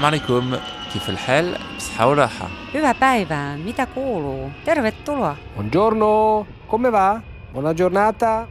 السلام 0.00 0.14
عليكم 0.14 0.56
كيف 0.92 1.10
الحال 1.10 1.56
بصحة 1.76 2.08
وراحة 2.08 2.48
Hyvää 2.74 2.94
päivää, 2.94 3.56
mitä 3.56 3.86
kuuluu? 3.86 4.50
Tervetuloa. 4.64 5.36
Buongiorno, 5.56 6.46
come 6.70 6.92
va? 6.92 7.20
Buona 7.52 7.74
giornata. 7.74 8.46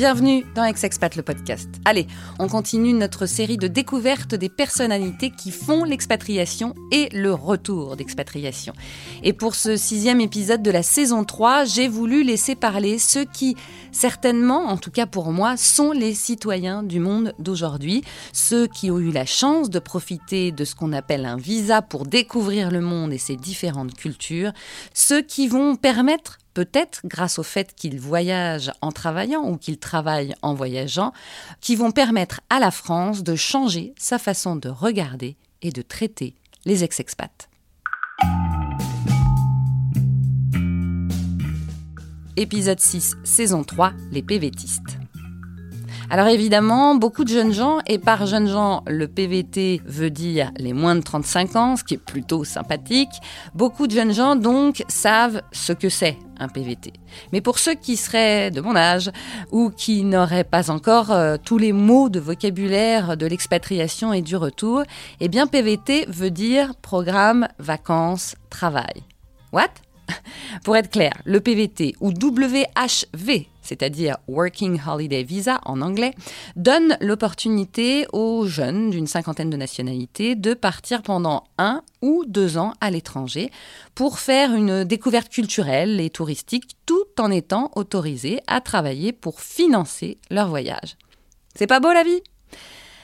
Bienvenue 0.00 0.46
dans 0.54 0.64
Ex-Expat 0.64 1.14
le 1.14 1.22
podcast. 1.22 1.68
Allez, 1.84 2.06
on 2.38 2.48
continue 2.48 2.94
notre 2.94 3.26
série 3.26 3.58
de 3.58 3.68
découvertes 3.68 4.34
des 4.34 4.48
personnalités 4.48 5.30
qui 5.30 5.50
font 5.50 5.84
l'expatriation 5.84 6.74
et 6.90 7.10
le 7.12 7.34
retour 7.34 7.96
d'expatriation. 7.96 8.72
Et 9.22 9.34
pour 9.34 9.54
ce 9.54 9.76
sixième 9.76 10.22
épisode 10.22 10.62
de 10.62 10.70
la 10.70 10.82
saison 10.82 11.24
3, 11.24 11.66
j'ai 11.66 11.86
voulu 11.86 12.22
laisser 12.22 12.54
parler 12.54 12.98
ceux 12.98 13.26
qui, 13.26 13.56
certainement, 13.92 14.68
en 14.68 14.78
tout 14.78 14.90
cas 14.90 15.04
pour 15.04 15.32
moi, 15.32 15.58
sont 15.58 15.92
les 15.92 16.14
citoyens 16.14 16.82
du 16.82 16.98
monde 16.98 17.34
d'aujourd'hui, 17.38 18.02
ceux 18.32 18.68
qui 18.68 18.90
ont 18.90 19.00
eu 19.00 19.10
la 19.10 19.26
chance 19.26 19.68
de 19.68 19.80
profiter 19.80 20.50
de 20.50 20.64
ce 20.64 20.74
qu'on 20.74 20.94
appelle 20.94 21.26
un 21.26 21.36
visa 21.36 21.82
pour 21.82 22.06
découvrir 22.06 22.70
le 22.70 22.80
monde 22.80 23.12
et 23.12 23.18
ses 23.18 23.36
différentes 23.36 23.92
cultures, 23.92 24.52
ceux 24.94 25.20
qui 25.20 25.46
vont 25.46 25.76
permettre 25.76 26.38
peut-être 26.54 27.00
grâce 27.04 27.38
au 27.38 27.42
fait 27.42 27.74
qu'ils 27.74 28.00
voyagent 28.00 28.72
en 28.80 28.92
travaillant 28.92 29.48
ou 29.48 29.56
qu'ils 29.56 29.78
travaillent 29.78 30.34
en 30.42 30.54
voyageant, 30.54 31.12
qui 31.60 31.76
vont 31.76 31.90
permettre 31.90 32.40
à 32.50 32.60
la 32.60 32.70
France 32.70 33.22
de 33.22 33.36
changer 33.36 33.94
sa 33.96 34.18
façon 34.18 34.56
de 34.56 34.68
regarder 34.68 35.36
et 35.62 35.70
de 35.70 35.82
traiter 35.82 36.34
les 36.64 36.84
ex-expats. 36.84 37.48
Épisode 42.36 42.80
6, 42.80 43.16
saison 43.24 43.64
3, 43.64 43.92
les 44.12 44.22
PVTistes. 44.22 44.99
Alors 46.12 46.26
évidemment, 46.26 46.96
beaucoup 46.96 47.22
de 47.22 47.28
jeunes 47.28 47.52
gens, 47.52 47.78
et 47.86 47.98
par 48.00 48.26
jeunes 48.26 48.48
gens, 48.48 48.82
le 48.88 49.06
PVT 49.06 49.80
veut 49.84 50.10
dire 50.10 50.50
les 50.56 50.72
moins 50.72 50.96
de 50.96 51.02
35 51.02 51.54
ans, 51.54 51.76
ce 51.76 51.84
qui 51.84 51.94
est 51.94 52.04
plutôt 52.04 52.42
sympathique, 52.42 53.10
beaucoup 53.54 53.86
de 53.86 53.92
jeunes 53.92 54.12
gens 54.12 54.34
donc 54.34 54.82
savent 54.88 55.40
ce 55.52 55.72
que 55.72 55.88
c'est 55.88 56.18
un 56.40 56.48
PVT. 56.48 56.94
Mais 57.32 57.40
pour 57.40 57.60
ceux 57.60 57.74
qui 57.74 57.96
seraient 57.96 58.50
de 58.50 58.60
mon 58.60 58.74
âge 58.74 59.12
ou 59.52 59.70
qui 59.70 60.02
n'auraient 60.02 60.42
pas 60.42 60.72
encore 60.72 61.12
euh, 61.12 61.36
tous 61.36 61.58
les 61.58 61.72
mots 61.72 62.08
de 62.08 62.18
vocabulaire 62.18 63.16
de 63.16 63.26
l'expatriation 63.26 64.12
et 64.12 64.20
du 64.20 64.34
retour, 64.34 64.82
eh 65.20 65.28
bien 65.28 65.46
PVT 65.46 66.06
veut 66.08 66.32
dire 66.32 66.74
programme, 66.82 67.46
vacances, 67.60 68.34
travail. 68.50 69.04
What? 69.52 69.70
Pour 70.64 70.76
être 70.76 70.90
clair, 70.90 71.12
le 71.24 71.38
PVT 71.38 71.94
ou 72.00 72.10
WHV, 72.10 73.46
c'est-à-dire 73.62 74.16
Working 74.28 74.80
Holiday 74.86 75.22
Visa 75.22 75.60
en 75.64 75.80
anglais, 75.80 76.14
donne 76.56 76.96
l'opportunité 77.00 78.06
aux 78.12 78.46
jeunes 78.46 78.90
d'une 78.90 79.06
cinquantaine 79.06 79.50
de 79.50 79.56
nationalités 79.56 80.34
de 80.34 80.54
partir 80.54 81.02
pendant 81.02 81.44
un 81.58 81.82
ou 82.02 82.24
deux 82.26 82.58
ans 82.58 82.72
à 82.80 82.90
l'étranger 82.90 83.50
pour 83.94 84.18
faire 84.18 84.54
une 84.54 84.84
découverte 84.84 85.28
culturelle 85.28 86.00
et 86.00 86.10
touristique 86.10 86.76
tout 86.86 87.04
en 87.18 87.30
étant 87.30 87.70
autorisés 87.76 88.40
à 88.46 88.60
travailler 88.60 89.12
pour 89.12 89.40
financer 89.40 90.18
leur 90.30 90.48
voyage. 90.48 90.96
C'est 91.54 91.66
pas 91.66 91.80
beau 91.80 91.92
la 91.92 92.04
vie? 92.04 92.22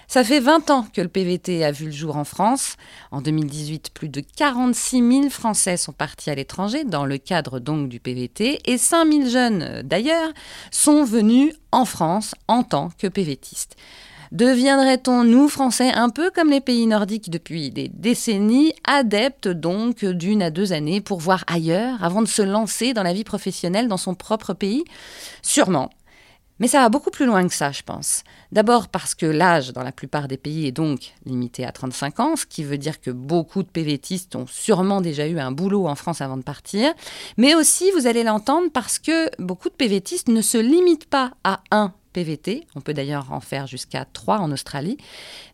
Ça 0.08 0.24
fait 0.24 0.40
20 0.40 0.70
ans 0.70 0.86
que 0.92 1.00
le 1.00 1.08
PVT 1.08 1.64
a 1.64 1.72
vu 1.72 1.86
le 1.86 1.92
jour 1.92 2.16
en 2.16 2.24
France. 2.24 2.76
En 3.10 3.20
2018, 3.20 3.90
plus 3.92 4.08
de 4.08 4.20
46 4.20 4.98
000 4.98 5.30
Français 5.30 5.76
sont 5.76 5.92
partis 5.92 6.30
à 6.30 6.34
l'étranger 6.34 6.84
dans 6.84 7.04
le 7.04 7.18
cadre 7.18 7.58
donc 7.58 7.88
du 7.88 8.00
PVT 8.00 8.60
et 8.64 8.78
5 8.78 9.12
000 9.12 9.28
jeunes 9.28 9.62
euh, 9.62 9.82
d'ailleurs 9.82 10.30
sont 10.70 11.04
venus 11.04 11.54
en 11.72 11.84
France 11.84 12.34
en 12.48 12.62
tant 12.62 12.90
que 12.98 13.06
PVTistes. 13.06 13.76
Deviendrait-on, 14.32 15.24
nous, 15.24 15.48
Français, 15.48 15.92
un 15.92 16.08
peu 16.08 16.30
comme 16.30 16.50
les 16.50 16.60
pays 16.60 16.86
nordiques 16.86 17.30
depuis 17.30 17.70
des 17.70 17.88
décennies, 17.88 18.72
adeptes 18.84 19.48
donc 19.48 20.04
d'une 20.04 20.42
à 20.42 20.50
deux 20.50 20.72
années 20.72 21.00
pour 21.00 21.20
voir 21.20 21.44
ailleurs 21.46 22.02
avant 22.02 22.22
de 22.22 22.28
se 22.28 22.42
lancer 22.42 22.92
dans 22.92 23.04
la 23.04 23.12
vie 23.12 23.24
professionnelle 23.24 23.88
dans 23.88 23.96
son 23.96 24.14
propre 24.14 24.52
pays? 24.52 24.84
Sûrement. 25.42 25.90
Mais 26.58 26.68
ça 26.68 26.80
va 26.80 26.88
beaucoup 26.88 27.10
plus 27.10 27.26
loin 27.26 27.46
que 27.46 27.54
ça, 27.54 27.72
je 27.72 27.82
pense. 27.82 28.24
D'abord 28.50 28.88
parce 28.88 29.14
que 29.14 29.26
l'âge 29.26 29.72
dans 29.72 29.82
la 29.82 29.92
plupart 29.92 30.26
des 30.26 30.38
pays 30.38 30.66
est 30.66 30.72
donc 30.72 31.12
limité 31.24 31.66
à 31.66 31.72
35 31.72 32.20
ans, 32.20 32.36
ce 32.36 32.46
qui 32.46 32.64
veut 32.64 32.78
dire 32.78 33.00
que 33.00 33.10
beaucoup 33.10 33.62
de 33.62 33.68
PVTistes 33.68 34.36
ont 34.36 34.46
sûrement 34.46 35.00
déjà 35.00 35.26
eu 35.26 35.38
un 35.38 35.52
boulot 35.52 35.86
en 35.86 35.94
France 35.94 36.20
avant 36.20 36.36
de 36.36 36.42
partir. 36.42 36.92
Mais 37.36 37.54
aussi, 37.54 37.90
vous 37.92 38.06
allez 38.06 38.22
l'entendre, 38.24 38.68
parce 38.72 38.98
que 38.98 39.30
beaucoup 39.38 39.68
de 39.68 39.74
PVTistes 39.74 40.28
ne 40.28 40.40
se 40.40 40.58
limitent 40.58 41.10
pas 41.10 41.32
à 41.44 41.60
un 41.70 41.92
PVT, 42.16 42.66
on 42.74 42.80
peut 42.80 42.94
d'ailleurs 42.94 43.30
en 43.30 43.40
faire 43.40 43.66
jusqu'à 43.66 44.06
trois 44.06 44.38
en 44.38 44.50
Australie, 44.50 44.96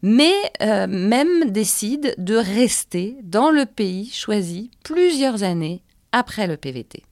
mais 0.03 0.33
euh, 0.61 0.87
même 0.87 1.51
décident 1.51 2.11
de 2.19 2.37
rester 2.37 3.17
dans 3.25 3.51
le 3.51 3.67
pays 3.67 4.09
choisi 4.13 4.71
plusieurs 4.85 5.43
années 5.43 5.83
après 6.13 6.47
le 6.47 6.57
PVT. 6.57 7.03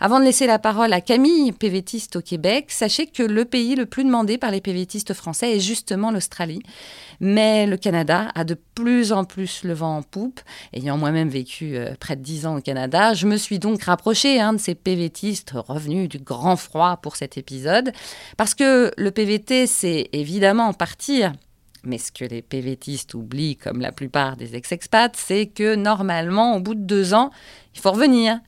Avant 0.00 0.20
de 0.20 0.24
laisser 0.24 0.46
la 0.46 0.58
parole 0.58 0.92
à 0.92 1.00
Camille, 1.00 1.52
PVTiste 1.52 2.16
au 2.16 2.20
Québec, 2.20 2.66
sachez 2.68 3.06
que 3.06 3.22
le 3.22 3.44
pays 3.44 3.74
le 3.74 3.86
plus 3.86 4.04
demandé 4.04 4.38
par 4.38 4.50
les 4.50 4.60
PVTistes 4.60 5.14
français 5.14 5.56
est 5.56 5.60
justement 5.60 6.10
l'Australie. 6.10 6.62
Mais 7.20 7.66
le 7.66 7.76
Canada 7.76 8.30
a 8.34 8.44
de 8.44 8.56
plus 8.74 9.12
en 9.12 9.24
plus 9.24 9.64
le 9.64 9.74
vent 9.74 9.98
en 9.98 10.02
poupe. 10.02 10.40
Ayant 10.72 10.96
moi-même 10.96 11.28
vécu 11.28 11.76
euh, 11.76 11.94
près 11.98 12.16
de 12.16 12.22
10 12.22 12.46
ans 12.46 12.56
au 12.58 12.60
Canada, 12.60 13.14
je 13.14 13.26
me 13.26 13.36
suis 13.36 13.58
donc 13.58 13.82
rapprochée 13.82 14.40
hein, 14.40 14.52
de 14.52 14.58
ces 14.58 14.74
PVTistes 14.74 15.52
revenus 15.54 16.08
du 16.08 16.18
grand 16.18 16.56
froid 16.56 16.98
pour 16.98 17.16
cet 17.16 17.36
épisode. 17.36 17.92
Parce 18.36 18.54
que 18.54 18.92
le 18.96 19.10
PVT, 19.10 19.66
c'est 19.66 20.08
évidemment 20.12 20.72
partir 20.72 21.32
mais 21.84 21.98
ce 21.98 22.12
que 22.12 22.24
les 22.24 22.42
PVTistes 22.42 23.14
oublient, 23.14 23.56
comme 23.56 23.80
la 23.80 23.92
plupart 23.92 24.36
des 24.36 24.56
ex-expats, 24.56 25.16
c'est 25.16 25.46
que 25.46 25.74
normalement, 25.74 26.56
au 26.56 26.60
bout 26.60 26.74
de 26.74 26.80
deux 26.82 27.14
ans, 27.14 27.30
il 27.74 27.80
faut 27.80 27.92
revenir. 27.92 28.40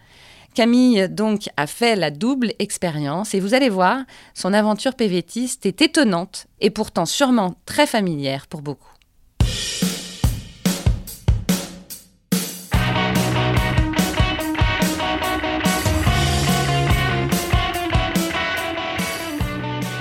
Camille 0.54 1.08
donc 1.08 1.48
a 1.56 1.66
fait 1.66 1.96
la 1.96 2.10
double 2.10 2.52
expérience 2.58 3.34
et 3.34 3.40
vous 3.40 3.54
allez 3.54 3.68
voir, 3.68 4.04
son 4.34 4.52
aventure 4.52 4.94
PVTiste 4.94 5.64
est 5.66 5.80
étonnante 5.80 6.46
et 6.60 6.70
pourtant 6.70 7.06
sûrement 7.06 7.54
très 7.66 7.86
familière 7.86 8.46
pour 8.46 8.62
beaucoup. 8.62 8.90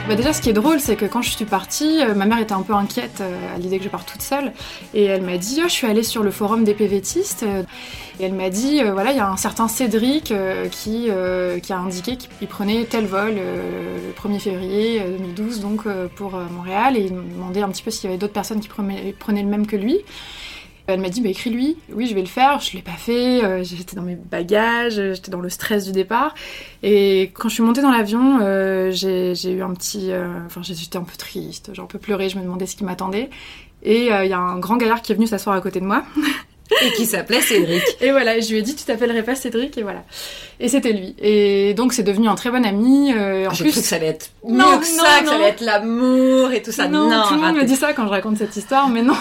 Bah 0.09 0.15
déjà, 0.15 0.33
ce 0.33 0.41
qui 0.41 0.49
est 0.49 0.53
drôle, 0.53 0.79
c'est 0.79 0.95
que 0.95 1.05
quand 1.05 1.21
je 1.21 1.29
suis 1.29 1.45
partie, 1.45 2.01
euh, 2.01 2.15
ma 2.15 2.25
mère 2.25 2.39
était 2.39 2.53
un 2.53 2.63
peu 2.63 2.73
inquiète 2.73 3.21
euh, 3.21 3.55
à 3.55 3.59
l'idée 3.59 3.77
que 3.77 3.83
je 3.83 3.89
parte 3.89 4.11
toute 4.11 4.23
seule. 4.23 4.53
Et 4.95 5.03
elle 5.03 5.21
m'a 5.21 5.37
dit, 5.37 5.59
oh, 5.59 5.67
je 5.67 5.71
suis 5.71 5.85
allée 5.85 6.01
sur 6.01 6.23
le 6.23 6.31
forum 6.31 6.63
des 6.63 6.73
PVTistes. 6.73 7.45
Et 8.19 8.23
elle 8.23 8.33
m'a 8.33 8.49
dit, 8.49 8.81
euh, 8.81 8.91
voilà, 8.91 9.11
il 9.11 9.17
y 9.17 9.19
a 9.19 9.29
un 9.29 9.37
certain 9.37 9.67
Cédric 9.67 10.33
qui, 10.71 11.09
qui 11.61 11.73
a 11.73 11.77
indiqué 11.77 12.17
qu'il 12.17 12.47
prenait 12.47 12.85
tel 12.85 13.05
vol 13.05 13.35
le 13.35 14.11
1er 14.19 14.39
février 14.39 14.99
2012 14.99 15.59
donc 15.59 15.83
pour 16.15 16.31
Montréal. 16.31 16.97
Et 16.97 17.01
il 17.01 17.13
me 17.13 17.31
demandait 17.31 17.61
un 17.61 17.69
petit 17.69 17.83
peu 17.83 17.91
s'il 17.91 18.05
y 18.05 18.07
avait 18.07 18.17
d'autres 18.17 18.33
personnes 18.33 18.61
qui 18.61 18.67
prenaient 18.67 19.43
le 19.43 19.47
même 19.47 19.67
que 19.67 19.75
lui. 19.75 19.99
Elle 20.93 21.01
m'a 21.01 21.09
dit, 21.09 21.21
bah, 21.21 21.29
écris-lui. 21.29 21.77
Oui, 21.93 22.07
je 22.07 22.15
vais 22.15 22.21
le 22.21 22.27
faire. 22.27 22.59
Je 22.59 22.75
l'ai 22.75 22.81
pas 22.81 22.91
fait. 22.91 23.43
Euh, 23.43 23.63
j'étais 23.63 23.95
dans 23.95 24.01
mes 24.01 24.15
bagages. 24.15 24.95
J'étais 24.95 25.31
dans 25.31 25.41
le 25.41 25.49
stress 25.49 25.85
du 25.85 25.91
départ. 25.91 26.35
Et 26.83 27.31
quand 27.33 27.49
je 27.49 27.55
suis 27.55 27.63
montée 27.63 27.81
dans 27.81 27.91
l'avion, 27.91 28.39
euh, 28.41 28.91
j'ai 28.91 29.51
eu 29.51 29.61
un 29.61 29.73
petit. 29.73 30.11
Euh, 30.11 30.45
enfin, 30.45 30.61
j'étais 30.63 30.97
un 30.97 31.03
peu 31.03 31.15
triste. 31.17 31.71
J'ai 31.73 31.81
un 31.81 31.85
peu 31.85 31.99
pleuré. 31.99 32.29
Je 32.29 32.37
me 32.37 32.43
demandais 32.43 32.65
ce 32.65 32.75
qui 32.75 32.83
m'attendait. 32.83 33.29
Et 33.81 34.07
il 34.07 34.27
y 34.27 34.33
a 34.33 34.39
un 34.39 34.59
grand 34.59 34.75
gaillard 34.75 35.01
qui 35.01 35.13
est 35.13 35.15
venu 35.15 35.25
s'asseoir 35.25 35.55
à 35.55 35.61
côté 35.61 35.79
de 35.79 35.85
moi. 35.85 36.03
et 36.85 36.91
qui 36.93 37.05
s'appelait 37.05 37.41
Cédric. 37.41 37.83
et 38.01 38.11
voilà, 38.11 38.39
je 38.39 38.49
lui 38.49 38.59
ai 38.59 38.61
dit 38.61 38.75
tu 38.75 38.85
t'appellerais 38.85 39.23
pas 39.23 39.35
Cédric 39.35 39.77
et 39.77 39.83
voilà. 39.83 40.03
Et 40.59 40.67
c'était 40.67 40.93
lui. 40.93 41.15
Et 41.19 41.73
donc 41.73 41.93
c'est 41.93 42.03
devenu 42.03 42.27
un 42.27 42.35
très 42.35 42.51
bon 42.51 42.65
ami. 42.65 43.13
Euh, 43.13 43.47
en 43.47 43.51
ah, 43.51 43.55
plus, 43.55 43.73
que 43.73 43.81
ça 43.81 43.95
allait 43.95 44.07
être 44.07 44.29
non, 44.47 44.79
que 44.79 44.85
ça, 44.85 45.21
que 45.21 45.27
ça 45.27 45.35
allait 45.35 45.49
être 45.49 45.61
l'amour 45.61 46.51
et 46.51 46.61
tout 46.61 46.71
ça. 46.71 46.87
Non, 46.87 47.09
tout 47.27 47.35
le 47.35 47.41
monde 47.41 47.55
me 47.55 47.63
dit 47.63 47.75
ça 47.75 47.93
quand 47.93 48.05
je 48.05 48.09
raconte 48.09 48.37
cette 48.37 48.55
histoire, 48.55 48.89
mais 48.89 49.01
non. 49.01 49.15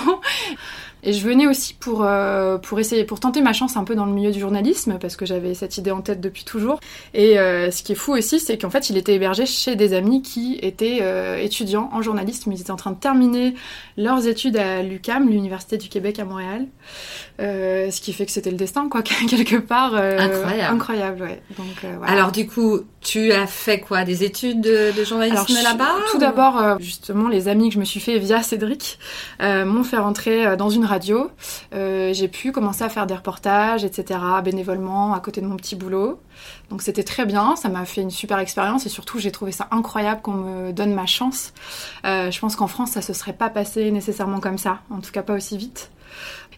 Et 1.03 1.13
je 1.13 1.25
venais 1.25 1.47
aussi 1.47 1.75
pour, 1.75 2.05
euh, 2.05 2.59
pour 2.59 2.81
essayer, 2.81 3.05
pour 3.05 3.21
tenter 3.21 3.41
ma 3.41 3.53
chance 3.53 3.77
un 3.77 3.85
peu 3.85 3.95
dans 3.95 4.07
le 4.07 4.13
milieu 4.13 4.33
du 4.33 4.41
journalisme, 4.41 4.99
parce 5.01 5.17
que 5.17 5.27
j'avais 5.27 5.55
cette 5.55 5.79
idée 5.79 5.91
en 5.91 6.01
tête 6.01 6.21
depuis 6.21 6.45
toujours. 6.45 6.81
Et 7.15 7.39
euh, 7.39 7.71
ce 7.71 7.83
qui 7.83 7.93
est 7.93 7.97
fou 7.97 8.13
aussi, 8.13 8.41
c'est 8.41 8.59
qu'en 8.59 8.71
fait, 8.71 8.91
il 8.91 8.97
était 8.97 9.15
hébergé 9.15 9.47
chez 9.47 9.77
des 9.77 9.95
amis 9.95 10.23
qui 10.23 10.59
étaient 10.61 10.99
euh, 11.03 11.39
étudiants 11.39 11.89
en 11.93 12.03
journalisme. 12.03 12.51
Ils 12.53 12.61
étaient 12.61 12.71
en 12.71 12.77
train 12.77 12.91
de 12.91 12.99
terminer 12.99 13.55
leurs 13.97 14.27
études 14.27 14.57
à 14.57 14.83
l'UCAM, 14.83 15.29
l'Université 15.29 15.77
du 15.77 15.89
Québec 15.89 16.19
à 16.19 16.25
Montréal. 16.25 16.67
ce 17.39 18.01
qui 18.01 18.13
fait 18.13 18.27
que 18.27 18.33
c'était 18.33 18.51
le 18.51 18.57
destin, 18.57 18.89
quoi, 18.89 19.03
quelque 19.29 19.57
part. 19.57 19.95
incroyable. 19.95 20.75
Incroyable, 20.75 21.23
ouais. 21.23 21.43
Donc, 21.57 21.67
voilà. 21.99 22.13
Alors 22.13 22.33
du 22.33 22.47
coup, 22.47 22.81
Tu 23.01 23.33
as 23.33 23.47
fait 23.47 23.81
quoi 23.81 24.05
Des 24.05 24.25
études 24.25 24.61
de, 24.61 24.93
de 24.97 25.05
journalisme 25.05 25.55
là-bas 25.63 25.95
Tout 26.11 26.19
d'abord, 26.19 26.59
euh, 26.59 26.77
justement, 26.81 27.29
les 27.29 27.49
amis 27.49 27.69
que 27.69 27.75
je 27.75 27.81
me 27.81 27.85
suis 27.85 28.01
fait 28.01 28.19
via 28.19 28.43
Cédric 28.43 28.99
euh, 29.41 29.65
m'ont 29.65 29.85
fait 29.85 29.99
rentrer 29.99 30.47
euh, 30.47 30.57
dans 30.57 30.69
une 30.69 30.85
radio. 30.85 31.31
Euh, 31.75 32.13
j'ai 32.13 32.29
pu 32.29 32.53
commencer 32.53 32.83
à 32.83 32.89
faire 32.89 33.07
des 33.07 33.15
reportages, 33.15 33.85
etc., 33.85 34.19
bénévolement, 34.45 35.15
à 35.15 35.21
côté 35.21 35.41
de 35.41 35.47
mon 35.47 35.57
petit 35.57 35.77
boulot. 35.77 36.21
Donc 36.71 36.83
c'était 36.83 37.03
très 37.05 37.25
bien, 37.25 37.57
ça 37.57 37.69
m'a 37.69 37.85
fait 37.85 38.03
une 38.03 38.11
super 38.11 38.39
expérience 38.39 38.87
et 38.87 38.89
surtout 38.89 39.19
j'ai 39.19 39.33
trouvé 39.33 39.53
ça 39.53 39.69
incroyable 39.71 40.21
qu'on 40.23 40.35
me 40.35 40.73
donne 40.73 40.93
ma 40.93 41.07
chance. 41.07 41.53
Euh, 42.05 42.31
je 42.31 42.39
pense 42.41 42.57
qu'en 42.57 42.67
France 42.67 42.93
ça 42.93 43.03
se 43.03 43.13
serait 43.13 43.33
pas 43.33 43.49
passé 43.49 43.91
nécessairement 43.91 44.41
comme 44.41 44.59
ça, 44.59 44.81
en 44.91 45.01
tout 45.01 45.13
cas 45.13 45.23
pas 45.23 45.35
aussi 45.35 45.57
vite. 45.57 45.91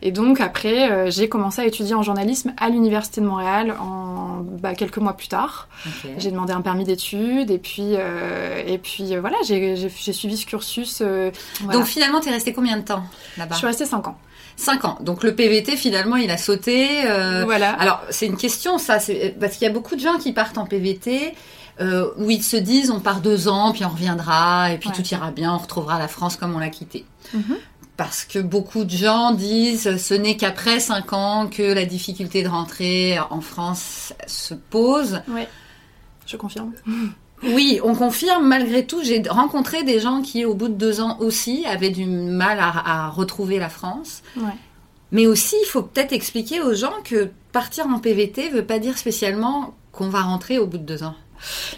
Et 0.03 0.13
donc 0.13 0.41
après, 0.41 0.91
euh, 0.91 1.11
j'ai 1.11 1.29
commencé 1.29 1.61
à 1.61 1.67
étudier 1.67 1.95
en 1.95 2.03
journalisme 2.03 2.55
à 2.57 2.71
l'université 2.71 3.21
de 3.21 3.27
Montréal 3.27 3.75
en 3.79 4.39
bah, 4.43 4.75
quelques 4.75 4.97
mois 4.97 5.13
plus 5.15 5.29
tard. 5.29 5.69
J'ai 6.17 6.31
demandé 6.31 6.55
un 6.55 6.63
permis 6.63 6.85
d'études 6.85 7.51
et 7.51 7.59
puis 7.59 7.97
euh, 7.97 8.63
et 8.67 8.79
puis 8.79 9.15
euh, 9.15 9.21
voilà, 9.21 9.37
j'ai 9.45 9.77
suivi 9.91 10.39
ce 10.39 10.47
cursus. 10.47 11.03
voilà. 11.03 11.79
Donc 11.79 11.85
finalement, 11.87 12.21
t'es 12.21 12.31
resté 12.31 12.55
combien 12.55 12.79
de 12.79 12.83
temps 12.83 13.03
là-bas? 13.37 13.53
Je 13.55 13.59
suis 13.59 13.67
restée 13.67 13.85
5 13.85 14.09
ans. 14.09 14.17
5 14.57 14.85
ans. 14.87 14.99
Donc 15.03 15.23
le 15.23 15.35
PVT, 15.35 15.77
finalement, 15.77 16.17
il 16.17 16.31
a 16.31 16.39
sauté. 16.39 16.89
voilà. 17.45 17.73
Alors, 17.73 18.01
c'est 18.09 18.27
une 18.27 18.37
question, 18.39 18.79
ça, 18.79 18.99
parce 19.39 19.57
qu'il 19.57 19.67
y 19.67 19.71
a 19.71 19.73
beaucoup 19.73 19.97
de 19.97 20.01
gens 20.01 20.17
qui 20.19 20.33
partent 20.33 20.57
en 20.59 20.65
PVT. 20.67 21.35
Euh, 21.81 22.11
où 22.19 22.31
ils 22.31 22.43
se 22.43 22.59
disent 22.59 22.91
on 22.91 23.01
part 23.01 23.21
deux 23.23 23.49
ans 23.49 23.73
puis 23.73 23.87
on 23.87 23.89
reviendra 23.89 24.71
et 24.71 24.77
puis 24.77 24.91
Ouais. 24.91 24.95
tout 24.95 25.07
ira 25.15 25.31
bien 25.31 25.55
on 25.55 25.57
retrouvera 25.57 25.99
la 25.99 26.09
France 26.09 26.37
comme 26.37 26.55
on 26.55 26.59
l'a 26.59 26.69
quittée 26.69 27.07
Mhm. 27.33 27.57
Parce 28.01 28.25
que 28.25 28.39
beaucoup 28.39 28.85
de 28.85 28.91
gens 28.91 29.33
disent 29.33 29.99
ce 29.99 30.15
n'est 30.15 30.39
qu'après 30.39 30.81
cinq 30.81 31.13
ans 31.13 31.49
que 31.49 31.63
la 31.63 31.85
difficulté 31.85 32.43
de 32.43 32.49
rentrer 32.49 33.19
en 33.29 33.43
France 33.43 34.15
se 34.27 34.55
pose 34.55 35.21
Ouais. 35.29 35.47
Je 36.27 36.39
confirme. 36.39 36.73
oui 37.43 37.79
on 37.85 37.95
confirme 37.95 38.47
malgré 38.49 38.87
tout 38.87 39.03
j'ai 39.03 39.23
rencontré 39.29 39.83
des 39.83 40.01
gens 40.01 40.23
qui 40.23 40.47
au 40.47 40.55
bout 40.55 40.69
de 40.69 40.75
deux 40.87 41.03
ans 41.03 41.19
aussi 41.21 41.67
avaient 41.67 41.91
du 41.91 42.07
mal 42.07 42.59
à, 42.59 42.71
à 43.07 43.09
retrouver 43.11 43.59
la 43.59 43.69
France 43.69 44.23
Ouais. 44.35 44.57
mais 45.13 45.27
aussi, 45.27 45.57
il 45.63 45.67
faut 45.67 45.83
peut-être 45.83 46.13
expliquer 46.15 46.63
aux 46.63 46.73
gens 46.75 46.95
que 47.05 47.29
partir 47.53 47.87
en 47.87 47.99
PVT 47.99 48.49
veut 48.49 48.65
pas 48.65 48.79
dire 48.79 48.97
spécialement 48.97 49.75
qu'on 49.93 50.09
va 50.09 50.23
rentrer 50.23 50.59
au 50.59 50.67
bout 50.67 50.79
de 50.79 50.85
deux 50.85 51.03
ans. 51.03 51.17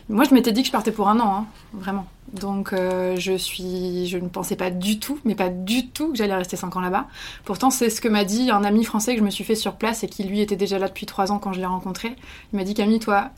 Moi, 0.08 0.24
je 0.28 0.34
m'étais 0.34 0.52
dit 0.52 0.62
que 0.62 0.66
je 0.66 0.72
partais 0.72 0.92
pour 0.92 1.08
un 1.08 1.20
an, 1.20 1.34
hein, 1.34 1.46
vraiment. 1.72 2.06
Donc, 2.32 2.72
euh, 2.72 3.14
je 3.16 3.36
suis, 3.36 4.06
je 4.06 4.18
ne 4.18 4.28
pensais 4.28 4.56
pas 4.56 4.70
du 4.70 4.98
tout, 4.98 5.18
mais 5.24 5.34
pas 5.34 5.48
du 5.48 5.88
tout 5.88 6.12
que 6.12 6.16
j'allais 6.16 6.34
rester 6.34 6.56
5 6.56 6.76
ans 6.76 6.80
là-bas. 6.80 7.06
Pourtant, 7.44 7.70
c'est 7.70 7.90
ce 7.90 8.00
que 8.00 8.08
m'a 8.08 8.24
dit 8.24 8.50
un 8.50 8.64
ami 8.64 8.84
français 8.84 9.14
que 9.14 9.20
je 9.20 9.24
me 9.24 9.30
suis 9.30 9.44
fait 9.44 9.54
sur 9.54 9.74
place 9.74 10.02
et 10.04 10.08
qui 10.08 10.24
lui 10.24 10.40
était 10.40 10.56
déjà 10.56 10.78
là 10.78 10.88
depuis 10.88 11.06
3 11.06 11.32
ans 11.32 11.38
quand 11.38 11.52
je 11.52 11.60
l'ai 11.60 11.66
rencontré. 11.66 12.16
Il 12.52 12.58
m'a 12.58 12.64
dit 12.64 12.74
Camille, 12.74 13.00
toi, 13.00 13.30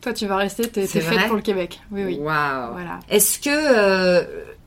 toi, 0.00 0.12
tu 0.12 0.26
vas 0.26 0.36
rester, 0.36 0.68
t'es 0.68 0.86
faite 0.86 1.26
pour 1.26 1.36
le 1.36 1.42
Québec. 1.42 1.80
Oui, 1.90 2.04
oui. 2.04 2.18
Waouh. 2.20 2.72
Voilà. 2.72 3.00
Est-ce 3.08 3.38
que 3.38 3.50
euh, 3.50 4.24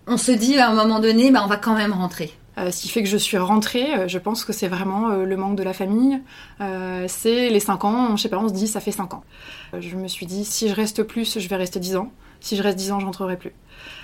on 0.08 0.18
se 0.18 0.32
dit 0.32 0.60
à 0.60 0.70
un 0.70 0.76
moment 0.76 1.00
donné, 1.00 1.32
bah, 1.32 1.42
on 1.44 1.48
va 1.48 1.58
quand 1.58 1.76
même 1.76 1.94
rentrer? 1.94 2.34
Euh, 2.58 2.70
ce 2.70 2.82
qui 2.82 2.90
fait 2.90 3.02
que 3.02 3.08
je 3.10 3.16
suis 3.18 3.38
rentrée, 3.38 3.94
euh, 3.94 4.08
je 4.10 4.18
pense 4.20 4.44
que 4.44 4.52
c'est 4.52 4.68
vraiment 4.68 5.10
euh, 5.10 5.24
le 5.26 5.38
manque 5.38 5.56
de 5.56 5.64
la 5.64 5.74
famille. 5.74 6.22
Euh, 6.60 7.06
c'est 7.08 7.50
les 7.50 7.60
5 7.62 7.86
ans, 7.86 8.18
je 8.18 8.22
sais 8.24 8.30
pas, 8.30 8.38
on 8.40 8.50
se 8.50 8.54
dit 8.54 8.68
ça 8.68 8.82
fait 8.82 8.92
5 8.92 9.14
ans. 9.14 9.24
Euh, 9.74 9.78
je 9.80 9.96
me 9.96 10.08
suis 10.10 10.26
dit 10.26 10.44
si 10.44 10.68
je 10.68 10.76
reste 10.76 11.04
plus, 11.04 11.40
je 11.40 11.48
vais 11.48 11.56
rester 11.56 11.80
10 11.80 11.96
ans. 11.96 12.12
Si 12.42 12.58
je 12.58 12.64
reste 12.64 12.78
10 12.78 12.92
ans, 12.92 13.00
je 13.00 13.06
rentrerai 13.06 13.38
plus. 13.38 13.54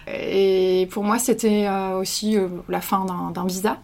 Et 0.07 0.87
pour 0.91 1.03
moi, 1.03 1.17
c'était 1.19 1.65
euh, 1.67 1.97
aussi 1.97 2.37
la 2.69 2.81
fin 2.81 3.05
d'un 3.33 3.45
visa. 3.45 3.79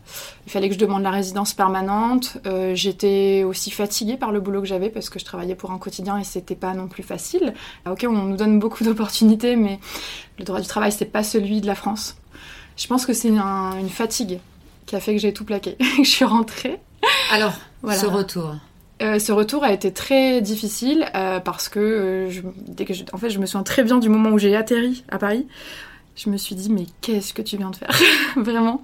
Il 0.46 0.52
fallait 0.52 0.70
que 0.70 0.76
je 0.76 0.80
demande 0.80 1.02
la 1.02 1.10
résidence 1.10 1.54
permanente. 1.54 2.38
J'étais 2.76 3.44
aussi 3.44 3.72
fatiguée 3.72 4.16
par 4.16 4.32
le 4.32 4.40
boulot 4.40 4.62
que 4.62 4.68
j'avais 4.68 4.90
parce 4.90 5.10
que 5.10 5.18
je 5.20 5.26
travaillais 5.26 5.56
pour 5.56 5.72
un 5.72 5.78
quotidien 5.80 6.18
et 6.20 6.24
c'était 6.24 6.56
pas 6.56 6.74
non 6.76 6.88
plus 6.88 7.04
facile. 7.04 7.54
Ok, 7.90 8.06
on 8.08 8.12
nous 8.14 8.38
donne 8.38 8.60
beaucoup 8.60 8.84
d'opportunités, 8.86 9.56
mais 9.56 9.80
le 10.38 10.46
droit 10.46 10.62
du 10.62 10.68
travail, 10.68 10.92
c'est 10.92 11.06
pas 11.12 11.24
celui 11.24 11.60
de 11.62 11.68
la 11.68 11.76
France. 11.76 12.16
Je 12.78 12.88
pense 12.88 13.06
que 13.08 13.14
c'est 13.14 13.36
un- 13.36 13.78
une 13.80 13.90
fatigue 13.90 14.40
qui 14.86 14.96
a 14.96 15.00
fait 15.00 15.14
que 15.14 15.20
j'ai 15.22 15.34
tout 15.34 15.46
plaqué. 15.46 15.78
je 15.98 16.04
suis 16.10 16.26
rentrée. 16.26 16.80
Alors, 17.32 17.54
Voilà. 17.82 18.00
ce 18.00 18.06
retour. 18.06 18.56
Euh, 19.02 19.20
ce 19.20 19.32
retour 19.32 19.64
a 19.64 19.74
été 19.74 19.92
très 19.92 20.40
difficile 20.42 21.06
euh, 21.16 21.40
parce 21.40 21.68
que 21.68 21.80
euh, 21.80 22.30
je, 22.30 22.42
dès 22.68 22.86
que 22.86 22.94
je- 22.94 23.04
en 23.12 23.18
fait, 23.18 23.30
je 23.30 23.40
me 23.40 23.46
souviens 23.46 23.64
très 23.64 23.84
bien 23.84 23.98
du 23.98 24.08
moment 24.10 24.30
où 24.30 24.38
j'ai 24.38 24.56
atterri 24.56 25.04
à 25.10 25.18
Paris. 25.18 25.48
Je 26.16 26.30
me 26.30 26.38
suis 26.38 26.54
dit, 26.54 26.70
mais 26.72 26.86
qu'est-ce 27.02 27.34
que 27.34 27.42
tu 27.42 27.58
viens 27.58 27.72
de 27.72 27.76
faire? 27.76 27.90
Vraiment. 28.36 28.84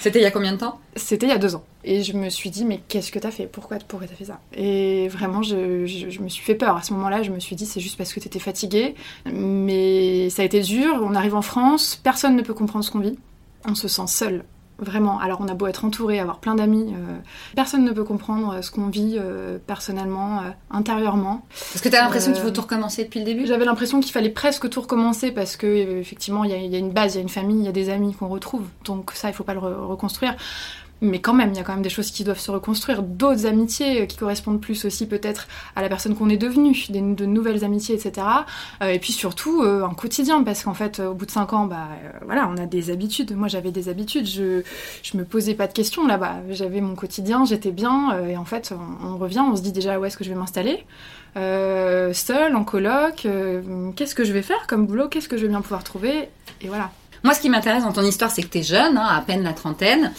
C'était 0.00 0.18
il 0.18 0.22
y 0.22 0.26
a 0.26 0.30
combien 0.30 0.52
de 0.52 0.56
temps? 0.56 0.80
C'était 0.96 1.26
il 1.26 1.28
y 1.28 1.32
a 1.32 1.36
deux 1.38 1.54
ans. 1.54 1.62
Et 1.84 2.02
je 2.02 2.14
me 2.14 2.30
suis 2.30 2.48
dit, 2.48 2.64
mais 2.64 2.80
qu'est-ce 2.88 3.12
que 3.12 3.18
t'as 3.18 3.30
fait? 3.30 3.46
Pourquoi, 3.46 3.76
pourquoi 3.86 4.08
t'as 4.08 4.14
fait 4.14 4.24
ça? 4.24 4.40
Et 4.54 5.08
vraiment, 5.08 5.42
je, 5.42 5.84
je- 5.84 6.08
je 6.08 6.20
me 6.20 6.28
suis 6.30 6.42
fait 6.42 6.54
peur. 6.54 6.74
À 6.76 6.82
ce 6.82 6.94
moment-là, 6.94 7.22
je 7.22 7.30
me 7.30 7.38
suis 7.38 7.54
dit, 7.54 7.66
c'est 7.66 7.80
juste 7.80 7.98
parce 7.98 8.14
que 8.14 8.20
t'étais 8.20 8.38
fatiguée. 8.38 8.94
Mais 9.26 10.30
ça 10.30 10.42
a 10.42 10.44
été 10.46 10.60
dur. 10.60 11.00
On 11.02 11.14
arrive 11.14 11.34
en 11.34 11.42
France, 11.42 12.00
personne 12.02 12.34
ne 12.34 12.42
peut 12.42 12.54
comprendre 12.54 12.84
ce 12.84 12.90
qu'on 12.90 13.00
vit. 13.00 13.18
On 13.66 13.74
se 13.74 13.86
sent 13.88 14.06
seul. 14.06 14.44
Vraiment. 14.80 15.18
Alors, 15.18 15.40
on 15.40 15.48
a 15.48 15.54
beau 15.54 15.66
être 15.66 15.84
entouré, 15.84 16.20
avoir 16.20 16.38
plein 16.38 16.54
d'amis, 16.54 16.94
euh, 16.94 17.16
personne 17.56 17.84
ne 17.84 17.90
peut 17.90 18.04
comprendre 18.04 18.62
ce 18.62 18.70
qu'on 18.70 18.86
vit 18.86 19.16
euh, 19.18 19.58
personnellement, 19.66 20.38
euh, 20.38 20.42
intérieurement. 20.70 21.42
Parce 21.50 21.80
que 21.80 21.88
tu 21.88 21.96
as 21.96 22.02
l'impression 22.02 22.30
Euh, 22.30 22.34
qu'il 22.34 22.44
faut 22.44 22.50
tout 22.52 22.60
recommencer 22.60 23.02
depuis 23.04 23.18
le 23.18 23.24
début? 23.26 23.44
J'avais 23.46 23.64
l'impression 23.64 23.98
qu'il 24.00 24.12
fallait 24.12 24.30
presque 24.30 24.70
tout 24.70 24.80
recommencer 24.80 25.32
parce 25.32 25.56
que 25.56 25.66
euh, 25.66 25.98
effectivement 26.00 26.44
il 26.44 26.50
y, 26.52 26.54
a- 26.54 26.58
il 26.58 26.70
y 26.70 26.76
a 26.76 26.78
une 26.78 26.92
base, 26.92 27.14
il 27.14 27.16
y 27.16 27.18
a 27.18 27.22
une 27.22 27.28
famille, 27.28 27.58
il 27.58 27.64
y 27.64 27.68
a 27.68 27.72
des 27.72 27.90
amis 27.90 28.14
qu'on 28.14 28.28
retrouve. 28.28 28.66
Donc 28.84 29.10
ça, 29.14 29.28
il 29.28 29.34
faut 29.34 29.42
pas 29.44 29.54
le 29.54 29.60
re- 29.60 29.84
reconstruire. 29.86 30.36
Mais 31.00 31.20
quand 31.20 31.34
même, 31.34 31.50
il 31.50 31.56
y 31.56 31.60
a 31.60 31.62
quand 31.62 31.74
même 31.74 31.82
des 31.82 31.90
choses 31.90 32.10
qui 32.10 32.24
doivent 32.24 32.40
se 32.40 32.50
reconstruire, 32.50 33.02
d'autres 33.02 33.46
amitiés 33.46 34.02
euh, 34.02 34.06
qui 34.06 34.16
correspondent 34.16 34.60
plus 34.60 34.84
aussi 34.84 35.06
peut-être 35.06 35.46
à 35.76 35.82
la 35.82 35.88
personne 35.88 36.16
qu'on 36.16 36.28
est 36.28 36.36
devenue, 36.36 36.76
des, 36.88 37.00
de 37.00 37.24
nouvelles 37.24 37.64
amitiés, 37.64 37.94
etc. 37.94 38.26
Euh, 38.82 38.88
et 38.88 38.98
puis 38.98 39.12
surtout 39.12 39.62
euh, 39.62 39.84
un 39.84 39.94
quotidien, 39.94 40.42
parce 40.42 40.64
qu'en 40.64 40.74
fait, 40.74 40.98
au 40.98 41.14
bout 41.14 41.26
de 41.26 41.30
cinq 41.30 41.52
ans, 41.52 41.66
bah 41.66 41.88
voilà, 42.24 42.50
on 42.52 42.56
a 42.56 42.66
des 42.66 42.90
habitudes. 42.90 43.36
Moi, 43.36 43.48
j'avais 43.48 43.70
des 43.70 43.88
habitudes, 43.88 44.26
je 44.26 44.62
je 45.02 45.16
me 45.16 45.24
posais 45.24 45.54
pas 45.54 45.68
de 45.68 45.72
questions 45.72 46.06
là-bas. 46.06 46.36
J'avais 46.50 46.80
mon 46.80 46.96
quotidien, 46.96 47.44
j'étais 47.44 47.70
bien, 47.70 48.18
et 48.26 48.36
en 48.36 48.44
fait, 48.44 48.74
on, 49.04 49.16
revient, 49.18 49.40
on 49.40 49.56
se 49.56 49.62
dit 49.62 49.72
déjà 49.72 49.98
où 49.98 50.04
est-ce 50.04 50.16
que 50.16 50.24
je 50.24 50.30
vais 50.30 50.34
m'installer? 50.34 50.84
Euh, 51.36 52.12
seule, 52.12 52.56
en 52.56 52.64
coloc, 52.64 53.26
qu'est-ce 53.96 54.14
que 54.14 54.24
je 54.24 54.32
vais 54.32 54.42
faire 54.42 54.66
comme 54.66 54.86
boulot, 54.86 55.08
qu'est-ce 55.08 55.28
que 55.28 55.36
je 55.36 55.42
vais 55.42 55.48
bien 55.48 55.60
pouvoir 55.60 55.84
trouver, 55.84 56.28
et 56.60 56.68
voilà. 56.68 56.90
Moi, 57.24 57.34
ce 57.34 57.40
qui 57.40 57.50
m'intéresse 57.50 57.82
dans 57.82 57.92
ton 57.92 58.02
histoire, 58.02 58.30
c'est 58.30 58.42
que 58.42 58.48
tu 58.48 58.58
es 58.58 58.62
jeune, 58.62 58.96
hein, 58.96 59.06
à 59.06 59.20
peine 59.20 59.42
la 59.42 59.52
trentaine, 59.52 60.12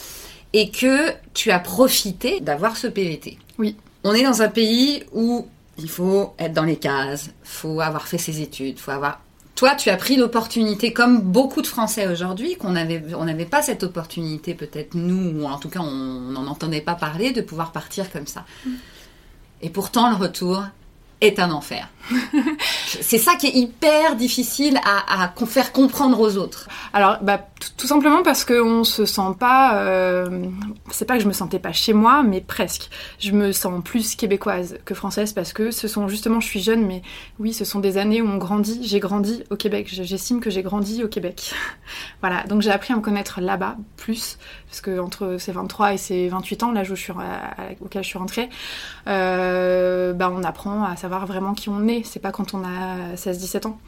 et 0.53 0.71
que 0.71 1.11
tu 1.33 1.51
as 1.51 1.59
profité 1.59 2.39
d'avoir 2.39 2.77
ce 2.77 2.87
PVT. 2.87 3.37
Oui. 3.57 3.75
On 4.03 4.13
est 4.13 4.23
dans 4.23 4.41
un 4.41 4.47
pays 4.47 5.03
où 5.13 5.47
il 5.77 5.89
faut 5.89 6.33
être 6.39 6.53
dans 6.53 6.63
les 6.63 6.77
cases, 6.77 7.29
faut 7.43 7.81
avoir 7.81 8.07
fait 8.07 8.17
ses 8.17 8.41
études, 8.41 8.79
faut 8.79 8.91
avoir. 8.91 9.21
Toi, 9.55 9.75
tu 9.75 9.89
as 9.89 9.97
pris 9.97 10.15
l'opportunité, 10.15 10.93
comme 10.93 11.21
beaucoup 11.21 11.61
de 11.61 11.67
Français 11.67 12.07
aujourd'hui, 12.07 12.55
qu'on 12.55 12.75
avait, 12.75 13.03
on 13.17 13.25
n'avait 13.25 13.45
pas 13.45 13.61
cette 13.61 13.83
opportunité, 13.83 14.53
peut-être 14.53 14.95
nous, 14.95 15.41
ou 15.41 15.45
en 15.45 15.57
tout 15.57 15.67
cas, 15.67 15.81
on 15.81 16.31
n'en 16.31 16.47
entendait 16.47 16.81
pas 16.81 16.95
parler, 16.95 17.31
de 17.31 17.41
pouvoir 17.41 17.73
partir 17.73 18.09
comme 18.09 18.25
ça. 18.25 18.45
Et 19.61 19.69
pourtant, 19.69 20.09
le 20.09 20.15
retour 20.15 20.63
est 21.21 21.39
un 21.39 21.51
enfer. 21.51 21.87
C'est 22.85 23.17
ça 23.19 23.35
qui 23.35 23.47
est 23.47 23.53
hyper 23.55 24.15
difficile 24.15 24.79
à, 24.83 25.31
faire 25.45 25.71
comprendre 25.71 26.19
aux 26.19 26.37
autres. 26.37 26.67
Alors, 26.93 27.17
bah, 27.21 27.39
tout, 27.77 27.85
simplement 27.87 28.23
parce 28.23 28.45
qu'on 28.45 28.83
se 28.83 29.05
sent 29.05 29.35
pas. 29.39 29.77
euh, 29.83 30.45
c'est 30.91 31.05
pas 31.05 31.17
que 31.17 31.23
je 31.23 31.27
me 31.27 31.33
sentais 31.33 31.59
pas 31.59 31.71
chez 31.71 31.93
moi, 31.93 32.23
mais 32.23 32.41
presque. 32.41 32.89
Je 33.19 33.31
me 33.31 33.51
sens 33.51 33.83
plus 33.83 34.15
québécoise 34.15 34.77
que 34.85 34.95
française 34.95 35.33
parce 35.33 35.53
que 35.53 35.69
ce 35.71 35.87
sont 35.87 36.07
justement, 36.07 36.39
je 36.39 36.47
suis 36.47 36.61
jeune, 36.61 36.85
mais 36.85 37.01
oui, 37.37 37.53
ce 37.53 37.63
sont 37.65 37.79
des 37.79 37.97
années 37.97 38.21
où 38.21 38.27
on 38.27 38.37
grandit. 38.37 38.79
J'ai 38.83 38.99
grandi 38.99 39.43
au 39.51 39.55
Québec. 39.55 39.87
Je- 39.91 40.03
J'estime 40.03 40.39
que 40.39 40.49
j'ai 40.49 40.63
grandi 40.63 41.03
au 41.03 41.07
Québec. 41.07 41.53
voilà. 42.21 42.43
Donc 42.47 42.61
j'ai 42.61 42.71
appris 42.71 42.93
à 42.93 42.95
me 42.97 43.01
connaître 43.01 43.39
là-bas 43.41 43.75
plus 43.97 44.37
parce 44.67 44.81
que 44.81 44.99
entre 44.99 45.37
ces 45.39 45.51
23 45.51 45.93
et 45.93 45.97
ces 45.97 46.27
28 46.29 46.63
ans, 46.63 46.71
l'âge 46.71 46.89
où 46.91 46.95
je 46.95 47.01
suis, 47.01 47.13
à- 47.13 47.15
à- 47.61 47.71
auquel 47.81 48.03
je 48.03 48.07
suis 48.07 48.17
rentrée, 48.17 48.49
euh, 49.07 50.13
bah, 50.13 50.31
on 50.35 50.43
apprend 50.43 50.83
à 50.83 50.95
savoir 50.95 51.08
vraiment 51.25 51.53
qui 51.53 51.69
on 51.69 51.87
est. 51.87 52.03
C'est 52.05 52.19
pas 52.19 52.31
quand 52.31 52.53
on 52.53 52.63
a 52.63 53.15
16-17 53.15 53.65
ans. 53.67 53.79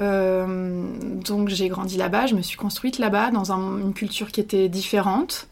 Euh, 0.00 0.84
donc 1.24 1.48
j'ai 1.50 1.68
grandi 1.68 1.96
là-bas, 1.96 2.26
je 2.26 2.34
me 2.34 2.42
suis 2.42 2.56
construite 2.56 2.98
là-bas 2.98 3.30
dans 3.30 3.52
un- 3.52 3.78
une 3.78 3.94
culture 3.94 4.32
qui 4.32 4.40
était 4.40 4.68
différente, 4.68 5.46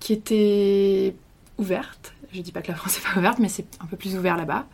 qui 0.00 0.14
était 0.14 1.14
ouverte. 1.58 2.14
Je 2.32 2.40
dis 2.40 2.52
pas 2.52 2.62
que 2.62 2.68
la 2.72 2.74
France 2.78 2.96
est 2.98 3.02
pas 3.12 3.18
ouverte, 3.18 3.38
mais 3.38 3.50
c'est 3.50 3.66
un 3.82 3.86
peu 3.86 3.96
plus 3.98 4.16
ouvert 4.16 4.38
là-bas, 4.38 4.64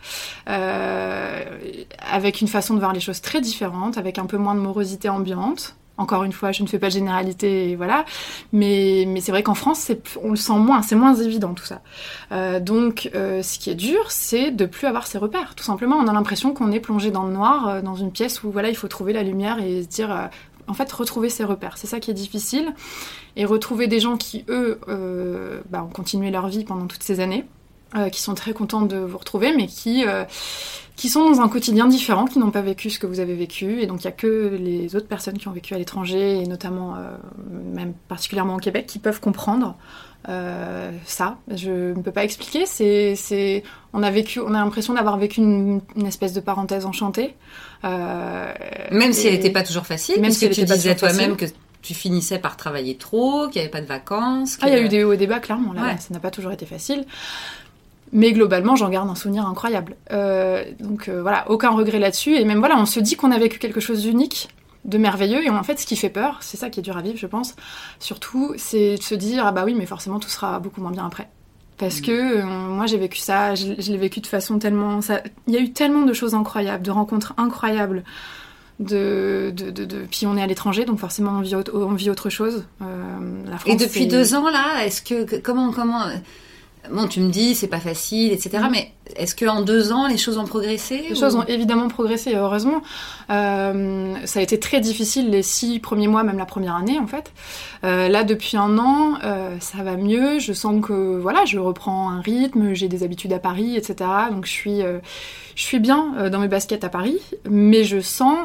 Euh, 0.47 1.45
avec 2.13 2.41
une 2.41 2.47
façon 2.49 2.75
de 2.75 2.79
voir 2.79 2.93
les 2.93 3.01
choses 3.01 3.21
très 3.21 3.41
différente, 3.41 3.99
avec 3.99 4.19
un 4.19 4.27
peu 4.27 4.37
moins 4.37 4.55
de 4.55 4.61
morosité 4.61 5.09
ambiante. 5.09 5.75
Encore 5.99 6.23
une 6.23 6.33
fois, 6.33 6.53
je 6.53 6.63
ne 6.63 6.69
fais 6.69 6.79
pas 6.79 6.87
de 6.87 6.93
généralité, 6.93 7.75
voilà. 7.75 8.05
Mais, 8.53 9.07
c'est 9.21 9.33
vrai 9.33 9.43
qu'en 9.43 9.55
France, 9.55 9.91
on 10.23 10.31
le 10.31 10.37
sent 10.37 10.57
moins, 10.57 10.81
c'est 10.81 10.95
moins 10.95 11.15
évident 11.17 11.55
tout 11.55 11.65
ça. 11.65 11.83
Euh, 12.31 12.61
donc, 12.61 13.11
euh, 13.17 13.43
ce 13.43 13.59
qui 13.59 13.69
est 13.69 13.75
dur, 13.75 14.11
c'est 14.11 14.53
de 14.53 14.65
plus 14.65 14.87
avoir 14.87 15.09
ses 15.09 15.19
repères. 15.19 15.57
Tout 15.57 15.65
simplement, 15.65 15.97
on 15.97 16.07
a 16.07 16.13
l'impression 16.13 16.55
qu'on 16.55 16.71
est 16.71 16.79
plongé 16.79 17.11
dans 17.11 17.25
le 17.25 17.33
noir, 17.33 17.69
euh, 17.69 17.83
dans 17.83 17.97
une 17.97 18.13
pièce 18.13 18.45
où 18.45 18.51
voilà, 18.53 18.69
il 18.69 18.77
faut 18.77 18.87
trouver 18.87 19.13
la 19.13 19.25
lumière 19.25 19.61
et 19.61 19.83
se 19.83 19.89
dire, 19.89 20.31
en 20.69 20.75
fait, 20.75 20.91
retrouver 20.93 21.31
ses 21.31 21.43
repères. 21.43 21.79
C'est 21.79 21.89
ça 21.89 21.99
qui 21.99 22.13
est 22.13 22.15
difficile. 22.15 22.73
Et 23.35 23.45
retrouver 23.45 23.89
des 23.89 23.99
gens 23.99 24.17
qui, 24.17 24.45
eux, 24.49 24.81
bah, 25.69 25.83
ont 25.83 25.93
continué 25.93 26.31
leur 26.31 26.47
vie 26.47 26.65
pendant 26.65 26.87
toutes 26.87 27.03
ces 27.03 27.19
années. 27.21 27.45
qui 28.13 28.21
sont 28.21 28.35
très 28.35 28.53
contents 28.53 28.83
de 28.83 28.99
vous 28.99 29.19
retrouver, 29.19 29.57
mais 29.57 29.67
qui, 29.67 30.05
qui 30.99 31.09
sont 31.09 31.31
dans 31.31 31.41
un 31.41 31.49
quotidien 31.49 31.87
différent, 31.87 32.25
qui 32.25 32.41
n'ont 32.41 32.51
pas 32.51 32.61
vécu 32.61 32.91
ce 32.91 32.99
que 32.99 33.07
vous 33.07 33.21
avez 33.21 33.37
vécu. 33.37 33.81
Et 33.81 33.87
donc, 33.87 34.03
il 34.03 34.09
n'y 34.09 34.13
a 34.13 34.17
que 34.17 34.59
les 34.61 34.97
autres 34.97 35.07
personnes 35.07 35.39
qui 35.39 35.47
ont 35.47 35.53
vécu 35.53 35.73
à 35.73 35.79
l'étranger, 35.79 36.41
et 36.43 36.47
notamment, 36.49 36.97
euh, 36.97 37.17
même 37.73 37.93
particulièrement 38.09 38.57
au 38.57 38.59
Québec, 38.59 38.87
qui 38.89 38.99
peuvent 38.99 39.21
comprendre 39.21 39.77
euh, 40.29 40.91
ça. 41.05 41.39
Je 41.55 41.95
ne 41.95 42.03
peux 42.03 42.11
pas 42.11 42.25
expliquer. 42.25 42.67
C'est, 42.67 43.63
on 43.93 44.03
a 44.03 44.11
vécu, 44.11 44.41
on 44.41 44.49
a 44.49 44.59
l'impression 44.65 44.93
d'avoir 44.93 45.17
vécu 45.19 45.41
une, 45.41 45.83
une 45.95 46.07
espèce 46.07 46.33
de 46.33 46.41
parenthèse 46.41 46.85
enchantée. 46.85 47.37
Euh, 47.85 48.53
même 48.91 49.13
si 49.13 49.29
elle 49.29 49.35
n'était 49.35 49.51
pas 49.51 49.63
toujours 49.63 49.87
facile, 49.87 50.21
Même 50.21 50.33
si 50.33 50.51
tu 50.51 50.65
disais 50.65 50.97
toi-même 50.97 51.37
que 51.37 51.47
tu 51.81 51.95
finissais 51.95 52.41
par 52.41 52.57
travailler 52.57 52.97
trop, 52.97 53.47
qu'il 53.47 53.61
n'y 53.63 53.67
avait 53.69 53.71
pas 53.71 53.81
de 53.81 53.87
vacances. 53.87 54.59
Ah, 54.63 54.69
il 54.69 54.75
y 54.75 54.77
a 54.77 54.81
eu 54.81 54.89
des 54.89 55.05
hauts 55.05 55.13
et 55.13 55.17
des 55.17 55.29
bas, 55.29 55.39
clairement. 55.39 55.73
Là, 55.73 55.83
Ouais. 55.83 55.97
ça 56.01 56.13
n'a 56.13 56.19
pas 56.19 56.33
toujours 56.33 56.51
été 56.51 56.67
facile. 56.67 57.05
Mais 58.13 58.33
globalement, 58.33 58.75
j'en 58.77 58.89
garde 58.89 59.09
un 59.11 59.15
souvenir 59.15 59.47
incroyable. 59.47 59.97
Euh, 60.13 60.65
donc 60.81 61.09
euh, 61.09 61.21
voilà, 61.23 61.51
aucun 61.51 61.71
regret 61.71 61.99
là-dessus. 61.99 62.35
Et 62.37 62.45
même 62.45 62.59
voilà, 62.59 62.77
on 62.79 62.87
se 62.87 63.01
dit 63.01 63.17
qu'on 63.17 63.31
a 63.33 63.39
vécu 63.39 63.59
quelque 63.59 63.81
chose 63.81 64.03
d'unique, 64.03 64.49
de 64.85 64.97
merveilleux. 64.99 65.45
Et 65.45 65.51
en 65.51 65.63
fait, 65.63 65.79
ce 65.79 65.87
qui 65.87 65.97
fait 65.97 66.09
peur, 66.09 66.39
c'est 66.41 66.57
ça 66.57 66.71
qui 66.71 66.81
est 66.81 66.83
dur 66.83 66.97
à 66.97 67.03
vivre, 67.03 67.19
je 67.19 67.27
pense. 67.27 67.55
Surtout, 68.01 68.55
c'est 68.57 68.97
de 68.97 69.03
se 69.03 69.15
dire 69.15 69.45
ah 69.47 69.53
bah 69.53 69.65
oui, 69.67 69.75
mais 69.77 69.87
forcément, 69.87 70.19
tout 70.19 70.29
sera 70.31 70.59
beaucoup 70.59 70.81
moins 70.81 70.91
bien 70.93 71.07
après. 71.07 71.29
Parce 71.77 72.01
que 72.01 72.11
euh, 72.41 72.45
moi, 72.45 72.87
j'ai 72.87 72.97
vécu 72.99 73.19
ça. 73.19 73.55
Je, 73.55 73.75
je 73.79 73.93
l'ai 73.93 73.99
vécu 73.99 74.21
de 74.21 74.27
façon 74.27 74.59
tellement. 74.59 75.01
ça- 75.03 75.21
Il 75.47 75.55
y 75.55 75.57
a 75.57 75.61
eu 75.61 75.73
tellement 75.73 76.03
de 76.03 76.13
choses 76.13 76.35
incroyables, 76.35 76.83
de 76.83 76.91
rencontres 76.91 77.35
incroyables. 77.37 78.03
De, 78.81 79.53
de, 79.57 79.71
de, 79.73 79.85
de- 79.85 80.07
Puis 80.09 80.25
on 80.29 80.37
est 80.37 80.43
à 80.43 80.47
l'étranger, 80.47 80.85
donc 80.85 81.01
forcément 81.01 81.33
on 81.33 81.41
vit, 81.41 81.57
autre- 81.57 81.73
on 81.75 81.95
vit 81.95 82.11
autre 82.11 82.31
chose. 82.31 82.65
Euh, 82.81 82.85
la 83.51 83.59
France, 83.59 83.73
Et 83.75 83.77
depuis 83.77 84.07
deux 84.07 84.35
ans 84.37 84.49
là, 84.51 84.85
est-ce 84.85 85.03
que 85.03 85.41
comment 85.41 85.73
comment 85.73 86.05
bon 86.91 87.07
tu 87.09 87.21
me 87.21 87.31
dis 87.31 87.55
c'est 87.55 87.69
pas 87.69 87.81
facile 87.81 88.33
etc. 88.33 88.59
Mm. 88.65 88.71
Mais 88.71 88.93
est-ce 89.17 89.35
que 89.35 89.47
en 89.47 89.63
deux 89.63 89.93
ans 89.93 90.07
les 90.07 90.17
choses 90.17 90.39
ont 90.39 90.45
progressé 90.45 91.03
Les 91.09 91.13
ou- 91.13 91.21
choses 91.21 91.35
ont 91.35 91.45
évidemment 91.45 91.89
progressé, 91.89 92.35
heureusement. 92.35 92.83
Euh, 93.31 94.15
ça 94.25 94.41
a 94.41 94.43
été 94.43 94.59
très 94.59 94.81
difficile 94.81 95.31
les 95.31 95.43
six 95.43 95.79
premiers 95.81 96.09
mois, 96.09 96.23
même 96.23 96.39
la 96.39 96.47
première 96.47 96.75
année 96.77 96.99
en 96.99 97.07
fait. 97.07 97.33
Euh, 97.85 98.09
là, 98.09 98.25
depuis 98.25 98.57
un 98.57 98.79
an, 98.79 99.15
euh, 99.25 99.57
ça 99.61 99.83
va 99.83 99.97
mieux. 99.97 100.39
Je 100.39 100.53
sens 100.53 100.85
que 100.85 101.19
voilà, 101.19 101.45
je 101.45 101.59
reprends 101.59 102.11
un 102.11 102.21
rythme, 102.21 102.75
j'ai 102.75 102.89
des 102.89 103.03
habitudes 103.03 103.33
à 103.33 103.39
Paris, 103.39 103.77
etc. 103.77 104.11
Donc 104.31 104.47
je 104.47 104.51
suis, 104.51 104.81
je 104.81 105.63
suis 105.63 105.79
bien 105.79 106.29
dans 106.31 106.39
mes 106.39 106.49
baskets 106.49 106.85
à 106.85 106.89
Paris, 106.89 107.19
mais 107.49 107.85
je 107.85 108.01
sens 108.01 108.37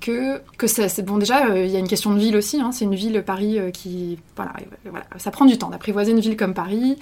que 0.00 0.40
que 0.56 0.66
c'est 0.66 1.02
bon. 1.04 1.18
Déjà, 1.18 1.56
il 1.56 1.70
y 1.70 1.76
a 1.76 1.78
une 1.78 1.88
question 1.88 2.12
de 2.12 2.18
ville 2.18 2.36
aussi. 2.36 2.60
Hein, 2.60 2.70
c'est 2.72 2.84
une 2.84 2.94
ville 2.94 3.22
Paris 3.22 3.58
qui, 3.72 4.18
voilà, 4.36 4.52
voilà, 4.84 5.04
ça 5.18 5.30
prend 5.30 5.44
du 5.44 5.58
temps 5.58 5.70
d'apprivoiser 5.70 6.12
une 6.12 6.20
ville 6.20 6.36
comme 6.36 6.54
Paris. 6.54 6.98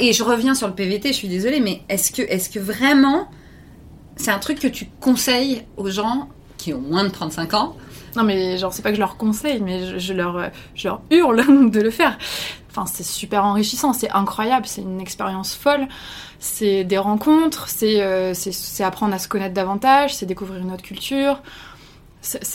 Et, 0.00 0.08
et 0.08 0.12
je 0.12 0.22
reviens 0.22 0.54
sur 0.54 0.66
le 0.68 0.74
PVT, 0.74 1.08
je 1.08 1.16
suis 1.16 1.28
désolée, 1.28 1.60
mais 1.60 1.82
est-ce 1.88 2.12
que, 2.12 2.22
est-ce 2.22 2.48
que 2.50 2.58
vraiment 2.58 3.28
c'est 4.16 4.30
un 4.30 4.38
truc 4.38 4.58
que 4.60 4.68
tu 4.68 4.86
conseilles 5.00 5.64
aux 5.76 5.90
gens 5.90 6.28
qui 6.56 6.72
ont 6.72 6.80
moins 6.80 7.04
de 7.04 7.08
35 7.08 7.54
ans? 7.54 7.76
Non 8.16 8.22
mais 8.22 8.58
genre 8.58 8.72
c'est 8.72 8.82
pas 8.82 8.90
que 8.90 8.94
je 8.94 9.00
leur 9.00 9.16
conseille, 9.16 9.60
mais 9.60 9.84
je, 9.86 9.98
je 9.98 10.12
leur, 10.12 10.50
je 10.76 10.86
leur 10.88 11.00
hurle 11.10 11.70
de 11.70 11.80
le 11.80 11.90
faire. 11.90 12.16
Enfin 12.70 12.86
c'est 12.86 13.04
super 13.04 13.44
enrichissant, 13.44 13.92
c'est 13.92 14.10
incroyable, 14.10 14.66
c'est 14.66 14.82
une 14.82 15.00
expérience 15.00 15.54
folle, 15.54 15.88
c'est 16.38 16.84
des 16.84 16.98
rencontres, 16.98 17.68
c'est 17.68 18.02
euh, 18.02 18.32
apprendre 18.80 19.14
à 19.14 19.18
se 19.18 19.28
connaître 19.28 19.54
davantage, 19.54 20.14
c'est 20.14 20.26
découvrir 20.26 20.60
une 20.60 20.72
autre 20.72 20.82
culture. 20.82 21.40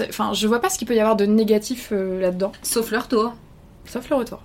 Enfin 0.09 0.33
je 0.33 0.48
vois 0.48 0.59
pas 0.59 0.69
ce 0.69 0.77
qu'il 0.77 0.88
peut 0.88 0.95
y 0.95 1.00
avoir 1.00 1.15
de 1.15 1.25
négatif 1.25 1.89
euh, 1.91 2.19
là-dedans, 2.21 2.51
Sauf 2.63 2.91
le 2.91 2.98
retour. 2.98 3.33
sauf 3.86 4.09
le 4.09 4.15
retour. 4.15 4.39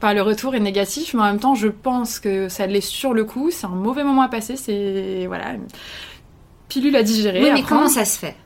Enfin 0.00 0.14
le 0.14 0.22
retour 0.22 0.54
est 0.54 0.60
négatif, 0.60 1.14
mais 1.14 1.20
en 1.20 1.24
même 1.24 1.40
temps 1.40 1.54
je 1.54 1.68
pense 1.68 2.20
que 2.20 2.48
ça 2.48 2.66
l'est 2.66 2.80
sur 2.80 3.14
le 3.14 3.24
coup, 3.24 3.50
c'est 3.50 3.66
un 3.66 3.70
mauvais 3.70 4.04
moment 4.04 4.22
à 4.22 4.28
passer, 4.28 4.56
c'est 4.56 5.24
voilà 5.26 5.54
une 5.54 5.66
pilule 6.68 6.94
à 6.96 7.02
digérer. 7.02 7.42
Oui, 7.42 7.50
mais 7.52 7.62
comment 7.62 7.88
ça 7.88 8.04
se 8.04 8.18
fait? 8.18 8.36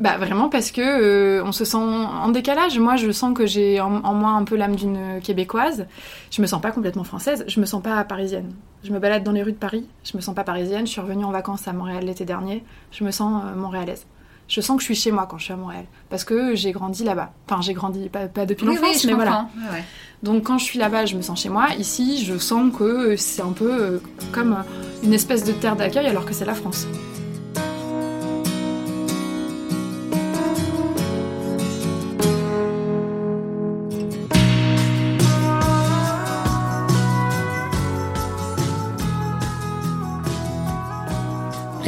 Bah 0.00 0.16
vraiment 0.16 0.48
parce 0.48 0.70
que 0.70 0.80
euh, 0.80 1.44
on 1.44 1.50
se 1.50 1.64
sent 1.64 1.76
en 1.76 2.28
décalage. 2.28 2.78
Moi, 2.78 2.94
je 2.94 3.10
sens 3.10 3.34
que 3.34 3.46
j'ai 3.46 3.80
en, 3.80 4.04
en 4.04 4.14
moi 4.14 4.30
un 4.30 4.44
peu 4.44 4.54
l'âme 4.54 4.76
d'une 4.76 5.20
québécoise. 5.20 5.88
Je 6.30 6.40
me 6.40 6.46
sens 6.46 6.60
pas 6.60 6.70
complètement 6.70 7.02
française. 7.02 7.44
Je 7.48 7.58
me 7.58 7.66
sens 7.66 7.82
pas 7.82 8.04
parisienne. 8.04 8.52
Je 8.84 8.92
me 8.92 9.00
balade 9.00 9.24
dans 9.24 9.32
les 9.32 9.42
rues 9.42 9.50
de 9.50 9.56
Paris. 9.56 9.88
Je 10.04 10.16
me 10.16 10.22
sens 10.22 10.36
pas 10.36 10.44
parisienne. 10.44 10.86
Je 10.86 10.92
suis 10.92 11.00
revenue 11.00 11.24
en 11.24 11.32
vacances 11.32 11.66
à 11.66 11.72
Montréal 11.72 12.04
l'été 12.04 12.24
dernier. 12.24 12.62
Je 12.92 13.02
me 13.02 13.10
sens 13.10 13.42
euh, 13.44 13.56
montréalaise. 13.56 14.06
Je 14.48 14.60
sens 14.62 14.76
que 14.76 14.80
je 14.80 14.86
suis 14.86 14.94
chez 14.94 15.12
moi 15.12 15.26
quand 15.30 15.36
je 15.38 15.44
suis 15.44 15.52
à 15.52 15.56
Montréal 15.56 15.84
parce 16.08 16.24
que 16.24 16.54
j'ai 16.54 16.72
grandi 16.72 17.04
là-bas. 17.04 17.32
Enfin, 17.48 17.60
j'ai 17.60 17.74
grandi 17.74 18.08
pas, 18.08 18.28
pas 18.28 18.46
depuis 18.46 18.66
Oui, 18.66 18.76
l'enfance, 18.76 19.02
oui, 19.04 19.10
mais 19.10 19.12
voilà. 19.14 19.30
comprends. 19.30 19.50
Ouais, 19.72 19.78
ouais. 19.78 19.84
Donc 20.22 20.42
quand 20.44 20.56
je 20.58 20.64
suis 20.64 20.78
là-bas, 20.78 21.04
je 21.06 21.16
me 21.16 21.22
sens 21.22 21.40
chez 21.42 21.50
moi. 21.50 21.66
Ici, 21.78 22.24
je 22.24 22.38
sens 22.38 22.74
que 22.76 23.14
c'est 23.16 23.42
un 23.42 23.52
peu 23.52 23.70
euh, 23.70 23.98
comme 24.32 24.56
une 25.02 25.12
espèce 25.12 25.44
de 25.44 25.52
terre 25.52 25.76
d'accueil 25.76 26.06
alors 26.06 26.24
que 26.24 26.32
c'est 26.32 26.46
la 26.46 26.54
France. 26.54 26.86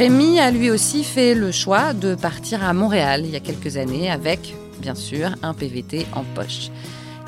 Rémi 0.01 0.39
a 0.39 0.49
lui 0.49 0.71
aussi 0.71 1.03
fait 1.03 1.35
le 1.35 1.51
choix 1.51 1.93
de 1.93 2.15
partir 2.15 2.63
à 2.63 2.73
Montréal 2.73 3.21
il 3.23 3.29
y 3.29 3.35
a 3.35 3.39
quelques 3.39 3.77
années 3.77 4.09
avec, 4.09 4.55
bien 4.79 4.95
sûr, 4.95 5.29
un 5.43 5.53
PVT 5.53 6.07
en 6.13 6.23
poche. 6.23 6.71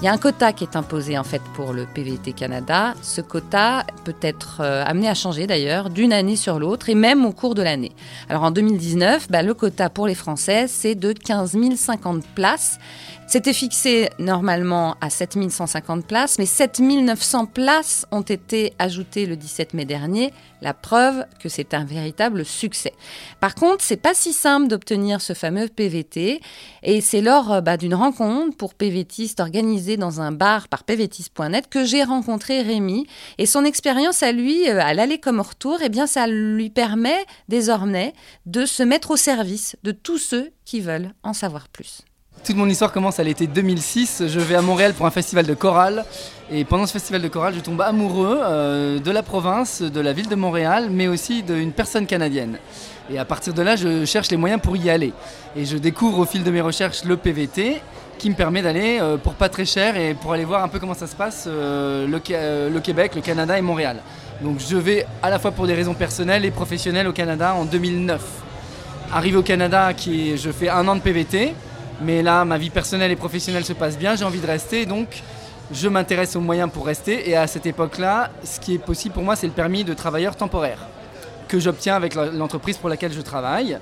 Il 0.01 0.05
y 0.05 0.07
a 0.07 0.11
un 0.11 0.17
quota 0.17 0.53
qui 0.53 0.63
est 0.63 0.75
imposé 0.75 1.15
en 1.19 1.23
fait 1.23 1.41
pour 1.53 1.71
le 1.71 1.85
PVT 1.85 2.33
Canada. 2.33 2.95
Ce 3.03 3.21
quota 3.21 3.85
peut 4.03 4.15
être 4.21 4.61
euh, 4.61 4.83
amené 4.85 5.07
à 5.07 5.13
changer 5.13 5.45
d'ailleurs 5.45 5.91
d'une 5.91 6.11
année 6.11 6.35
sur 6.35 6.57
l'autre 6.57 6.89
et 6.89 6.95
même 6.95 7.25
au 7.25 7.31
cours 7.31 7.53
de 7.53 7.61
l'année. 7.61 7.91
Alors 8.27 8.41
en 8.41 8.49
2019, 8.49 9.29
bah, 9.29 9.43
le 9.43 9.53
quota 9.53 9.91
pour 9.91 10.07
les 10.07 10.15
Français 10.15 10.65
c'est 10.67 10.95
de 10.95 11.13
15 11.13 11.55
050 11.77 12.25
places. 12.33 12.79
C'était 13.27 13.53
fixé 13.53 14.09
normalement 14.19 14.95
à 14.99 15.09
7 15.09 15.49
150 15.49 16.05
places, 16.05 16.37
mais 16.37 16.45
7 16.45 16.79
900 16.79 17.45
places 17.45 18.05
ont 18.11 18.21
été 18.21 18.73
ajoutées 18.79 19.25
le 19.25 19.35
17 19.37 19.73
mai 19.73 19.85
dernier. 19.85 20.33
La 20.63 20.73
preuve 20.73 21.25
que 21.41 21.49
c'est 21.49 21.73
un 21.73 21.83
véritable 21.83 22.45
succès. 22.45 22.93
Par 23.41 23.53
contre, 23.53 23.83
c'est 23.83 23.97
pas 23.97 24.13
si 24.13 24.31
simple 24.31 24.69
d'obtenir 24.69 25.19
ce 25.19 25.33
fameux 25.33 25.67
PVT, 25.67 26.39
et 26.83 27.01
c'est 27.01 27.19
lors 27.19 27.51
euh, 27.51 27.59
bah, 27.59 27.75
d'une 27.75 27.93
rencontre 27.93 28.55
pour 28.55 28.73
PVTistes 28.73 29.41
organisée 29.41 29.97
dans 29.97 30.21
un 30.21 30.31
bar 30.31 30.69
par 30.69 30.85
pvtiste.net 30.85 31.67
que 31.69 31.83
j'ai 31.83 32.05
rencontré 32.05 32.61
Rémi. 32.61 33.07
Et 33.37 33.45
son 33.45 33.65
expérience 33.65 34.23
à 34.23 34.31
lui, 34.31 34.69
euh, 34.69 34.79
à 34.81 34.93
l'aller 34.93 35.17
comme 35.17 35.41
au 35.41 35.43
retour, 35.43 35.79
eh 35.83 35.89
bien, 35.89 36.07
ça 36.07 36.27
lui 36.27 36.69
permet 36.69 37.25
désormais 37.49 38.13
de 38.45 38.65
se 38.65 38.83
mettre 38.83 39.11
au 39.11 39.17
service 39.17 39.75
de 39.83 39.91
tous 39.91 40.17
ceux 40.17 40.53
qui 40.63 40.79
veulent 40.79 41.11
en 41.23 41.33
savoir 41.33 41.67
plus. 41.67 42.05
Toute 42.41 42.57
mon 42.57 42.67
histoire 42.67 42.91
commence 42.91 43.19
à 43.19 43.23
l'été 43.23 43.47
2006. 43.47 44.23
Je 44.27 44.39
vais 44.39 44.55
à 44.55 44.61
Montréal 44.61 44.93
pour 44.93 45.05
un 45.05 45.11
festival 45.11 45.45
de 45.45 45.53
chorale. 45.53 46.03
Et 46.51 46.65
pendant 46.65 46.85
ce 46.85 46.91
festival 46.91 47.21
de 47.21 47.29
chorale, 47.29 47.53
je 47.55 47.61
tombe 47.61 47.79
amoureux 47.79 48.37
euh, 48.41 48.99
de 48.99 49.11
la 49.11 49.23
province, 49.23 49.81
de 49.81 50.01
la 50.01 50.11
ville 50.11 50.27
de 50.27 50.35
Montréal, 50.35 50.89
mais 50.91 51.07
aussi 51.07 51.41
d'une 51.41 51.71
personne 51.71 52.05
canadienne. 52.05 52.57
Et 53.09 53.17
à 53.17 53.23
partir 53.23 53.53
de 53.53 53.61
là, 53.61 53.77
je 53.77 54.03
cherche 54.03 54.29
les 54.29 54.35
moyens 54.35 54.61
pour 54.61 54.75
y 54.75 54.89
aller. 54.89 55.13
Et 55.55 55.63
je 55.63 55.77
découvre 55.77 56.19
au 56.19 56.25
fil 56.25 56.43
de 56.43 56.51
mes 56.51 56.59
recherches 56.59 57.05
le 57.05 57.15
PVT, 57.15 57.81
qui 58.17 58.29
me 58.29 58.35
permet 58.35 58.61
d'aller 58.61 58.99
euh, 59.01 59.15
pour 59.15 59.35
pas 59.35 59.47
très 59.47 59.65
cher 59.65 59.95
et 59.95 60.13
pour 60.13 60.33
aller 60.33 60.45
voir 60.45 60.63
un 60.63 60.67
peu 60.67 60.79
comment 60.79 60.93
ça 60.93 61.07
se 61.07 61.15
passe 61.15 61.45
euh, 61.47 62.07
le, 62.07 62.79
Québec, 62.79 63.15
le 63.15 63.21
Canada 63.21 63.57
et 63.57 63.61
Montréal. 63.61 63.97
Donc 64.41 64.59
je 64.59 64.75
vais 64.75 65.05
à 65.21 65.29
la 65.29 65.39
fois 65.39 65.51
pour 65.51 65.65
des 65.65 65.73
raisons 65.73 65.93
personnelles 65.93 66.43
et 66.43 66.51
professionnelles 66.51 67.07
au 67.07 67.13
Canada 67.13 67.53
en 67.53 67.63
2009. 67.63 68.21
Arrivé 69.13 69.37
au 69.37 69.43
Canada, 69.43 69.91
je 69.97 70.51
fais 70.51 70.69
un 70.69 70.87
an 70.87 70.95
de 70.95 71.01
PVT. 71.01 71.53
Mais 72.03 72.21
là, 72.21 72.43
ma 72.43 72.57
vie 72.57 72.69
personnelle 72.69 73.11
et 73.11 73.15
professionnelle 73.15 73.63
se 73.63 73.73
passe 73.73 73.97
bien, 73.97 74.15
j'ai 74.15 74.25
envie 74.25 74.41
de 74.41 74.47
rester, 74.47 74.85
donc 74.85 75.07
je 75.71 75.87
m'intéresse 75.87 76.35
aux 76.35 76.41
moyens 76.41 76.69
pour 76.71 76.85
rester. 76.85 77.29
Et 77.29 77.35
à 77.35 77.47
cette 77.47 77.65
époque-là, 77.65 78.29
ce 78.43 78.59
qui 78.59 78.75
est 78.75 78.79
possible 78.79 79.13
pour 79.13 79.23
moi, 79.23 79.35
c'est 79.35 79.47
le 79.47 79.53
permis 79.53 79.83
de 79.83 79.93
travailleur 79.93 80.35
temporaire 80.35 80.79
que 81.47 81.59
j'obtiens 81.59 81.95
avec 81.95 82.15
l'entreprise 82.15 82.77
pour 82.77 82.89
laquelle 82.89 83.13
je 83.13 83.21
travaille. 83.21 83.77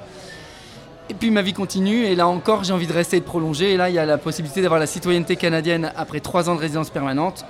Et 1.10 1.14
puis 1.14 1.32
ma 1.32 1.42
vie 1.42 1.54
continue, 1.54 2.06
et 2.06 2.16
là 2.16 2.28
encore, 2.28 2.64
j'ai 2.64 2.74
envie 2.74 2.88
de 2.88 2.94
rester 2.94 3.18
et 3.18 3.20
de 3.22 3.26
prolonger. 3.26 3.74
Et 3.74 3.78
là, 3.78 3.90
il 3.90 3.96
y 3.96 4.00
a 4.00 4.06
la 4.06 4.18
possibilité 4.18 4.62
d'avoir 4.62 4.80
la 4.80 4.88
citoyenneté 4.88 5.36
canadienne 5.36 5.92
après 5.96 6.20
trois 6.20 6.50
ans 6.50 6.56
de 6.56 6.60
résidence 6.60 6.90
permanente. 6.90 7.44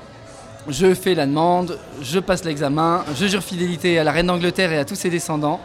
Je 0.68 0.94
fais 0.94 1.16
la 1.16 1.25
demande, 1.25 1.80
je 2.01 2.20
passe 2.20 2.44
l'examen, 2.46 3.04
je 3.16 3.25
jure 3.25 3.44
fidélité 3.44 4.00
à 4.00 4.04
la 4.04 4.12
reine 4.12 4.28
d'Angleterre 4.28 4.72
et 4.72 4.78
à 4.78 4.86
tous 4.86 4.96
ses 4.96 5.10
descendants. 5.10 5.60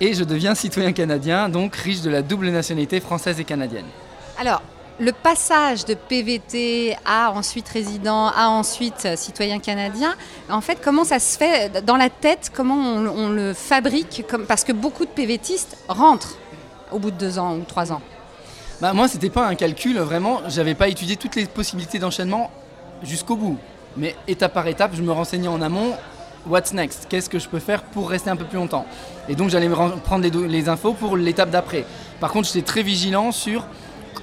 Et 0.00 0.12
je 0.12 0.24
deviens 0.24 0.54
citoyen 0.54 0.92
canadien, 0.92 1.48
donc 1.48 1.76
riche 1.76 2.02
de 2.02 2.10
la 2.10 2.20
double 2.20 2.50
nationalité 2.50 3.00
française 3.00 3.38
et 3.38 3.44
canadienne. 3.44 3.86
Alors, 4.38 4.62
le 4.98 5.12
passage 5.12 5.84
de 5.84 5.94
PVT 5.94 6.96
à 7.04 7.32
ensuite 7.32 7.68
résident, 7.68 8.28
à 8.28 8.48
ensuite 8.48 9.06
euh, 9.06 9.16
citoyen 9.16 9.58
canadien, 9.58 10.14
en 10.50 10.60
fait, 10.60 10.78
comment 10.82 11.04
ça 11.04 11.18
se 11.18 11.36
fait 11.36 11.84
dans 11.84 11.96
la 11.96 12.10
tête 12.10 12.50
Comment 12.54 12.76
on, 12.76 13.28
le 13.28 13.54
fabrique 13.54 14.24
Parce 14.48 14.64
que 14.64 14.72
beaucoup 14.72 15.04
de 15.04 15.10
PVTistes 15.10 15.76
rentrent 15.88 16.36
au 16.92 16.98
bout 16.98 17.10
de 17.10 17.16
deux 17.16 17.38
ans 17.38 17.56
ou 17.56 17.62
trois 17.62 17.92
ans. 17.92 18.00
Bah 18.80 18.92
moi 18.92 19.06
c'était 19.06 19.30
pas 19.30 19.46
un 19.46 19.54
calcul 19.54 19.98
vraiment, 19.98 20.40
j'avais 20.48 20.74
pas 20.74 20.88
étudié 20.88 21.16
toutes 21.16 21.36
les 21.36 21.46
possibilités 21.46 22.00
d'enchaînement 22.00 22.50
jusqu'au 23.04 23.36
bout. 23.36 23.56
Mais 23.96 24.16
étape 24.26 24.52
par 24.52 24.66
étape, 24.66 24.92
je 24.94 25.02
me 25.02 25.12
renseignais 25.12 25.48
en 25.48 25.62
amont 25.62 25.94
what's 26.46 26.72
next? 26.72 27.06
Qu'est-ce 27.08 27.28
que 27.28 27.38
je 27.38 27.48
peux 27.48 27.58
faire 27.58 27.82
pour 27.82 28.10
rester 28.10 28.30
un 28.30 28.36
peu 28.36 28.44
plus 28.44 28.58
longtemps? 28.58 28.86
Et 29.28 29.34
donc 29.34 29.50
j'allais 29.50 29.68
prendre 29.68 30.22
les, 30.22 30.48
les 30.48 30.68
infos 30.68 30.92
pour 30.92 31.16
l'étape 31.16 31.50
d'après. 31.50 31.84
Par 32.20 32.32
contre, 32.32 32.48
j'étais 32.48 32.62
très 32.62 32.82
vigilant 32.82 33.32
sur 33.32 33.66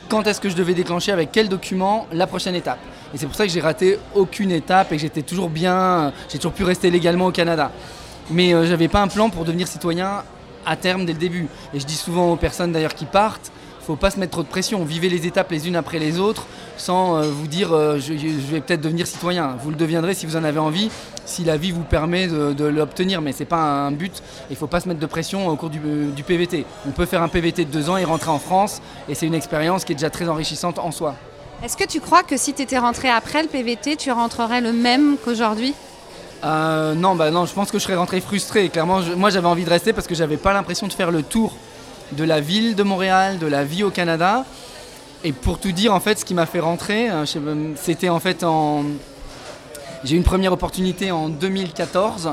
quand 0.10 0.28
est-ce 0.28 0.42
que 0.42 0.50
je 0.50 0.56
devais 0.56 0.74
déclencher 0.74 1.12
avec 1.12 1.32
quel 1.32 1.50
document 1.50 2.08
la 2.12 2.28
prochaine 2.28 2.56
étape. 2.56 2.80
Et 3.14 3.18
c'est 3.18 3.26
pour 3.26 3.36
ça 3.36 3.46
que 3.46 3.52
j'ai 3.52 3.62
raté 3.62 4.00
aucune 4.16 4.52
étape 4.52 4.92
et 4.92 4.96
que 4.96 5.02
j'étais 5.02 5.22
toujours 5.22 5.50
bien, 5.50 6.14
j'ai 6.30 6.38
toujours 6.38 6.54
pu 6.54 6.64
rester 6.64 6.90
légalement 6.90 7.28
au 7.28 7.32
Canada. 7.32 7.72
Mais 8.30 8.54
euh, 8.54 8.66
j'avais 8.66 8.88
pas 8.88 9.02
un 9.02 9.08
plan 9.08 9.30
pour 9.30 9.46
devenir 9.46 9.68
citoyen 9.68 10.24
à 10.66 10.76
terme 10.76 11.06
dès 11.06 11.14
le 11.14 11.20
début. 11.20 11.48
Et 11.74 11.80
je 11.80 11.86
dis 11.86 11.96
souvent 11.96 12.32
aux 12.32 12.36
personnes 12.36 12.72
d'ailleurs 12.72 12.94
qui 12.94 13.06
partent, 13.06 13.52
faut 13.86 13.96
pas 13.96 14.12
se 14.12 14.20
mettre 14.20 14.32
trop 14.32 14.44
de 14.44 14.48
pression. 14.48 14.84
Vivez 14.84 15.10
les 15.10 15.26
étapes 15.28 15.52
les 15.52 15.68
unes 15.68 15.76
après 15.76 16.00
les 16.00 16.20
autres 16.20 16.46
sans 16.78 17.18
euh, 17.18 17.24
vous 17.32 17.48
dire 17.48 17.74
euh, 17.74 17.98
je, 18.00 18.14
je 18.18 18.28
vais 18.52 18.62
peut-être 18.62 18.82
devenir 18.82 19.08
citoyen. 19.08 19.56
Vous 19.64 19.70
le 19.70 19.76
deviendrez 19.76 20.14
si 20.14 20.26
vous 20.26 20.36
en 20.36 20.44
avez 20.44 20.60
envie, 20.60 20.90
si 21.26 21.44
la 21.44 21.58
vie 21.58 21.72
vous 21.72 21.84
permet 21.84 22.28
de, 22.28 22.54
de 22.54 22.66
l'obtenir. 22.66 23.22
Mais 23.22 23.32
c'est 23.32 23.46
pas 23.46 23.58
un 23.62 23.92
but. 23.92 24.22
Il 24.50 24.56
faut 24.56 24.68
pas 24.68 24.80
se 24.80 24.88
mettre 24.88 25.00
de 25.00 25.06
pression 25.06 25.48
au 25.48 25.56
cours 25.56 25.70
du, 25.70 25.80
du 26.16 26.24
PVT. 26.24 26.66
On 26.88 26.92
peut 26.92 27.06
faire 27.06 27.22
un 27.24 27.28
PVT 27.30 27.66
de 27.66 27.72
deux 27.72 27.90
ans 27.90 27.98
et 27.98 28.04
rentrer 28.04 28.30
en 28.32 28.40
France. 28.40 28.82
Et 29.10 29.16
c'est 29.16 29.26
une 29.28 29.34
expérience 29.36 29.84
qui 29.86 29.92
est 29.94 29.96
déjà 29.96 30.10
très 30.10 30.28
enrichissante 30.30 30.80
en 30.80 30.92
soi. 30.92 31.16
Est-ce 31.64 31.78
que 31.78 31.86
tu 31.88 32.00
crois 32.02 32.24
que 32.24 32.38
si 32.38 32.54
tu 32.54 32.64
étais 32.64 32.80
rentré 32.80 33.10
après 33.10 33.44
le 33.44 33.48
PVT, 33.48 33.96
tu 33.96 34.12
rentrerais 34.12 34.62
le 34.62 34.74
même 34.74 35.18
qu'aujourd'hui? 35.24 35.74
Euh, 36.44 36.96
non, 36.96 37.16
bah 37.16 37.30
non, 37.30 37.46
je 37.46 37.54
pense 37.54 37.70
que 37.70 37.78
je 37.78 37.84
serais 37.84 37.96
rentré 37.96 38.20
frustré. 38.20 38.70
Clairement, 38.70 39.02
je- 39.04 39.14
moi 39.14 39.30
j'avais 39.30 39.48
envie 39.48 39.64
de 39.64 39.70
rester 39.70 39.94
parce 39.94 40.08
que 40.08 40.16
j'avais 40.16 40.38
pas 40.38 40.54
l'impression 40.54 40.88
de 40.88 40.94
faire 40.94 41.12
le 41.12 41.22
tour 41.22 41.54
de 42.14 42.24
la 42.24 42.40
ville 42.40 42.76
de 42.76 42.84
Montréal, 42.84 43.40
de 43.40 43.48
la 43.48 43.64
vie 43.64 43.84
au 43.84 43.90
Canada. 43.90 44.46
Et 45.24 45.32
pour 45.32 45.60
tout 45.60 45.72
dire, 45.72 45.94
en 45.94 46.00
fait, 46.00 46.20
ce 46.20 46.26
qui 46.26 46.34
m'a 46.34 46.46
fait 46.46 46.60
rentrer, 46.60 47.10
euh, 47.10 47.26
pas, 47.26 47.76
c'était 47.76 48.10
en 48.10 48.20
fait 48.20 48.44
en. 48.44 48.84
J'ai 50.04 50.16
eu 50.16 50.18
une 50.18 50.24
première 50.24 50.52
opportunité 50.52 51.12
en 51.12 51.30
2014. 51.30 52.32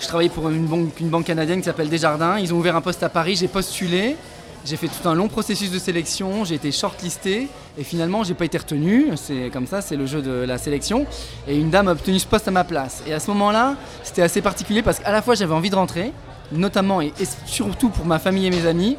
Je 0.00 0.06
travaillais 0.06 0.30
pour 0.30 0.48
une 0.48 0.66
banque, 0.66 0.98
une 1.00 1.10
banque 1.10 1.26
canadienne 1.26 1.58
qui 1.58 1.66
s'appelle 1.66 1.88
Desjardins. 1.90 2.38
Ils 2.38 2.52
ont 2.54 2.56
ouvert 2.56 2.76
un 2.76 2.80
poste 2.80 3.02
à 3.02 3.08
Paris, 3.08 3.36
j'ai 3.36 3.48
postulé. 3.48 4.16
J'ai 4.64 4.78
fait 4.78 4.88
tout 4.88 5.06
un 5.06 5.14
long 5.14 5.28
processus 5.28 5.70
de 5.70 5.78
sélection, 5.78 6.42
j'ai 6.46 6.54
été 6.54 6.72
shortlisté 6.72 7.48
et 7.76 7.84
finalement 7.84 8.24
j'ai 8.24 8.32
pas 8.32 8.46
été 8.46 8.56
retenu. 8.56 9.08
C'est 9.16 9.50
comme 9.52 9.66
ça, 9.66 9.82
c'est 9.82 9.94
le 9.94 10.06
jeu 10.06 10.22
de 10.22 10.30
la 10.30 10.56
sélection. 10.56 11.04
Et 11.46 11.58
une 11.58 11.68
dame 11.68 11.88
a 11.88 11.92
obtenu 11.92 12.18
ce 12.18 12.26
poste 12.26 12.48
à 12.48 12.50
ma 12.50 12.64
place. 12.64 13.02
Et 13.06 13.12
à 13.12 13.20
ce 13.20 13.30
moment-là, 13.32 13.74
c'était 14.02 14.22
assez 14.22 14.40
particulier 14.40 14.80
parce 14.80 15.00
qu'à 15.00 15.12
la 15.12 15.20
fois 15.20 15.34
j'avais 15.34 15.52
envie 15.52 15.68
de 15.68 15.76
rentrer, 15.76 16.12
notamment 16.52 17.00
et, 17.00 17.12
surtout 17.46 17.88
pour 17.88 18.06
ma 18.06 18.18
famille 18.18 18.46
et 18.46 18.50
mes 18.50 18.66
amis. 18.66 18.96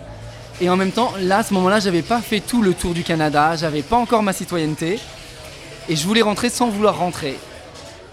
Et 0.62 0.70
en 0.70 0.78
même 0.78 0.92
temps, 0.92 1.12
là, 1.20 1.40
à 1.40 1.44
ce 1.44 1.54
moment-là, 1.54 1.80
j'avais 1.80 2.02
pas 2.02 2.22
fait 2.22 2.40
tout 2.40 2.62
le 2.62 2.74
tour 2.74 2.94
du 2.94 3.04
Canada, 3.04 3.56
j'avais 3.56 3.82
pas 3.82 3.98
encore 3.98 4.24
ma 4.24 4.34
citoyenneté. 4.34 5.00
Et 5.90 5.96
je 5.96 6.08
voulais 6.08 6.22
rentrer 6.22 6.50
sans 6.50 6.70
vouloir 6.70 6.98
rentrer. 6.98 7.38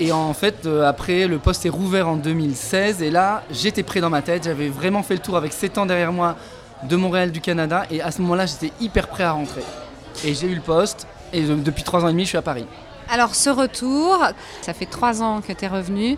Et 0.01 0.12
en 0.12 0.35
fait, 0.35 0.67
euh, 0.67 0.87
après, 0.87 1.27
le 1.27 1.39
poste 1.39 1.65
est 1.65 1.71
rouvert 1.71 2.09
en 2.09 2.17
2016. 2.17 3.03
Et 3.03 3.11
là, 3.11 3.45
j'étais 3.51 3.83
prêt 3.83 4.01
dans 4.01 4.11
ma 4.11 4.21
tête. 4.21 4.45
J'avais 4.45 4.69
vraiment 4.69 5.03
fait 5.03 5.15
le 5.15 5.21
tour 5.21 5.37
avec 5.37 5.53
7 5.53 5.79
ans 5.79 5.87
derrière 5.87 6.12
moi 6.12 6.37
de 6.83 6.97
Montréal, 6.97 7.31
du 7.31 7.41
Canada. 7.41 7.85
Et 7.91 8.03
à 8.03 8.11
ce 8.11 8.21
moment-là, 8.23 8.47
j'étais 8.47 8.73
hyper 8.81 9.07
prêt 9.09 9.25
à 9.25 9.33
rentrer. 9.33 9.62
Et 10.25 10.35
j'ai 10.35 10.49
eu 10.49 10.55
le 10.55 10.61
poste. 10.61 11.07
Et 11.33 11.43
depuis 11.43 11.85
3 11.85 12.05
ans 12.05 12.09
et 12.09 12.12
demi, 12.12 12.25
je 12.25 12.31
suis 12.31 12.39
à 12.39 12.43
Paris. 12.43 12.67
Alors 13.12 13.35
ce 13.35 13.51
retour, 13.51 14.25
ça 14.62 14.73
fait 14.73 14.87
trois 14.87 15.23
ans 15.23 15.43
que 15.47 15.53
tu 15.53 15.65
es 15.65 15.69
revenu, 15.69 16.17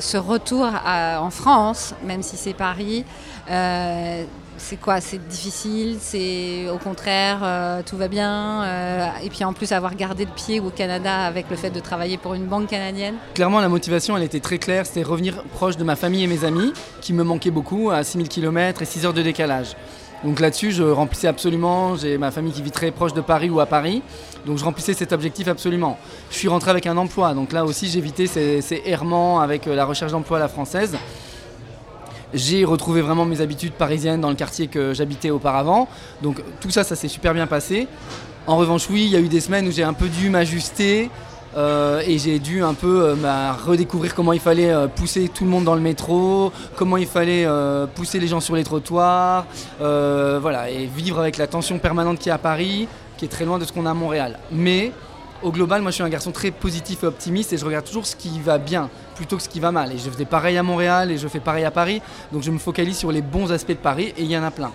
ce 0.00 0.16
retour 0.16 0.66
en 0.66 1.30
France, 1.30 1.94
même 2.04 2.22
si 2.22 2.36
c'est 2.36 2.52
Paris, 2.52 3.04
euh, 3.50 4.24
c'est 4.58 4.76
quoi? 4.76 5.00
C'est 5.00 5.26
difficile? 5.28 5.98
C'est 6.00 6.68
au 6.68 6.78
contraire, 6.78 7.40
euh, 7.42 7.80
tout 7.86 7.96
va 7.96 8.08
bien 8.08 8.64
euh, 8.64 9.06
Et 9.22 9.30
puis 9.30 9.44
en 9.44 9.52
plus 9.52 9.72
avoir 9.72 9.94
gardé 9.94 10.24
le 10.24 10.30
pied 10.32 10.60
au 10.60 10.70
Canada 10.70 11.24
avec 11.24 11.48
le 11.48 11.56
fait 11.56 11.70
de 11.70 11.80
travailler 11.80 12.18
pour 12.18 12.34
une 12.34 12.46
banque 12.46 12.66
canadienne? 12.68 13.14
Clairement, 13.34 13.60
la 13.60 13.68
motivation, 13.68 14.16
elle 14.16 14.24
était 14.24 14.40
très 14.40 14.58
claire. 14.58 14.84
C'était 14.84 15.02
revenir 15.02 15.42
proche 15.44 15.76
de 15.76 15.84
ma 15.84 15.96
famille 15.96 16.24
et 16.24 16.26
mes 16.26 16.44
amis, 16.44 16.72
qui 17.00 17.12
me 17.12 17.22
manquaient 17.22 17.50
beaucoup, 17.50 17.90
à 17.90 18.02
6000 18.02 18.28
km 18.28 18.82
et 18.82 18.84
6 18.84 19.06
heures 19.06 19.14
de 19.14 19.22
décalage. 19.22 19.76
Donc 20.24 20.40
là-dessus, 20.40 20.72
je 20.72 20.82
remplissais 20.82 21.28
absolument. 21.28 21.96
J'ai 21.96 22.18
ma 22.18 22.30
famille 22.30 22.52
qui 22.52 22.62
vit 22.62 22.70
très 22.70 22.90
proche 22.90 23.12
de 23.12 23.20
Paris 23.20 23.50
ou 23.50 23.60
à 23.60 23.66
Paris. 23.66 24.02
Donc 24.46 24.58
je 24.58 24.64
remplissais 24.64 24.94
cet 24.94 25.12
objectif 25.12 25.46
absolument. 25.48 25.98
Je 26.30 26.36
suis 26.36 26.48
rentré 26.48 26.70
avec 26.70 26.86
un 26.86 26.96
emploi. 26.96 27.34
Donc 27.34 27.52
là 27.52 27.64
aussi, 27.64 27.88
j'ai 27.88 27.98
évité 27.98 28.26
ces, 28.26 28.82
errements 28.84 29.40
avec 29.40 29.66
euh, 29.66 29.76
la 29.76 29.84
recherche 29.84 30.12
d'emploi 30.12 30.38
à 30.38 30.40
la 30.40 30.48
française. 30.48 30.96
J'ai 32.34 32.64
retrouvé 32.64 33.00
vraiment 33.00 33.24
mes 33.24 33.40
habitudes 33.40 33.72
parisiennes 33.72 34.20
dans 34.20 34.28
le 34.28 34.34
quartier 34.34 34.66
que 34.66 34.92
j'habitais 34.92 35.30
auparavant. 35.30 35.88
Donc 36.22 36.42
tout 36.60 36.70
ça, 36.70 36.84
ça 36.84 36.96
s'est 36.96 37.08
super 37.08 37.32
bien 37.32 37.46
passé. 37.46 37.86
En 38.46 38.56
revanche, 38.56 38.88
oui, 38.90 39.04
il 39.04 39.10
y 39.10 39.16
a 39.16 39.20
eu 39.20 39.28
des 39.28 39.40
semaines 39.40 39.68
où 39.68 39.70
j'ai 39.70 39.84
un 39.84 39.94
peu 39.94 40.08
dû 40.08 40.30
m'ajuster 40.30 41.10
euh, 41.58 42.02
et 42.06 42.18
j'ai 42.18 42.38
dû 42.38 42.62
un 42.62 42.74
peu 42.74 43.02
euh, 43.02 43.14
bah, 43.16 43.52
redécouvrir 43.52 44.14
comment 44.14 44.32
il 44.32 44.38
fallait 44.38 44.70
euh, 44.70 44.86
pousser 44.86 45.28
tout 45.28 45.42
le 45.42 45.50
monde 45.50 45.64
dans 45.64 45.74
le 45.74 45.80
métro, 45.80 46.52
comment 46.76 46.96
il 46.96 47.06
fallait 47.06 47.46
pousser 47.96 48.20
les 48.20 48.28
gens 48.28 48.40
sur 48.40 48.54
les 48.54 48.62
trottoirs, 48.62 49.46
voilà, 49.80 50.70
et 50.70 50.86
vivre 50.86 51.18
avec 51.18 51.36
la 51.36 51.46
tension 51.46 51.78
permanente 51.78 52.18
qu'il 52.18 52.28
y 52.28 52.30
a 52.30 52.34
à 52.34 52.38
Paris, 52.38 52.86
qui 53.16 53.24
est 53.24 53.28
très 53.28 53.44
loin 53.44 53.58
de 53.58 53.64
ce 53.64 53.72
qu'on 53.72 53.86
a 53.86 53.90
à 53.90 53.94
Montréal. 53.94 54.38
Mais 54.52 54.92
au 55.42 55.50
global, 55.50 55.82
moi 55.82 55.90
je 55.90 55.96
suis 55.96 56.04
un 56.04 56.08
garçon 56.08 56.30
très 56.30 56.50
positif 56.50 57.02
et 57.02 57.06
optimiste 57.06 57.52
et 57.52 57.56
je 57.56 57.64
regarde 57.64 57.84
toujours 57.84 58.06
ce 58.06 58.14
qui 58.14 58.40
va 58.40 58.58
bien 58.58 58.88
plutôt 59.16 59.36
que 59.36 59.42
ce 59.42 59.48
qui 59.48 59.60
va 59.60 59.72
mal. 59.72 59.92
Et 59.92 59.98
je 59.98 60.08
faisais 60.10 60.24
pareil 60.24 60.56
à 60.56 60.62
Montréal 60.62 61.10
et 61.10 61.18
je 61.18 61.26
fais 61.26 61.40
pareil 61.40 61.64
à 61.64 61.72
Paris, 61.72 62.00
donc 62.32 62.42
je 62.42 62.50
me 62.50 62.58
focalise 62.58 62.96
sur 62.96 63.10
les 63.10 63.22
bons 63.22 63.50
aspects 63.50 63.70
de 63.70 63.74
Paris 63.74 64.12
et 64.16 64.22
il 64.22 64.30
y 64.30 64.38
en 64.38 64.44
a 64.44 64.50
plein. 64.50 64.70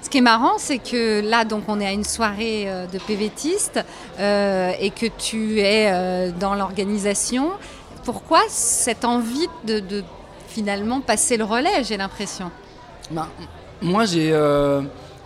Ce 0.00 0.08
qui 0.08 0.18
est 0.18 0.22
marrant, 0.22 0.58
c'est 0.58 0.78
que 0.78 1.20
là, 1.28 1.44
donc, 1.44 1.64
on 1.68 1.80
est 1.80 1.86
à 1.86 1.92
une 1.92 2.04
soirée 2.04 2.64
euh, 2.66 2.86
de 2.86 2.98
PVTistes 2.98 3.80
euh, 4.18 4.72
et 4.80 4.90
que 4.90 5.06
tu 5.06 5.60
es 5.60 5.90
euh, 5.92 6.30
dans 6.38 6.54
l'organisation. 6.54 7.50
Pourquoi 8.04 8.40
cette 8.48 9.04
envie 9.04 9.48
de, 9.64 9.82
finalement 10.48 11.00
passer 11.00 11.36
le 11.36 11.44
relais, 11.44 11.82
j'ai 11.82 11.96
l'impression? 11.96 12.50
Ben, 13.10 13.28
moi, 13.82 14.04
j'ai 14.04 14.34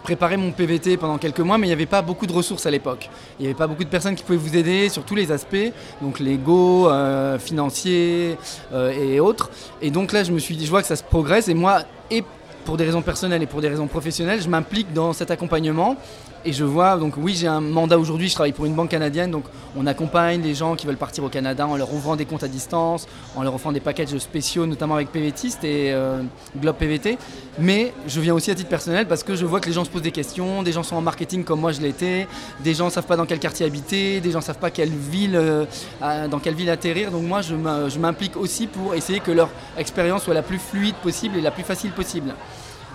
préparé 0.03 0.37
mon 0.37 0.51
PVT 0.51 0.97
pendant 0.97 1.17
quelques 1.17 1.41
mois, 1.41 1.59
mais 1.59 1.69
il 1.69 1.71
n'y 1.71 1.75
avait 1.75 1.87
pas 1.87 2.03
beaucoup 2.03 2.27
de 2.27 2.33
ressources 2.33 2.67
à 2.67 2.71
l'époque. 2.73 3.09
Il 3.39 3.43
n'y 3.43 3.49
avait 3.49 3.57
pas 3.57 3.69
beaucoup 3.69 3.85
de 3.85 3.89
personnes 3.89 4.17
qui 4.17 4.25
pouvaient 4.25 4.39
vous 4.39 4.57
aider 4.57 4.89
sur 4.89 5.05
tous 5.05 5.15
les 5.15 5.31
aspects, 5.31 5.73
donc 6.01 6.19
légaux, 6.19 6.91
financiers 7.39 8.37
et 8.75 9.21
autres. 9.21 9.51
Et 9.81 9.93
donc 9.93 10.11
là, 10.11 10.25
je 10.25 10.33
me 10.33 10.41
suis 10.41 10.57
dit, 10.57 10.67
je 10.67 10.71
vois 10.71 10.83
que 10.83 10.89
ça 10.89 10.97
se 10.97 11.05
progresse, 11.05 11.47
et 11.47 11.55
moi, 11.55 11.83
et 12.11 12.25
pour 12.65 12.77
des 12.77 12.85
raisons 12.85 13.03
personnelles 13.03 13.43
et 13.43 13.47
pour 13.47 13.61
des 13.61 13.69
raisons 13.69 13.87
professionnelles, 13.87 14.41
je 14.43 14.49
m'implique 14.49 14.93
dans 14.93 15.13
cet 15.13 15.31
accompagnement. 15.31 15.97
Et 16.45 16.53
je 16.53 16.65
vois, 16.65 16.97
donc 16.97 17.15
oui, 17.17 17.35
j'ai 17.37 17.47
un 17.47 17.61
mandat 17.61 17.99
aujourd'hui, 17.99 18.29
je 18.29 18.35
travaille 18.35 18.53
pour 18.53 18.67
une 18.67 18.75
banque 18.75 18.89
canadienne, 18.89 19.31
donc 19.31 19.45
on 19.77 19.87
accompagne 19.87 20.43
les 20.43 20.55
gens 20.55 20.75
qui 20.75 20.89
veulent 20.89 20.97
partir 20.97 21.23
au 21.23 21.29
Canada 21.29 21.69
en 21.69 21.77
leur 21.77 21.95
ouvrant 21.95 22.17
des 22.17 22.25
comptes 22.25 22.43
à 22.43 22.49
distance, 22.49 23.07
en 23.37 23.45
leur 23.45 23.55
offrant 23.55 23.71
des 23.71 23.79
packages 23.79 24.17
spéciaux, 24.19 24.67
notamment 24.67 24.97
avec 24.97 25.13
PVTiste 25.13 25.63
et 25.63 25.93
euh, 25.93 26.21
Globe 26.57 26.75
PVT. 26.77 27.17
Mais 27.61 27.93
je 28.09 28.21
viens 28.21 28.35
aussi 28.35 28.51
à 28.51 28.57
titre 28.57 28.69
personnel 28.69 29.07
parce 29.07 29.23
que 29.23 29.37
je 29.37 29.47
vois 29.47 29.61
que 29.61 29.69
les 29.69 29.73
gens 29.73 29.85
se 29.85 29.91
posent 29.91 30.03
des 30.03 30.11
questions, 30.11 30.65
des 30.65 30.73
gens 30.73 30.83
sont 30.83 30.97
en 30.97 31.01
marketing 31.01 31.45
comme 31.45 31.61
moi 31.61 31.71
je 31.71 31.81
l'étais, 31.81 32.27
des 32.59 32.75
gens 32.75 32.87
ne 32.87 32.91
savent 32.91 33.07
pas 33.07 33.17
dans 33.17 33.27
quel 33.27 33.39
quartier 33.39 33.65
habiter, 33.65 34.21
des 34.21 34.33
gens 34.33 34.41
ne 34.41 34.45
savent 34.45 34.59
pas 34.59 34.71
quelle 34.71 34.91
ville, 34.91 35.37
euh, 35.37 35.65
dans 36.29 36.41
quelle 36.41 36.55
ville 36.55 36.71
atterrir. 36.71 37.13
Donc 37.13 37.23
moi 37.23 37.41
je 37.43 37.99
m'implique 37.99 38.37
aussi 38.37 38.67
pour 38.67 38.95
essayer 38.95 39.21
que 39.21 39.31
leur 39.31 39.49
expérience 39.79 40.25
soit 40.25 40.35
la 40.35 40.43
plus 40.43 40.59
fluide 40.59 40.97
possible 40.97 41.37
et 41.37 41.41
la 41.41 41.53
plus 41.53 41.63
facile 41.63 41.93
possible. 41.93 42.35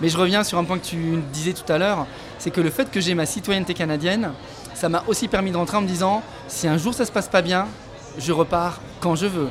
Mais 0.00 0.08
je 0.08 0.16
reviens 0.16 0.44
sur 0.44 0.58
un 0.58 0.64
point 0.64 0.78
que 0.78 0.84
tu 0.84 1.22
disais 1.32 1.52
tout 1.52 1.70
à 1.72 1.78
l'heure, 1.78 2.06
c'est 2.38 2.50
que 2.50 2.60
le 2.60 2.70
fait 2.70 2.90
que 2.90 3.00
j'ai 3.00 3.14
ma 3.14 3.26
citoyenneté 3.26 3.74
canadienne, 3.74 4.30
ça 4.74 4.88
m'a 4.88 5.02
aussi 5.08 5.26
permis 5.26 5.50
de 5.50 5.56
rentrer 5.56 5.76
en 5.76 5.80
me 5.80 5.88
disant, 5.88 6.22
si 6.46 6.68
un 6.68 6.78
jour 6.78 6.94
ça 6.94 7.04
se 7.04 7.10
passe 7.10 7.28
pas 7.28 7.42
bien, 7.42 7.66
je 8.18 8.32
repars 8.32 8.80
quand 9.00 9.16
je 9.16 9.26
veux. 9.26 9.48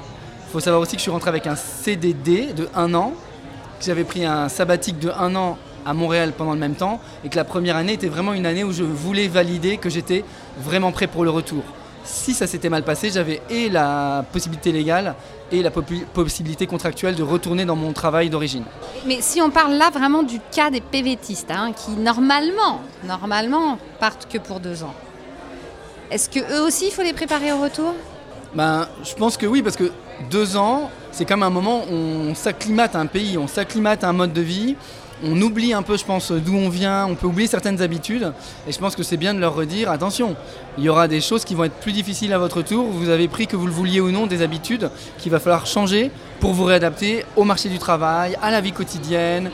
Il 0.48 0.52
faut 0.52 0.60
savoir 0.62 0.82
aussi 0.82 0.94
que 0.94 1.00
je 1.00 1.04
suis 1.04 1.12
rentré 1.12 1.30
avec 1.30 1.48
un 1.48 1.56
CDD 1.56 2.54
de 2.54 2.70
un 2.76 2.94
an, 2.94 3.14
que 3.80 3.86
j'avais 3.86 4.06
pris 4.06 4.26
un 4.26 4.48
sabbatique 4.48 5.00
de 5.00 5.10
un 5.10 5.36
an 5.36 5.58
à 5.86 5.94
Montréal 5.94 6.34
pendant 6.38 6.54
le 6.54 6.60
même 6.60 6.76
temps, 6.76 7.02
et 7.26 7.30
que 7.30 7.36
la 7.36 7.44
première 7.44 7.76
année 7.76 7.94
était 7.94 8.08
vraiment 8.08 8.34
une 8.34 8.46
année 8.46 8.64
où 8.64 8.72
je 8.72 8.84
voulais 8.84 9.28
valider 9.28 9.78
que 9.78 9.90
j'étais 9.90 10.24
vraiment 10.60 10.92
prêt 10.92 11.08
pour 11.08 11.26
le 11.26 11.30
retour. 11.30 11.64
Si 12.08 12.34
ça 12.34 12.48
s'était 12.48 12.70
mal 12.70 12.84
passé, 12.84 13.10
j'avais 13.10 13.42
et 13.50 13.68
la 13.68 14.24
possibilité 14.32 14.72
légale 14.72 15.14
et 15.52 15.62
la 15.62 15.72
possibilité 15.72 16.66
contractuelle 16.66 17.16
de 17.16 17.24
retourner 17.24 17.66
dans 17.66 17.76
mon 17.76 17.92
travail 17.92 18.30
d'origine. 18.30 18.64
Mais 19.06 19.18
si 19.20 19.42
on 19.42 19.50
parle 19.50 19.74
là 19.74 19.90
vraiment 19.90 20.24
du 20.24 20.40
cas 20.56 20.72
des 20.72 20.80
PVTistes, 20.80 21.52
hein, 21.52 21.74
qui 21.74 21.92
normalement, 21.92 22.80
normalement 23.04 23.78
partent 24.00 24.26
que 24.32 24.38
pour 24.38 24.62
deux 24.62 24.84
ans, 24.84 24.94
est-ce 26.10 26.30
que 26.30 26.40
eux 26.40 26.62
aussi 26.66 26.88
il 26.88 26.92
faut 26.92 27.04
les 27.04 27.12
préparer 27.12 27.52
au 27.52 27.62
retour? 27.62 27.94
Ben, 28.54 28.88
je 29.04 29.14
pense 29.14 29.36
que 29.36 29.46
oui, 29.46 29.62
parce 29.62 29.76
que 29.76 29.92
deux 30.32 30.56
ans, 30.56 30.90
c'est 31.12 31.26
comme 31.26 31.44
un 31.44 31.50
moment 31.50 31.84
où 31.92 31.94
on 31.94 32.36
s'acclimate 32.36 32.96
à 32.96 33.00
un 33.00 33.06
pays, 33.06 33.38
on 33.38 33.48
s'acclimate 33.48 34.06
à 34.06 34.10
un 34.10 34.14
mode 34.14 34.32
de 34.32 34.42
vie, 34.42 34.78
on 35.24 35.42
oublie 35.42 35.74
un 35.74 35.82
peu, 35.82 35.98
je 35.98 36.06
pense, 36.06 36.32
d'où 36.32 36.56
on 36.56 36.70
vient, 36.70 37.06
on 37.06 37.16
peut 37.16 37.28
oublier 37.28 37.48
certaines 37.48 37.82
habitudes, 37.82 38.32
et 38.68 38.72
je 38.72 38.78
pense 38.78 38.96
que 38.96 39.04
c'est 39.04 39.18
bien 39.18 39.34
de 39.34 39.40
leur 39.40 39.56
redire, 39.56 39.90
attention, 39.90 40.36
il 40.78 40.84
y 40.84 40.90
aura 40.90 41.08
des 41.08 41.22
choses 41.22 41.44
qui 41.44 41.56
vont 41.56 41.64
être 41.64 41.80
plus 41.80 41.92
difficiles 41.92 42.34
à 42.34 42.38
votre 42.38 42.62
tour, 42.62 42.86
vous 42.86 43.10
avez 43.10 43.28
pris, 43.28 43.48
que 43.48 43.56
vous 43.56 43.68
le 43.68 43.74
vouliez 43.74 44.00
ou 44.00 44.12
non, 44.12 44.28
des 44.28 44.42
habitudes 44.42 44.90
qu'il 45.18 45.32
va 45.32 45.40
falloir 45.40 45.66
changer 45.66 46.12
pour 46.40 46.54
vous 46.54 46.66
réadapter 46.66 47.26
au 47.36 47.44
marché 47.44 47.70
du 47.70 47.80
travail, 47.80 48.38
à 48.42 48.52
la 48.52 48.62
vie 48.62 48.72
quotidienne, 48.72 49.50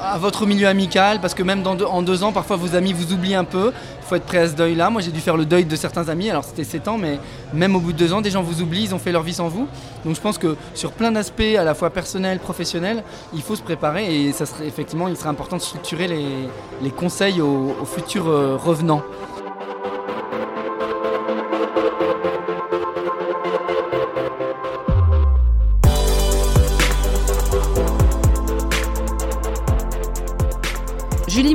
à 0.00 0.18
votre 0.18 0.46
milieu 0.46 0.68
amical, 0.68 1.20
parce 1.20 1.34
que 1.34 1.42
même 1.42 1.64
en 1.66 2.02
deux 2.02 2.22
ans, 2.22 2.32
parfois 2.32 2.56
vos 2.56 2.74
amis 2.74 2.92
vous 2.92 3.12
oublient 3.12 3.34
un 3.34 3.44
peu. 3.44 3.72
Il 4.02 4.08
faut 4.08 4.14
être 4.14 4.24
prêt 4.24 4.38
à 4.38 4.48
ce 4.48 4.54
deuil-là. 4.54 4.90
Moi, 4.90 5.02
j'ai 5.02 5.10
dû 5.10 5.20
faire 5.20 5.36
le 5.36 5.44
deuil 5.44 5.64
de 5.64 5.76
certains 5.76 6.08
amis, 6.08 6.30
alors 6.30 6.44
c'était 6.44 6.64
7 6.64 6.88
ans, 6.88 6.98
mais 6.98 7.18
même 7.52 7.74
au 7.74 7.80
bout 7.80 7.92
de 7.92 7.98
deux 7.98 8.12
ans, 8.12 8.20
des 8.20 8.30
gens 8.30 8.42
vous 8.42 8.62
oublient, 8.62 8.84
ils 8.84 8.94
ont 8.94 8.98
fait 8.98 9.12
leur 9.12 9.22
vie 9.22 9.34
sans 9.34 9.48
vous. 9.48 9.66
Donc 10.04 10.14
je 10.14 10.20
pense 10.20 10.38
que 10.38 10.56
sur 10.74 10.92
plein 10.92 11.12
d'aspects, 11.12 11.56
à 11.58 11.64
la 11.64 11.74
fois 11.74 11.90
personnels, 11.90 12.38
professionnels, 12.38 13.02
il 13.34 13.42
faut 13.42 13.56
se 13.56 13.62
préparer 13.62 14.26
et 14.26 14.32
ça 14.32 14.46
serait 14.46 14.66
effectivement, 14.66 15.08
il 15.08 15.16
serait 15.16 15.30
important 15.30 15.56
de 15.56 15.62
structurer 15.62 16.06
les, 16.06 16.90
conseils 16.90 17.40
aux, 17.40 17.74
aux 17.80 17.84
futurs 17.84 18.28
euh, 18.28 18.56
revenants. 18.56 19.02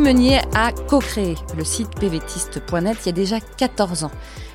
Meunier 0.01 0.39
a 0.55 0.71
co-créé 0.71 1.35
le 1.55 1.63
site 1.63 1.91
pvtiste.net 1.99 2.97
il 3.03 3.05
y 3.05 3.09
a 3.09 3.11
déjà 3.11 3.39
14 3.39 4.03
ans. 4.03 4.11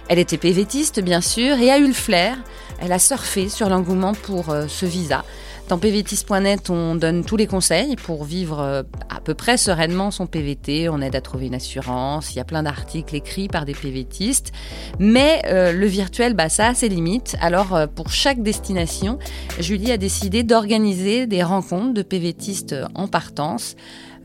Elle 0.09 0.19
était 0.19 0.39
pvtiste, 0.39 1.01
bien 1.01 1.21
sûr, 1.21 1.57
et 1.59 1.71
a 1.71 1.79
eu 1.79 1.87
le 1.87 1.93
flair. 1.93 2.37
Elle 2.81 2.91
a 2.91 2.99
surfé 2.99 3.49
sur 3.49 3.69
l'engouement 3.69 4.13
pour 4.13 4.51
euh, 4.51 4.67
ce 4.67 4.87
visa. 4.87 5.25
Dans 5.69 5.79
pvtiste.net, 5.79 6.69
on 6.71 6.97
donne 6.97 7.25
tous 7.25 7.37
les 7.37 7.47
conseils 7.47 7.95
pour 7.95 8.25
vivre 8.25 8.61
euh, 8.61 8.83
à 9.09 9.21
peu 9.21 9.35
près 9.35 9.57
sereinement 9.57 10.11
son 10.11 10.27
PVT. 10.27 10.89
On 10.89 11.01
aide 11.01 11.15
à 11.15 11.21
trouver 11.21 11.47
une 11.47 11.55
assurance. 11.55 12.35
Il 12.35 12.39
y 12.39 12.41
a 12.41 12.45
plein 12.45 12.65
d'articles 12.65 13.15
écrits 13.15 13.49
par 13.49 13.65
des 13.65 13.75
PVTistes. 13.75 14.53
Mais 14.99 15.43
euh, 15.47 15.73
le 15.73 15.87
virtuel, 15.87 16.35
bah, 16.35 16.49
ça 16.49 16.69
a 16.69 16.75
ses 16.75 16.89
limites. 16.89 17.37
Alors, 17.41 17.89
pour 17.95 18.11
chaque 18.11 18.43
destination, 18.43 19.19
Julie 19.61 19.93
a 19.93 19.97
décidé 19.97 20.43
d'organiser 20.43 21.27
des 21.29 21.45
rencontres 21.45 21.95
de 21.95 22.03
PVTistes 22.03 22.75
en 22.97 23.07
partance. 23.07 23.77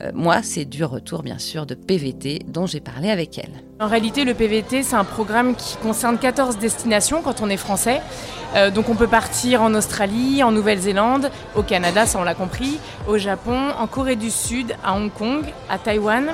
Euh, 0.01 0.11
moi, 0.13 0.41
c'est 0.43 0.65
du 0.65 0.83
retour, 0.83 1.21
bien 1.23 1.37
sûr, 1.37 1.65
de 1.65 1.75
PVT 1.75 2.39
dont 2.47 2.65
j'ai 2.65 2.79
parlé 2.79 3.09
avec 3.09 3.37
elle. 3.37 3.51
En 3.79 3.87
réalité, 3.87 4.23
le 4.23 4.33
PVT, 4.33 4.83
c'est 4.83 4.95
un 4.95 5.03
programme 5.03 5.55
qui 5.55 5.75
concerne 5.77 6.17
14 6.17 6.57
destinations 6.57 7.21
quand 7.21 7.41
on 7.41 7.49
est 7.49 7.57
français. 7.57 8.01
Euh, 8.55 8.69
donc 8.69 8.89
on 8.89 8.95
peut 8.95 9.07
partir 9.07 9.61
en 9.61 9.73
Australie, 9.73 10.43
en 10.43 10.51
Nouvelle-Zélande, 10.51 11.29
au 11.55 11.63
Canada, 11.63 12.05
ça 12.05 12.19
on 12.19 12.23
l'a 12.23 12.35
compris, 12.35 12.79
au 13.07 13.17
Japon, 13.17 13.57
en 13.79 13.87
Corée 13.87 14.15
du 14.15 14.29
Sud, 14.29 14.75
à 14.83 14.95
Hong 14.95 15.11
Kong, 15.11 15.45
à 15.69 15.77
Taïwan, 15.77 16.31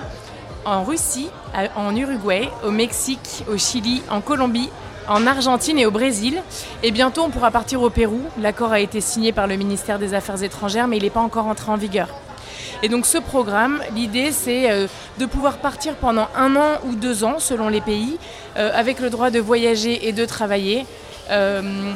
en 0.66 0.84
Russie, 0.84 1.30
en 1.76 1.96
Uruguay, 1.96 2.50
au 2.66 2.72
Mexique, 2.72 3.46
au 3.50 3.58
Chili, 3.58 4.02
en 4.10 4.22
Colombie, 4.22 4.70
en 5.08 5.26
Argentine 5.28 5.78
et 5.78 5.86
au 5.86 5.92
Brésil. 5.92 6.42
Et 6.84 6.92
bientôt 6.92 7.22
on 7.22 7.30
pourra 7.30 7.52
partir 7.52 7.82
au 7.82 7.90
Pérou. 7.90 8.22
L'accord 8.42 8.72
a 8.72 8.80
été 8.80 9.00
signé 9.00 9.32
par 9.32 9.48
le 9.48 9.56
ministère 9.56 10.00
des 10.00 10.14
Affaires 10.14 10.42
étrangères, 10.44 10.88
mais 10.88 10.98
il 10.98 11.04
n'est 11.04 11.10
pas 11.10 11.22
encore 11.22 11.46
entré 11.46 11.72
en 11.72 11.78
vigueur. 11.78 12.10
Et 12.84 12.90
donc 12.90 13.06
ce 13.06 13.18
programme, 13.18 13.82
l'idée 13.96 14.32
c'est 14.32 14.70
euh, 14.70 14.88
de 15.18 15.26
pouvoir 15.26 15.58
partir 15.58 15.96
pendant 15.96 16.28
un 16.36 16.56
an 16.56 16.80
ou 16.86 16.96
deux 16.96 17.24
ans 17.24 17.40
selon 17.40 17.70
les 17.70 17.82
pays, 17.82 18.18
euh, 18.58 18.72
avec 18.76 19.00
le 19.00 19.10
droit 19.10 19.30
de 19.32 19.40
voyager 19.40 20.08
et 20.08 20.12
de 20.12 20.26
travailler, 20.26 20.86
euh, 21.32 21.94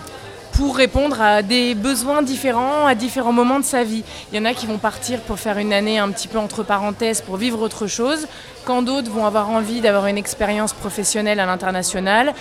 pour 0.54 0.76
répondre 0.76 1.22
à 1.22 1.44
des 1.44 1.76
besoins 1.76 2.22
différents 2.24 2.86
à 2.86 2.94
différents 2.94 3.32
moments 3.32 3.60
de 3.60 3.64
sa 3.66 3.84
vie. 3.84 4.04
Il 4.32 4.38
y 4.38 4.42
en 4.42 4.46
a 4.46 4.54
qui 4.54 4.66
vont 4.68 4.80
partir 4.80 5.20
pour 5.22 5.40
faire 5.40 5.58
une 5.60 5.72
année 5.72 5.98
un 5.98 6.10
petit 6.12 6.28
peu 6.28 6.40
entre 6.40 6.64
parenthèses 6.64 7.22
pour 7.22 7.38
vivre 7.38 7.62
autre 7.62 7.88
chose, 7.88 8.28
quand 8.66 8.82
d'autres 8.82 9.10
vont 9.10 9.26
avoir 9.26 9.50
envie 9.50 9.80
d'avoir 9.82 10.08
une 10.08 10.18
expérience 10.18 10.74
professionnelle 10.74 11.40
à 11.40 11.46
l'international. 11.46 12.34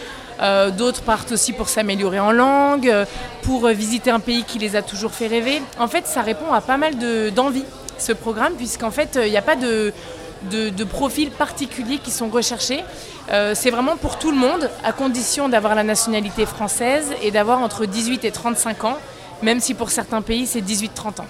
D'autres 0.76 1.02
partent 1.02 1.32
aussi 1.32 1.52
pour 1.52 1.68
s'améliorer 1.68 2.18
en 2.18 2.32
langue, 2.32 2.92
pour 3.42 3.68
visiter 3.68 4.10
un 4.10 4.20
pays 4.20 4.42
qui 4.42 4.58
les 4.58 4.74
a 4.74 4.82
toujours 4.82 5.12
fait 5.12 5.28
rêver. 5.28 5.62
En 5.78 5.86
fait, 5.86 6.06
ça 6.08 6.20
répond 6.22 6.52
à 6.52 6.60
pas 6.60 6.78
mal 6.78 6.98
de- 6.98 7.30
d'envies, 7.30 7.64
ce 8.00 8.12
programme, 8.12 8.54
puisqu'en 8.54 8.90
fait, 8.90 9.16
euh, 9.16 9.26
il 9.26 9.30
n'y 9.30 9.36
a 9.36 9.42
pas 9.42 9.56
de, 9.56 9.92
de, 10.50 10.84
profils 10.84 11.30
particuliers 11.30 11.98
qui 11.98 12.10
sont 12.10 12.28
recherchés. 12.28 12.82
Euh, 13.30 13.52
c'est 13.54 13.70
vraiment 13.70 13.96
pour 13.96 14.18
tout 14.18 14.30
le 14.30 14.36
monde, 14.36 14.70
à 14.84 14.92
condition 14.92 15.48
d'avoir 15.48 15.74
la 15.74 15.82
nationalité 15.82 16.46
française 16.46 17.12
et 17.22 17.30
d'avoir 17.30 17.60
entre 17.60 17.86
18 17.86 18.24
et 18.24 18.30
35 18.30 18.84
ans, 18.84 18.98
même 19.42 19.60
si 19.60 19.74
pour 19.74 19.90
certains 19.90 20.22
pays, 20.22 20.46
c'est 20.46 20.60
18-30 20.60 21.20
ans. 21.20 21.26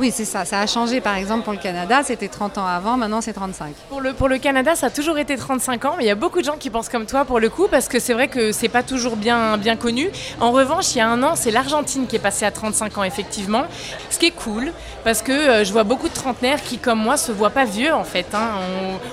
Oui, 0.00 0.10
c'est 0.12 0.24
ça. 0.24 0.44
Ça 0.44 0.58
a 0.58 0.66
changé, 0.66 1.00
par 1.00 1.14
exemple, 1.14 1.44
pour 1.44 1.52
le 1.52 1.58
Canada. 1.60 2.02
C'était 2.02 2.26
30 2.26 2.58
ans 2.58 2.66
avant, 2.66 2.96
maintenant 2.96 3.20
c'est 3.20 3.32
35. 3.32 3.72
Pour 3.88 4.00
le, 4.00 4.12
pour 4.12 4.28
le 4.28 4.38
Canada, 4.38 4.74
ça 4.74 4.86
a 4.86 4.90
toujours 4.90 5.18
été 5.18 5.36
35 5.36 5.84
ans, 5.84 5.94
mais 5.96 6.04
il 6.04 6.06
y 6.08 6.10
a 6.10 6.16
beaucoup 6.16 6.40
de 6.40 6.44
gens 6.44 6.56
qui 6.58 6.68
pensent 6.68 6.88
comme 6.88 7.06
toi 7.06 7.24
pour 7.24 7.38
le 7.38 7.48
coup, 7.48 7.68
parce 7.70 7.86
que 7.86 8.00
c'est 8.00 8.12
vrai 8.12 8.26
que 8.26 8.50
c'est 8.50 8.68
pas 8.68 8.82
toujours 8.82 9.14
bien, 9.14 9.56
bien 9.56 9.76
connu. 9.76 10.10
En 10.40 10.50
revanche, 10.50 10.94
il 10.94 10.98
y 10.98 11.00
a 11.00 11.08
un 11.08 11.22
an, 11.22 11.36
c'est 11.36 11.52
l'Argentine 11.52 12.08
qui 12.08 12.16
est 12.16 12.20
passée 12.20 12.44
à 12.44 12.50
35 12.50 12.98
ans, 12.98 13.04
effectivement. 13.04 13.66
Ce 14.10 14.18
qui 14.18 14.26
est 14.26 14.30
cool, 14.32 14.72
parce 15.04 15.22
que 15.22 15.30
euh, 15.30 15.64
je 15.64 15.72
vois 15.72 15.84
beaucoup 15.84 16.08
de 16.08 16.14
trentenaires 16.14 16.60
qui, 16.62 16.78
comme 16.78 16.98
moi, 16.98 17.16
se 17.16 17.30
voient 17.30 17.50
pas 17.50 17.64
vieux, 17.64 17.94
en 17.94 18.04
fait. 18.04 18.26
hein. 18.34 18.50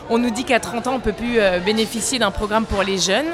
On, 0.10 0.18
nous 0.18 0.32
dit 0.32 0.46
qu'à 0.46 0.60
30 0.60 0.88
ans, 0.88 0.94
on 0.96 1.00
peut 1.00 1.14
plus 1.14 1.40
euh, 1.40 1.60
bénéficier 1.60 2.18
d'un 2.18 2.32
programme 2.32 2.66
pour 2.66 2.82
les 2.82 2.98
jeunes. 2.98 3.30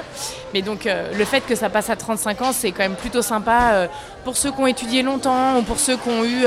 Mais 0.53 0.61
donc, 0.61 0.85
euh, 0.85 1.11
le 1.17 1.23
fait 1.23 1.41
que 1.41 1.55
ça 1.55 1.69
passe 1.69 1.89
à 1.89 1.95
35 1.95 2.41
ans, 2.41 2.51
c'est 2.51 2.71
quand 2.71 2.83
même 2.83 2.95
plutôt 2.95 3.21
sympa 3.21 3.87
pour 4.25 4.35
ceux 4.35 4.51
qui 4.51 4.59
ont 4.59 4.67
étudié 4.67 5.01
longtemps 5.01 5.57
ou 5.59 5.61
pour 5.61 5.79
ceux 5.79 5.95
qui 5.95 6.09
ont 6.09 6.25
eu 6.25 6.45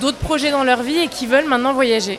d'autres 0.00 0.18
projets 0.18 0.50
dans 0.50 0.64
leur 0.64 0.82
vie 0.82 0.98
et 0.98 1.08
qui 1.08 1.26
veulent 1.26 1.46
maintenant 1.48 1.72
voyager. 1.72 2.18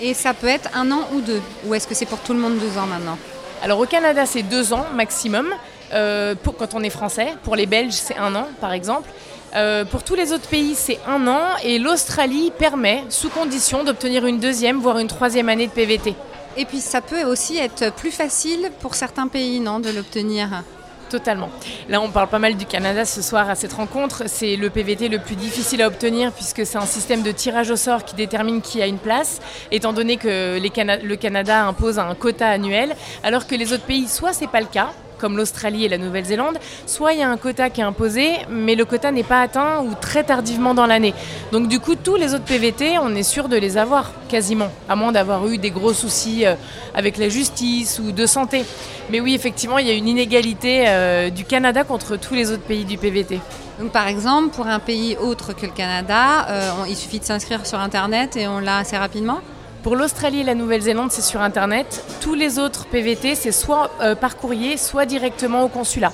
Et 0.00 0.14
ça 0.14 0.32
peut 0.34 0.46
être 0.46 0.70
un 0.74 0.90
an 0.90 1.06
ou 1.12 1.20
deux. 1.20 1.42
Ou 1.66 1.74
est-ce 1.74 1.86
que 1.86 1.94
c'est 1.94 2.06
pour 2.06 2.20
tout 2.20 2.32
le 2.32 2.38
monde 2.38 2.58
deux 2.58 2.78
ans 2.78 2.86
maintenant 2.86 3.18
Alors 3.62 3.78
au 3.78 3.86
Canada, 3.86 4.24
c'est 4.26 4.42
deux 4.42 4.72
ans 4.72 4.86
maximum, 4.94 5.48
euh, 5.92 6.34
pour, 6.34 6.56
quand 6.56 6.74
on 6.74 6.82
est 6.82 6.90
français. 6.90 7.34
Pour 7.42 7.56
les 7.56 7.66
Belges, 7.66 7.92
c'est 7.92 8.16
un 8.16 8.34
an, 8.34 8.48
par 8.60 8.72
exemple. 8.72 9.10
Euh, 9.56 9.84
pour 9.84 10.04
tous 10.04 10.14
les 10.14 10.32
autres 10.32 10.48
pays, 10.48 10.74
c'est 10.74 10.98
un 11.06 11.26
an. 11.26 11.42
Et 11.64 11.78
l'Australie 11.78 12.52
permet, 12.56 13.04
sous 13.08 13.28
condition, 13.28 13.84
d'obtenir 13.84 14.24
une 14.26 14.38
deuxième, 14.38 14.78
voire 14.78 14.98
une 14.98 15.08
troisième 15.08 15.48
année 15.48 15.66
de 15.66 15.72
PVT. 15.72 16.14
Et 16.56 16.64
puis 16.64 16.80
ça 16.80 17.00
peut 17.00 17.24
aussi 17.24 17.58
être 17.58 17.92
plus 17.94 18.10
facile 18.10 18.70
pour 18.80 18.94
certains 18.94 19.28
pays, 19.28 19.60
non, 19.60 19.80
de 19.80 19.90
l'obtenir 19.90 20.62
Totalement. 21.10 21.50
Là, 21.88 22.00
on 22.00 22.08
parle 22.10 22.28
pas 22.28 22.38
mal 22.38 22.56
du 22.56 22.66
Canada 22.66 23.04
ce 23.04 23.20
soir 23.20 23.50
à 23.50 23.56
cette 23.56 23.72
rencontre. 23.72 24.22
C'est 24.26 24.54
le 24.54 24.70
PVT 24.70 25.08
le 25.08 25.18
plus 25.18 25.34
difficile 25.34 25.82
à 25.82 25.88
obtenir 25.88 26.30
puisque 26.30 26.64
c'est 26.64 26.78
un 26.78 26.86
système 26.86 27.22
de 27.22 27.32
tirage 27.32 27.68
au 27.72 27.76
sort 27.76 28.04
qui 28.04 28.14
détermine 28.14 28.62
qui 28.62 28.80
a 28.80 28.86
une 28.86 28.98
place, 28.98 29.40
étant 29.72 29.92
donné 29.92 30.16
que 30.16 30.60
le 30.60 31.16
Canada 31.16 31.66
impose 31.66 31.98
un 31.98 32.14
quota 32.14 32.48
annuel, 32.48 32.94
alors 33.24 33.48
que 33.48 33.56
les 33.56 33.72
autres 33.72 33.82
pays, 33.82 34.06
soit 34.06 34.32
c'est 34.32 34.46
pas 34.46 34.60
le 34.60 34.68
cas, 34.68 34.92
comme 35.20 35.36
l'Australie 35.36 35.84
et 35.84 35.88
la 35.88 35.98
Nouvelle-Zélande, 35.98 36.58
soit 36.86 37.12
il 37.12 37.20
y 37.20 37.22
a 37.22 37.28
un 37.28 37.36
quota 37.36 37.70
qui 37.70 37.80
est 37.80 37.84
imposé, 37.84 38.30
mais 38.48 38.74
le 38.74 38.84
quota 38.84 39.12
n'est 39.12 39.22
pas 39.22 39.42
atteint 39.42 39.82
ou 39.82 39.94
très 40.00 40.24
tardivement 40.24 40.74
dans 40.74 40.86
l'année. 40.86 41.14
Donc 41.52 41.68
du 41.68 41.78
coup, 41.78 41.94
tous 41.94 42.16
les 42.16 42.34
autres 42.34 42.44
PVT, 42.44 42.98
on 42.98 43.14
est 43.14 43.22
sûr 43.22 43.48
de 43.48 43.56
les 43.56 43.76
avoir, 43.76 44.12
quasiment, 44.28 44.70
à 44.88 44.96
moins 44.96 45.12
d'avoir 45.12 45.46
eu 45.46 45.58
des 45.58 45.70
gros 45.70 45.92
soucis 45.92 46.46
euh, 46.46 46.54
avec 46.94 47.18
la 47.18 47.28
justice 47.28 48.00
ou 48.02 48.12
de 48.12 48.26
santé. 48.26 48.64
Mais 49.10 49.20
oui, 49.20 49.34
effectivement, 49.34 49.78
il 49.78 49.86
y 49.86 49.90
a 49.90 49.94
une 49.94 50.08
inégalité 50.08 50.84
euh, 50.88 51.30
du 51.30 51.44
Canada 51.44 51.84
contre 51.84 52.16
tous 52.16 52.34
les 52.34 52.50
autres 52.50 52.62
pays 52.62 52.84
du 52.84 52.96
PVT. 52.96 53.40
Donc 53.78 53.92
par 53.92 54.08
exemple, 54.08 54.50
pour 54.50 54.66
un 54.66 54.78
pays 54.78 55.16
autre 55.16 55.54
que 55.54 55.66
le 55.66 55.72
Canada, 55.72 56.46
euh, 56.48 56.70
il 56.88 56.96
suffit 56.96 57.18
de 57.18 57.24
s'inscrire 57.24 57.66
sur 57.66 57.78
Internet 57.78 58.36
et 58.36 58.46
on 58.46 58.58
l'a 58.58 58.78
assez 58.78 58.96
rapidement? 58.96 59.40
Pour 59.82 59.96
l'Australie 59.96 60.40
et 60.40 60.44
la 60.44 60.54
Nouvelle-Zélande, 60.54 61.10
c'est 61.10 61.22
sur 61.22 61.40
Internet. 61.40 62.04
Tous 62.20 62.34
les 62.34 62.58
autres 62.58 62.84
PVT, 62.84 63.34
c'est 63.34 63.50
soit 63.50 63.90
euh, 64.02 64.14
par 64.14 64.36
courrier, 64.36 64.76
soit 64.76 65.06
directement 65.06 65.62
au 65.62 65.68
consulat. 65.68 66.12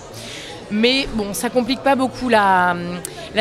Mais 0.70 1.08
bon, 1.14 1.34
ça 1.34 1.50
complique 1.50 1.80
pas 1.80 1.96
beaucoup 1.96 2.28
la, 2.28 2.76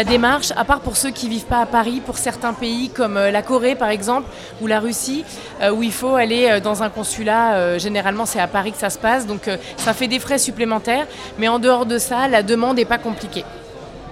démarche, 0.07 0.51
à 0.57 0.65
part 0.65 0.79
pour 0.79 0.97
ceux 0.97 1.11
qui 1.11 1.29
vivent 1.29 1.45
pas 1.45 1.59
à 1.59 1.67
Paris, 1.67 2.01
pour 2.03 2.17
certains 2.17 2.53
pays 2.53 2.89
comme 2.89 3.17
euh, 3.17 3.29
la 3.29 3.43
Corée 3.43 3.75
par 3.75 3.89
exemple, 3.89 4.27
ou 4.61 4.67
la 4.67 4.79
Russie, 4.79 5.23
euh, 5.61 5.69
où 5.69 5.83
il 5.83 5.93
faut 5.93 6.15
aller 6.15 6.59
dans 6.59 6.81
un 6.81 6.89
consulat. 6.89 7.77
généralement, 7.77 8.25
c'est 8.25 8.39
à 8.39 8.47
Paris 8.47 8.71
que 8.71 8.79
ça 8.79 8.89
se 8.89 8.97
passe, 8.97 9.27
donc 9.27 9.47
ça 9.77 9.93
fait 9.93 10.07
des 10.07 10.19
frais 10.19 10.39
supplémentaires. 10.39 11.05
Mais 11.37 11.47
en 11.47 11.59
dehors 11.59 11.85
de 11.85 11.99
ça, 11.99 12.27
la 12.27 12.41
demande 12.41 12.77
n'est 12.77 12.85
pas 12.85 12.97
compliquée. 12.97 13.45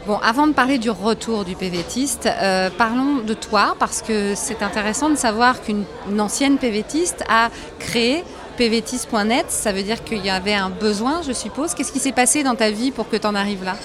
Bon, 0.06 0.18
avant 0.18 0.48
de 0.48 0.52
parler 0.52 0.80
du 0.80 0.90
retour 0.90 1.46
du 1.46 1.56
PVTiste, 1.56 2.28
euh, 2.28 2.70
parlons 2.78 3.22
de 3.26 3.34
toi 3.34 3.78
parce 3.80 4.02
que 4.02 4.36
c'est 4.36 4.62
intéressant 4.62 5.10
de 5.10 5.16
savoir 5.16 5.62
qu'une 5.62 5.86
une 6.12 6.20
ancienne 6.20 6.58
PVTiste 6.58 7.24
a 7.30 7.48
créé 7.80 8.26
pvtiste.net. 8.58 9.46
Ça 9.48 9.72
veut 9.72 9.82
dire 9.82 10.04
qu'il 10.04 10.26
y 10.26 10.30
avait 10.30 10.56
un 10.56 10.70
besoin, 10.70 11.22
je 11.26 11.32
suppose. 11.32 11.74
Qu'est-ce 11.74 11.94
qui 11.94 12.00
s'est 12.00 12.12
passé 12.12 12.44
dans 12.44 12.56
ta 12.56 12.70
vie 12.70 12.92
pour 12.92 13.08
que 13.08 13.16
tu 13.16 13.26
en 13.26 13.34
arrives 13.34 13.64
là? 13.64 13.76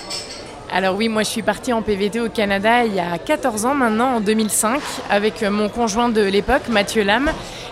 Alors 0.73 0.97
oui, 0.97 1.09
moi 1.09 1.23
je 1.23 1.29
suis 1.29 1.43
partie 1.43 1.73
en 1.73 1.83
PVT 1.83 2.21
au 2.21 2.29
Canada 2.29 2.85
il 2.85 2.95
y 2.95 3.01
a 3.01 3.17
14 3.17 3.65
ans 3.65 3.75
maintenant, 3.75 4.17
en 4.17 4.21
2005, 4.21 4.81
avec 5.09 5.43
mon 5.43 5.69
conjoint 5.69 6.09
de 6.09 6.23
l'époque, 6.23 6.69
Mathieu 6.69 7.05
Lam. 7.05 7.31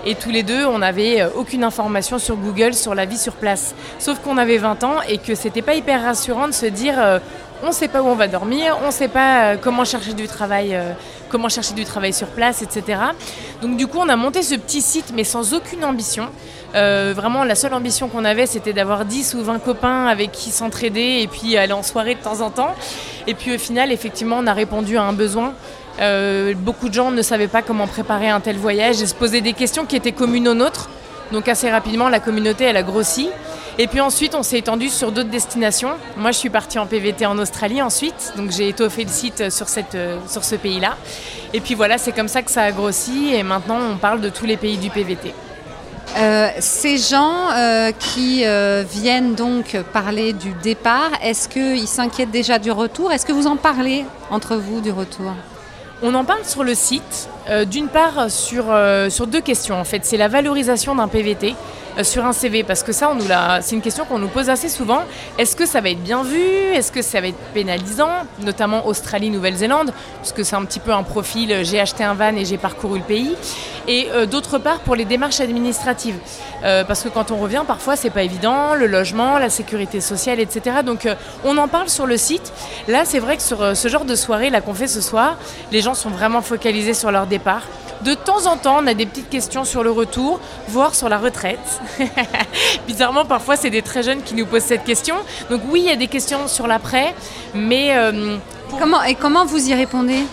Et 0.09 0.15
tous 0.15 0.31
les 0.31 0.45
deux, 0.45 0.65
on 0.65 0.79
n'avait 0.79 1.21
euh, 1.21 1.29
aucune 1.35 1.65
information 1.65 2.21
sur 2.21 2.37
Google 2.37 2.75
sur 2.75 2.95
la 2.95 3.07
vie 3.07 3.19
sur 3.19 3.33
place. 3.33 3.75
Sauf 3.99 4.21
qu'on 4.21 4.39
avait 4.39 4.57
20 4.57 4.85
ans 4.85 5.03
et 5.09 5.19
que 5.19 5.35
c'était 5.35 5.63
pas 5.63 5.75
hyper 5.75 6.01
rassurant 6.01 6.47
de 6.47 6.53
se 6.53 6.67
dire 6.67 6.95
euh, 6.97 7.19
on 7.63 7.69
ne 7.69 7.73
sait 7.73 7.89
pas 7.89 8.03
où 8.03 8.07
on 8.07 8.15
va 8.15 8.29
dormir, 8.29 8.79
on 8.83 8.87
ne 8.87 8.93
sait 8.93 9.09
pas 9.09 9.43
euh, 9.43 9.57
comment 9.61 9.85
chercher 9.85 10.13
du 10.13 10.27
travail, 10.27 10.75
euh, 10.75 10.93
comment 11.31 11.49
chercher 11.49 11.75
du 11.75 11.85
travail 11.85 12.13
sur 12.13 12.29
place, 12.29 12.63
etc. 12.63 13.01
Donc 13.63 13.77
du 13.77 13.87
coup, 13.87 13.99
on 14.01 14.09
a 14.09 14.17
monté 14.17 14.43
ce 14.43 14.55
petit 14.55 14.83
site, 14.83 15.13
mais 15.15 15.25
sans 15.25 15.55
aucune 15.55 15.85
ambition. 15.85 16.29
Euh, 16.75 17.15
vraiment, 17.17 17.45
la 17.45 17.55
seule 17.55 17.73
ambition 17.75 18.09
qu'on 18.09 18.25
avait, 18.25 18.47
c'était 18.47 18.73
d'avoir 18.73 19.05
10 19.05 19.35
ou 19.35 19.43
20 19.43 19.61
copains 19.61 20.07
avec 20.07 20.33
qui 20.33 20.51
s'entraider 20.51 21.21
et 21.23 21.29
puis 21.29 21.57
aller 21.57 21.73
en 21.73 21.83
soirée 21.83 22.15
de 22.15 22.21
temps 22.21 22.41
en 22.41 22.51
temps. 22.51 22.75
Et 23.27 23.35
puis 23.35 23.55
au 23.55 23.59
final, 23.59 23.91
effectivement, 23.91 24.37
on 24.39 24.47
a 24.47 24.53
répondu 24.53 24.99
à 24.99 25.03
un 25.03 25.13
besoin. 25.13 25.55
Beaucoup 26.57 26.91
de 26.91 26.95
gens 26.95 27.11
ne 27.11 27.23
savaient 27.23 27.49
pas 27.49 27.63
comment 27.63 27.87
préparer 27.87 28.29
un 28.29 28.41
tel 28.41 28.57
voyage 28.57 29.01
et 29.01 29.07
se 29.07 29.15
posaient 29.15 29.41
des 29.41 29.55
questions 29.55 29.87
qui 29.87 29.97
étaient 29.97 30.13
communes 30.13 30.49
aux 30.49 30.55
nôtres. 30.55 30.91
Donc 31.33 31.49
assez 31.49 31.71
rapidement, 31.71 32.09
la 32.09 32.21
communauté, 32.21 32.65
elle 32.65 32.77
a 32.77 32.83
grossi. 32.83 33.31
Et 33.79 33.89
puis 33.89 34.01
ensuite, 34.01 34.35
on 34.35 34.43
s'est 34.43 34.59
étendu 34.59 34.89
sur 34.89 35.13
d'autres 35.13 35.29
destinations. 35.29 35.91
Moi, 36.17 36.31
je 36.33 36.39
suis 36.39 36.49
partie 36.49 36.79
en 36.79 36.87
PVT 36.87 37.27
en 37.27 37.39
Australie 37.39 37.83
ensuite, 37.83 38.33
donc 38.37 38.51
j'ai 38.51 38.71
étoffé 38.71 39.05
le 39.05 39.11
site 39.11 39.51
sur, 39.51 39.69
cette, 39.69 39.95
euh, 39.95 40.19
sur 40.27 40.45
ce 40.45 40.55
pays-là. 40.55 40.97
Et 41.53 41.61
puis 41.61 41.75
voilà, 41.75 41.99
c'est 41.99 42.13
comme 42.13 42.29
ça 42.29 42.41
que 42.41 42.51
ça 42.51 42.63
a 42.63 42.73
grossi 42.73 43.35
et 43.35 43.43
maintenant 43.43 43.79
on 43.93 43.97
parle 43.97 44.23
de 44.23 44.31
tous 44.31 44.47
les 44.47 44.57
pays 44.57 44.79
du 44.79 44.89
PVT. 44.89 45.35
Euh, 46.17 46.49
ces 46.59 46.97
gens 46.97 47.51
euh, 47.55 47.93
qui 47.93 48.45
viennent 48.91 49.35
donc 49.35 49.77
parler 49.93 50.33
du 50.33 50.53
départ, 50.63 51.11
est-ce 51.23 51.47
qu'ils 51.47 51.89
s'inquiètent 51.89 52.31
déjà 52.31 52.59
du 52.59 52.71
retour? 52.71 53.13
Est-ce 53.13 53.27
que 53.27 53.33
vous 53.33 53.47
en 53.47 53.57
parlez 53.57 54.07
entre 54.31 54.57
vous 54.57 54.81
du 54.81 54.91
retour? 54.91 55.33
On 56.03 56.15
en 56.15 56.25
parle 56.25 56.45
sur 56.45 56.65
le 56.65 56.75
site, 56.75 57.29
d'une 57.67 57.89
part 57.89 58.31
sur, 58.31 58.65
sur 59.11 59.27
deux 59.27 59.41
questions 59.41 59.79
en 59.79 59.85
fait. 59.85 60.05
C'est 60.05 60.19
la 60.19 60.29
valorisation 60.29 60.95
d'un 60.95 61.09
PVT. 61.09 61.55
Euh, 61.99 62.05
sur 62.05 62.25
un 62.25 62.33
CV 62.33 62.63
Parce 62.63 62.83
que 62.83 62.93
ça, 62.93 63.11
c'est 63.61 63.75
une 63.75 63.83
question 63.83 64.05
qu'on 64.05 64.19
nous 64.19 64.29
pose 64.29 64.51
assez 64.51 64.69
souvent. 64.69 65.03
Est-ce 65.39 65.57
que 65.57 65.67
ça 65.67 65.81
va 65.81 65.91
être 65.91 66.03
bien 66.03 66.23
vu? 66.23 66.41
Est-ce 66.41 66.93
que 66.93 67.03
ça 67.03 67.21
va 67.21 67.29
être 67.29 67.39
pénalisant? 67.55 68.11
Notamment 68.41 68.87
Australie, 68.87 69.31
Nouvelle-Zélande, 69.31 69.93
puisque 70.21 70.45
c'est 70.45 70.57
un 70.57 70.65
petit 70.65 70.81
peu 70.81 70.93
un 70.93 71.03
profil, 71.03 71.53
euh, 71.53 71.65
j'ai 71.65 71.81
acheté 71.81 72.05
un 72.05 72.15
van 72.15 72.35
et 72.37 72.45
j'ai 72.45 72.59
parcouru 72.59 72.99
le 72.99 73.05
pays. 73.05 73.35
Et 73.89 74.09
euh, 74.13 74.27
d'autre 74.27 74.59
part, 74.59 74.81
pour 74.81 74.95
les 74.95 75.05
démarches 75.05 75.41
administratives. 75.41 76.19
parce 76.63 77.03
que 77.03 77.09
quand 77.09 77.31
on 77.31 77.37
revient, 77.37 77.63
parfois, 77.67 77.97
c'est 77.97 78.11
pas 78.11 78.23
évident, 78.23 78.75
le 78.75 78.87
logement, 78.87 79.39
la 79.39 79.51
sécurité 79.51 80.01
sociale, 80.01 80.41
etc. 80.41 80.79
Donc, 80.85 81.07
on 81.45 81.57
en 81.59 81.69
parle 81.69 81.89
sur 81.89 82.07
le 82.07 82.17
site. 82.17 82.53
Là, 82.89 83.05
c'est 83.05 83.21
vrai 83.21 83.37
que 83.37 83.43
sur 83.43 83.77
ce 83.77 83.89
genre 83.89 84.05
de 84.05 84.17
soirée, 84.17 84.51
là 84.51 84.61
qu'on 84.61 84.75
fait 84.75 84.89
ce 84.89 85.01
soir, 85.01 85.37
les 85.71 85.81
gens 85.81 85.95
sont 85.95 86.11
vraiment 86.11 86.43
focalisés 86.43 86.95
sur 86.95 87.13
leur 87.13 87.27
départ. 87.27 87.63
De 88.03 88.15
temps 88.15 88.47
en 88.47 88.57
temps, 88.57 88.79
on 88.83 88.87
a 88.87 88.95
des 88.95 89.07
petites 89.07 89.31
questions 89.31 89.65
sur 89.65 89.83
le 89.83 89.91
retour, 89.91 90.41
voire 90.69 90.95
sur 90.95 91.09
la 91.09 91.19
retraite. 91.19 91.81
Bizarrement, 92.87 93.25
parfois, 93.25 93.57
c'est 93.57 93.71
des 93.71 93.83
très 93.83 94.03
jeunes 94.03 94.23
qui 94.23 94.35
nous 94.35 94.47
posent 94.47 94.65
cette 94.65 94.85
question. 94.85 95.17
Donc 95.51 95.63
oui, 95.71 95.81
il 95.85 95.89
y 95.89 95.93
a 95.93 95.97
des 95.97 96.09
questions 96.09 96.47
sur 96.49 96.67
l'après, 96.67 97.15
mais... 97.55 97.97
Euh, 97.97 98.37
comment, 98.79 99.03
et 99.03 99.15
comment 99.15 99.45
vous 99.45 99.71
y 99.71 99.75
répondez? 99.75 100.25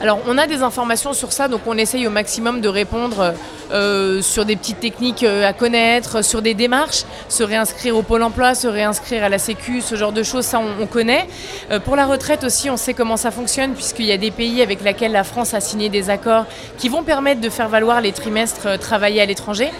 Alors, 0.00 0.20
on 0.26 0.38
a 0.38 0.46
des 0.46 0.62
informations 0.62 1.12
sur 1.12 1.32
ça, 1.32 1.48
donc 1.48 1.62
on 1.66 1.76
essaye 1.76 2.06
au 2.06 2.10
maximum 2.10 2.60
de 2.60 2.68
répondre 2.68 3.34
euh, 3.72 4.20
sur 4.20 4.44
des 4.44 4.56
petites 4.56 4.80
techniques 4.80 5.22
euh, 5.22 5.48
à 5.48 5.52
connaître, 5.52 6.24
sur 6.24 6.42
des 6.42 6.54
démarches, 6.54 7.04
se 7.28 7.42
réinscrire 7.42 7.96
au 7.96 8.02
Pôle 8.02 8.22
emploi, 8.22 8.54
se 8.54 8.66
réinscrire 8.66 9.22
à 9.22 9.28
la 9.28 9.38
Sécu, 9.38 9.80
ce 9.80 9.94
genre 9.94 10.12
de 10.12 10.22
choses, 10.22 10.44
ça 10.44 10.60
on, 10.60 10.86
connaît. 10.86 11.28
Euh, 11.70 11.78
pour 11.78 11.94
la 11.94 12.06
retraite 12.06 12.42
aussi, 12.42 12.68
on 12.68 12.76
sait 12.76 12.94
comment 12.94 13.16
ça 13.16 13.30
fonctionne, 13.30 13.74
puisqu'il 13.74 14.06
y 14.06 14.12
a 14.12 14.16
des 14.16 14.32
pays 14.32 14.60
avec 14.60 14.82
lesquels 14.82 15.12
la 15.12 15.22
France 15.24 15.54
a 15.54 15.60
signé 15.60 15.88
des 15.88 16.10
accords 16.10 16.46
qui 16.78 16.88
vont 16.88 17.04
permettre 17.04 17.40
de 17.40 17.48
faire 17.48 17.68
valoir 17.68 18.00
les 18.00 18.12
trimestres 18.12 18.78
travaillés 18.78 19.20
à 19.20 19.26
l'étranger. 19.26 19.70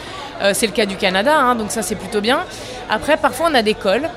c'est 0.55 0.67
le 0.67 0.73
cas 0.73 0.87
du 0.87 0.97
Canada, 0.97 1.37
hein, 1.37 1.55
donc 1.55 1.71
ça 1.71 1.83
c'est 1.83 1.97
plutôt 1.97 2.21
bien. 2.21 2.41
Après, 2.89 3.17
parfois 3.17 3.49
on 3.51 3.55
a 3.55 3.63
des 3.63 3.75
cols. 3.75 4.09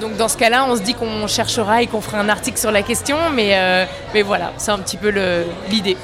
donc 0.00 0.16
dans 0.16 0.28
ce 0.28 0.36
cas-là, 0.36 0.66
on 0.68 0.76
se 0.76 0.82
dit 0.82 0.94
qu'on 0.94 1.26
cherchera 1.26 1.82
et 1.82 1.86
qu'on 1.86 2.00
fera 2.00 2.18
un 2.18 2.28
article 2.28 2.58
sur 2.58 2.70
la 2.70 2.82
question, 2.82 3.16
mais, 3.32 3.86
mais 4.14 4.22
voilà, 4.22 4.52
c'est 4.58 4.70
un 4.70 4.78
petit 4.78 4.96
peu 4.96 5.12
l'idée. 5.70 5.96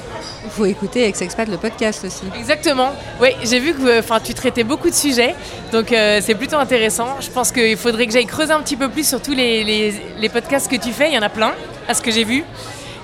Il 0.45 0.49
faut 0.49 0.65
écouter 0.65 1.05
Ex-Expat 1.07 1.47
le 1.47 1.57
podcast 1.57 2.03
aussi. 2.03 2.23
Exactement. 2.37 2.91
Oui, 3.21 3.29
j'ai 3.43 3.59
vu 3.59 3.73
que 3.73 3.99
enfin, 3.99 4.19
tu 4.19 4.33
traitais 4.33 4.63
beaucoup 4.63 4.89
de 4.89 4.95
sujets, 4.95 5.35
donc 5.71 5.91
euh, 5.91 6.19
c'est 6.21 6.35
plutôt 6.35 6.57
intéressant. 6.57 7.17
Je 7.21 7.29
pense 7.29 7.51
qu'il 7.51 7.77
faudrait 7.77 8.07
que 8.07 8.11
j'aille 8.11 8.25
creuser 8.25 8.51
un 8.51 8.61
petit 8.61 8.75
peu 8.75 8.89
plus 8.89 9.07
sur 9.07 9.21
tous 9.21 9.33
les, 9.33 10.29
podcasts 10.31 10.69
que 10.69 10.75
tu 10.75 10.91
fais. 10.91 11.09
Il 11.09 11.13
y 11.13 11.17
en 11.17 11.21
a 11.21 11.29
plein, 11.29 11.53
à 11.87 11.93
ce 11.93 12.01
que 12.01 12.11
j'ai 12.11 12.23
vu. 12.23 12.43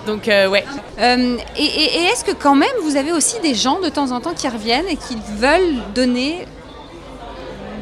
Donc, 0.07 0.27
euh, 0.27 0.47
ouais. 0.47 0.65
Euh, 0.99 1.37
et, 1.57 2.05
est-ce 2.11 2.23
que 2.23 2.31
quand 2.31 2.55
même, 2.55 2.69
vous 2.83 2.95
avez 2.95 3.11
aussi 3.11 3.39
des 3.41 3.53
gens 3.53 3.79
de 3.79 3.89
temps 3.89 4.11
en 4.11 4.19
temps 4.19 4.33
qui 4.33 4.47
reviennent 4.47 4.87
et 4.87 4.97
qui 4.97 5.17
veulent 5.37 5.83
donner 5.93 6.45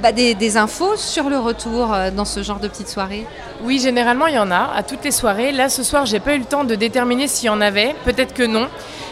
bah, 0.01 0.11
des, 0.11 0.57
infos 0.57 0.95
sur 0.95 1.29
le 1.29 1.37
retour 1.37 1.95
dans 2.15 2.25
ce 2.25 2.43
genre 2.43 2.59
de 2.59 2.67
petites 2.67 2.89
soirées 2.89 3.25
Oui, 3.63 3.79
généralement, 3.79 4.27
il 4.27 4.35
y 4.35 4.39
en 4.39 4.51
a 4.51 4.71
à 4.75 4.83
toutes 4.83 5.03
les 5.03 5.11
soirées. 5.11 5.51
Là, 5.51 5.69
ce 5.69 5.83
soir, 5.83 6.05
j'ai 6.05 6.19
pas 6.19 6.35
eu 6.35 6.39
le 6.39 6.45
temps 6.45 6.63
de 6.63 6.75
déterminer 6.75 7.27
s'il 7.27 7.47
y 7.47 7.49
en 7.49 7.61
avait. 7.61 7.95
Peut-être 8.05 8.33
que 8.33 8.43
non. 8.43 8.67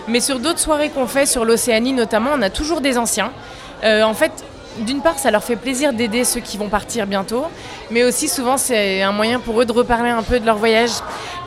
Mais 0.07 0.19
sur 0.19 0.39
d'autres 0.39 0.59
soirées 0.59 0.89
qu'on 0.89 1.07
fait, 1.07 1.25
sur 1.25 1.45
l'Océanie 1.45 1.93
notamment, 1.93 2.31
on 2.33 2.41
a 2.41 2.49
toujours 2.49 2.81
des 2.81 2.97
anciens. 2.97 3.31
Euh, 3.83 4.03
en 4.03 4.13
fait, 4.13 4.31
d'une 4.79 5.01
part, 5.01 5.19
ça 5.19 5.31
leur 5.31 5.43
fait 5.43 5.55
plaisir 5.55 5.93
d'aider 5.93 6.23
ceux 6.23 6.39
qui 6.39 6.57
vont 6.57 6.69
partir 6.69 7.07
bientôt, 7.07 7.45
mais 7.91 8.03
aussi 8.03 8.27
souvent 8.27 8.57
c'est 8.57 9.01
un 9.01 9.11
moyen 9.11 9.39
pour 9.39 9.61
eux 9.61 9.65
de 9.65 9.71
reparler 9.71 10.09
un 10.09 10.23
peu 10.23 10.39
de 10.39 10.45
leur 10.45 10.57
voyage. 10.57 10.91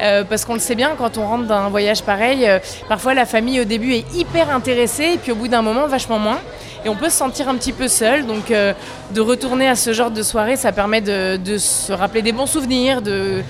Euh, 0.00 0.24
parce 0.24 0.44
qu'on 0.44 0.54
le 0.54 0.60
sait 0.60 0.74
bien, 0.74 0.92
quand 0.96 1.18
on 1.18 1.26
rentre 1.26 1.46
dans 1.46 1.56
un 1.56 1.68
voyage 1.68 2.02
pareil, 2.02 2.46
euh, 2.46 2.58
parfois 2.88 3.14
la 3.14 3.26
famille 3.26 3.60
au 3.60 3.64
début 3.64 3.94
est 3.94 4.14
hyper 4.14 4.50
intéressée 4.50 5.12
et 5.14 5.18
puis 5.18 5.32
au 5.32 5.34
bout 5.34 5.48
d'un 5.48 5.62
moment 5.62 5.86
vachement 5.86 6.18
moins. 6.18 6.38
Et 6.84 6.88
on 6.88 6.94
peut 6.94 7.08
se 7.08 7.16
sentir 7.16 7.48
un 7.48 7.56
petit 7.56 7.72
peu 7.72 7.88
seul, 7.88 8.24
donc 8.24 8.52
de 8.52 9.20
retourner 9.20 9.66
à 9.66 9.74
ce 9.74 9.92
genre 9.92 10.12
de 10.12 10.22
soirée, 10.22 10.54
ça 10.54 10.70
permet 10.70 11.00
de, 11.00 11.58
se 11.58 11.92
rappeler 11.92 12.22
des 12.22 12.30
bons 12.30 12.46
souvenirs, 12.46 13.02
de 13.02 13.42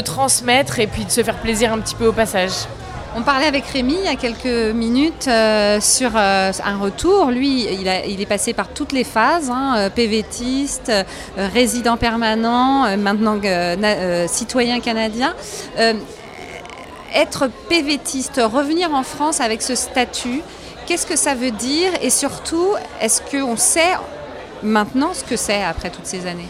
transmettre 0.00 0.80
et 0.80 0.88
puis 0.88 1.04
de 1.04 1.10
se 1.10 1.22
faire 1.22 1.36
plaisir 1.36 1.72
un 1.72 1.78
petit 1.78 1.94
peu 1.94 2.08
au 2.08 2.12
passage. 2.12 2.66
On 3.14 3.22
parlait 3.22 3.46
avec 3.46 3.64
Rémi 3.66 3.94
il 3.98 4.04
y 4.04 4.08
a 4.08 4.16
quelques 4.16 4.74
minutes 4.74 5.28
euh, 5.28 5.80
sur 5.80 6.10
euh, 6.16 6.50
un 6.64 6.76
retour. 6.76 7.30
Lui, 7.30 7.64
il, 7.64 8.20
est 8.20 8.26
passé 8.26 8.52
par 8.52 8.68
toutes 8.68 8.92
les 8.92 9.04
phases, 9.04 9.50
hein, 9.50 9.74
euh, 9.76 9.90
PVTiste, 9.90 10.92
résident 11.36 11.96
permanent, 11.96 12.96
maintenant 12.96 13.40
citoyen 14.26 14.80
canadien. 14.80 15.34
être 17.14 17.48
PVTiste, 17.68 18.40
revenir 18.44 18.92
en 18.92 19.02
France 19.02 19.40
avec 19.40 19.62
ce 19.62 19.74
statut, 19.74 20.42
qu'est-ce 20.86 21.06
que 21.06 21.16
ça 21.16 21.34
veut 21.34 21.52
dire? 21.52 21.92
Et 22.02 22.10
surtout, 22.10 22.74
est-ce 23.00 23.22
qu'on 23.22 23.56
sait 23.56 23.94
maintenant 24.62 25.14
ce 25.14 25.24
que 25.24 25.36
c'est 25.36 25.62
après 25.62 25.90
toutes 25.90 26.06
ces 26.06 26.26
années? 26.26 26.48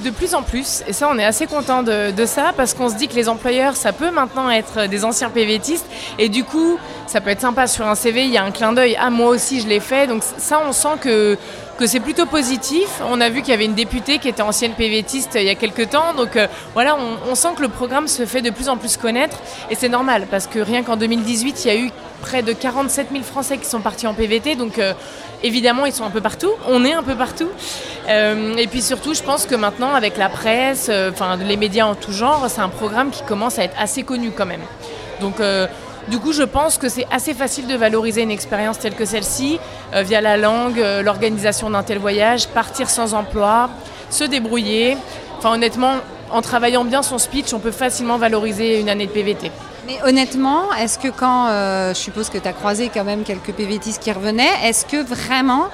De 0.00 0.10
plus 0.10 0.34
en 0.34 0.42
plus, 0.42 0.82
et 0.86 0.92
ça 0.92 1.08
on 1.10 1.18
est 1.18 1.24
assez 1.24 1.46
content 1.46 1.82
de, 1.82 2.12
ça 2.26 2.52
parce 2.56 2.74
qu'on 2.74 2.88
se 2.88 2.96
dit 2.96 3.08
que 3.08 3.14
les 3.14 3.28
employeurs 3.28 3.76
ça 3.76 3.92
peut 3.92 4.10
maintenant 4.10 4.50
être 4.50 4.88
des 4.88 5.04
anciens 5.04 5.30
PVTistes. 5.30 5.86
Et 6.18 6.28
du 6.28 6.44
coup 6.44 6.78
ça 7.06 7.20
peut 7.20 7.30
être 7.30 7.40
sympa 7.40 7.66
sur 7.66 7.86
un 7.86 7.94
CV, 7.94 8.24
il 8.24 8.30
y 8.30 8.36
a 8.36 8.44
un 8.44 8.50
clin 8.50 8.72
d'œil, 8.72 8.96
ah 9.00 9.10
moi 9.10 9.30
aussi 9.30 9.60
je 9.60 9.68
l'ai 9.68 9.80
fait, 9.80 10.06
donc 10.06 10.22
ça 10.38 10.60
on 10.66 10.72
sent 10.72 10.98
que, 11.00 11.38
que 11.76 11.86
c'est 11.86 12.00
plutôt 12.00 12.26
positif. 12.26 13.00
On 13.08 13.20
a 13.20 13.28
vu 13.28 13.40
qu'il 13.40 13.50
y 13.50 13.54
avait 13.54 13.64
une 13.64 13.74
députée 13.74 14.18
qui 14.18 14.28
était 14.28 14.42
ancienne 14.42 14.72
PVTiste 14.72 15.32
il 15.34 15.44
y 15.44 15.50
a 15.50 15.54
quelques 15.54 15.90
temps, 15.90 16.14
donc 16.14 16.36
euh, 16.36 16.46
voilà 16.74 16.96
on, 17.28 17.34
sent 17.34 17.48
que 17.56 17.62
le 17.62 17.68
programme 17.68 18.08
se 18.08 18.24
fait 18.24 18.40
de 18.40 18.50
plus 18.50 18.68
en 18.68 18.76
plus 18.76 18.96
connaître 18.96 19.38
et 19.70 19.74
c'est 19.74 19.88
normal 19.88 20.26
parce 20.30 20.46
que 20.46 20.58
rien 20.58 20.82
qu'en 20.82 20.96
2018 20.96 21.64
il 21.64 21.68
y 21.68 21.70
a 21.70 21.76
eu 21.76 21.90
près 22.22 22.42
de 22.42 22.52
47 22.52 23.08
000 23.12 23.22
Français 23.24 23.58
qui 23.58 23.66
sont 23.66 23.80
partis 23.80 24.06
en 24.06 24.14
PVT, 24.14 24.56
donc 24.56 24.78
euh, 24.78 24.94
évidemment 25.42 25.84
ils 25.84 25.92
sont 25.92 26.04
un 26.04 26.10
peu 26.10 26.22
partout, 26.22 26.50
on 26.66 26.84
est 26.84 26.94
un 26.94 27.02
peu 27.02 27.14
partout. 27.14 27.48
Euh, 28.08 28.56
et 28.56 28.66
puis 28.68 28.80
surtout, 28.82 29.14
je 29.14 29.22
pense 29.22 29.46
que 29.46 29.54
maintenant 29.54 29.94
avec 29.94 30.16
la 30.16 30.28
presse, 30.28 30.90
les 31.40 31.56
médias 31.56 31.86
en 31.86 31.94
tout 31.94 32.12
genre, 32.12 32.46
c'est 32.48 32.60
un 32.60 32.68
programme 32.68 33.10
qui 33.10 33.22
commence 33.24 33.58
à 33.58 33.64
être 33.64 33.76
assez 33.78 34.02
connu 34.02 34.30
quand 34.30 34.46
même. 34.46 34.62
Donc 35.20 35.36
du 36.08 36.18
coup, 36.18 36.32
je 36.32 36.42
pense 36.42 36.78
que 36.78 36.88
c'est 36.88 37.06
assez 37.10 37.34
facile 37.34 37.66
de 37.66 37.74
valoriser 37.74 38.22
une 38.22 38.30
expérience 38.30 38.78
telle 38.78 38.94
que 38.94 39.04
celle-ci, 39.04 39.58
via 39.92 40.20
la 40.20 40.36
langue, 40.36 40.82
l'organisation 41.02 41.70
d'un 41.70 41.82
tel 41.82 41.98
voyage, 41.98 42.48
partir 42.48 42.88
sans 42.88 43.14
emploi, 43.14 43.70
se 44.10 44.24
débrouiller. 44.24 44.96
Enfin 45.38 45.52
honnêtement, 45.52 45.96
en 46.30 46.42
travaillant 46.42 46.84
bien 46.84 47.02
son 47.02 47.18
speech, 47.18 47.52
on 47.54 47.58
peut 47.58 47.70
facilement 47.70 48.18
valoriser 48.18 48.80
une 48.80 48.88
année 48.88 49.06
de 49.06 49.12
PVT. 49.12 49.50
Mais 49.86 49.98
honnêtement, 50.04 50.72
est-ce 50.74 50.98
que 50.98 51.08
quand, 51.08 51.46
euh, 51.48 51.90
je 51.90 51.98
suppose 51.98 52.28
que 52.28 52.38
tu 52.38 52.48
as 52.48 52.52
croisé 52.52 52.90
quand 52.92 53.04
même 53.04 53.22
quelques 53.22 53.52
PVTistes 53.52 54.02
qui 54.02 54.10
revenaient, 54.10 54.50
est-ce 54.64 54.84
que 54.84 55.02
vraiment 55.02 55.68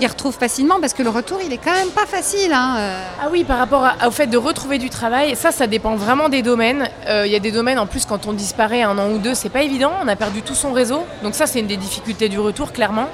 ils 0.00 0.06
retrouvent 0.06 0.36
facilement 0.36 0.80
parce 0.80 0.92
que 0.92 1.02
le 1.02 1.10
retour 1.10 1.38
il 1.44 1.52
est 1.52 1.58
quand 1.58 1.72
même 1.72 1.90
pas 1.90 2.06
facile. 2.06 2.52
Hein, 2.52 2.76
euh. 2.78 3.02
Ah 3.22 3.28
oui, 3.30 3.44
par 3.44 3.58
rapport 3.58 3.88
au 4.06 4.10
fait 4.10 4.26
de 4.26 4.36
retrouver 4.36 4.78
du 4.78 4.90
travail, 4.90 5.36
ça, 5.36 5.52
ça 5.52 5.66
dépend 5.66 5.96
vraiment 5.96 6.28
des 6.28 6.42
domaines. 6.42 6.88
Euh, 7.08 7.26
il 7.26 7.32
y 7.32 7.36
a 7.36 7.40
des 7.40 7.52
domaines 7.52 7.78
en 7.78 7.86
plus 7.86 8.04
quand 8.04 8.26
on 8.26 8.32
disparaît 8.32 8.82
un 8.82 8.96
an 8.98 9.10
ou 9.10 9.18
deux, 9.18 9.34
c'est 9.34 9.48
pas 9.48 9.62
évident. 9.62 9.92
On 10.02 10.08
a 10.08 10.16
perdu 10.16 10.42
tout 10.42 10.54
son 10.54 10.72
réseau, 10.72 11.04
donc 11.22 11.34
ça 11.34 11.46
c'est 11.46 11.60
une 11.60 11.66
des 11.66 11.76
difficultés 11.76 12.28
du 12.28 12.38
retour 12.38 12.72
clairement. 12.72 13.08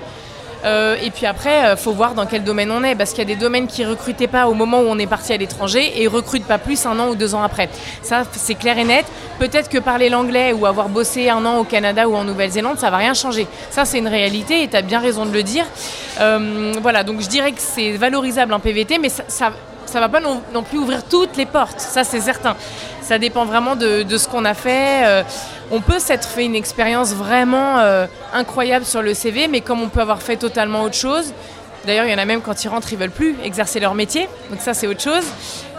Euh, 0.64 0.96
et 1.03 1.11
puis 1.11 1.27
après, 1.27 1.61
il 1.61 1.66
euh, 1.66 1.77
faut 1.77 1.92
voir 1.92 2.14
dans 2.14 2.27
quel 2.27 2.42
domaine 2.42 2.70
on 2.70 2.83
est, 2.83 2.94
parce 2.94 3.11
qu'il 3.11 3.18
y 3.18 3.33
a 3.33 3.35
des 3.35 3.40
domaines 3.40 3.66
qui 3.66 3.85
recrutaient 3.85 4.29
pas 4.29 4.48
au 4.48 4.55
moment 4.55 4.81
où 4.81 4.87
on 4.87 4.98
est 4.98 5.07
parti 5.07 5.33
à 5.33 5.37
l'étranger 5.37 6.03
et 6.03 6.07
recrutent 6.07 6.46
pas 6.46 6.59
plus 6.59 6.87
un 6.87 6.98
an 6.98 7.09
ou 7.09 7.14
deux 7.14 7.35
ans 7.35 7.42
après. 7.42 7.68
Ça, 8.03 8.22
c'est 8.33 8.55
clair 8.55 8.79
et 8.79 8.85
net. 8.85 9.05
Peut-être 9.38 9.68
que 9.68 9.79
parler 9.79 10.09
l'anglais 10.09 10.53
ou 10.53 10.66
avoir 10.66 10.88
bossé 10.88 11.29
un 11.29 11.44
an 11.44 11.59
au 11.59 11.64
Canada 11.64 12.09
ou 12.09 12.14
en 12.14 12.24
Nouvelle-Zélande, 12.24 12.79
ça 12.79 12.90
va 12.90 12.98
rien 12.98 13.14
changer. 13.14 13.46
Ça, 13.70 13.85
c'est 13.85 13.98
une 13.98 14.09
réalité 14.09 14.62
et 14.62 14.68
tu 14.68 14.77
as 14.77 14.83
bien 14.83 15.00
raison 15.00 15.27
de 15.27 15.33
le 15.33 15.42
dire. 15.42 15.66
Euh, 16.20 16.72
voilà, 16.81 17.05
donc 17.05 17.20
je 17.20 17.29
dirais 17.29 17.53
que 17.53 17.61
c'est 17.61 17.92
valorisable 17.92 18.53
en 18.53 18.61
PVT, 18.61 18.98
mais 18.98 19.09
ça 19.09 19.53
ça 19.94 20.00
va 20.00 20.09
pas 20.09 20.20
non, 20.20 20.62
plus 20.68 20.78
ouvrir 20.78 21.04
toutes 21.04 21.37
les 21.37 21.46
portes, 21.46 21.78
ça 21.78 22.02
c'est 22.02 22.20
certain. 22.20 22.57
Ça 23.00 23.18
dépend 23.18 23.44
vraiment 23.44 23.76
de, 23.76 24.04
ce 24.16 24.28
qu'on 24.28 24.44
a 24.44 24.54
fait 24.54 25.24
on 25.70 25.80
peut 25.80 25.98
s'être 25.98 26.28
fait 26.28 26.44
une 26.44 26.54
expérience 26.54 27.14
vraiment 27.14 27.78
euh, 27.78 28.07
incroyable 28.33 28.85
sur 28.85 29.02
le 29.02 29.14
CV, 29.14 29.48
mais 29.48 29.61
comme 29.61 29.83
on 29.83 29.88
peut 29.88 30.00
avoir 30.00 30.22
fait 30.22 30.37
totalement 30.37 30.83
autre 30.83 30.94
chose, 30.94 31.33
d'ailleurs 31.87 32.07
il 32.07 32.12
y 32.12 32.14
en 32.14 32.18
a 32.18 32.24
même 32.24 32.40
quand 32.40 32.64
ils 32.64 32.68
rentrent, 32.68 32.92
ils 32.92 32.98
veulent 32.98 33.11
plus 33.11 33.37
exercer 33.42 33.80
leur 33.80 33.94
métier, 33.94 34.28
donc 34.50 34.61
ça 34.61 34.74
c'est 34.74 34.87
autre 34.87 35.02
chose. 35.02 35.24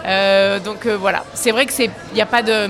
Euh, 0.04 0.58
donc 0.60 0.86
euh, 0.86 0.96
voilà, 0.96 1.24
c'est 1.34 1.50
vrai 1.50 1.66
que 1.66 1.72
c'est, 1.72 1.90
n'y 2.14 2.20
a 2.20 2.26
pas 2.26 2.42
de, 2.42 2.68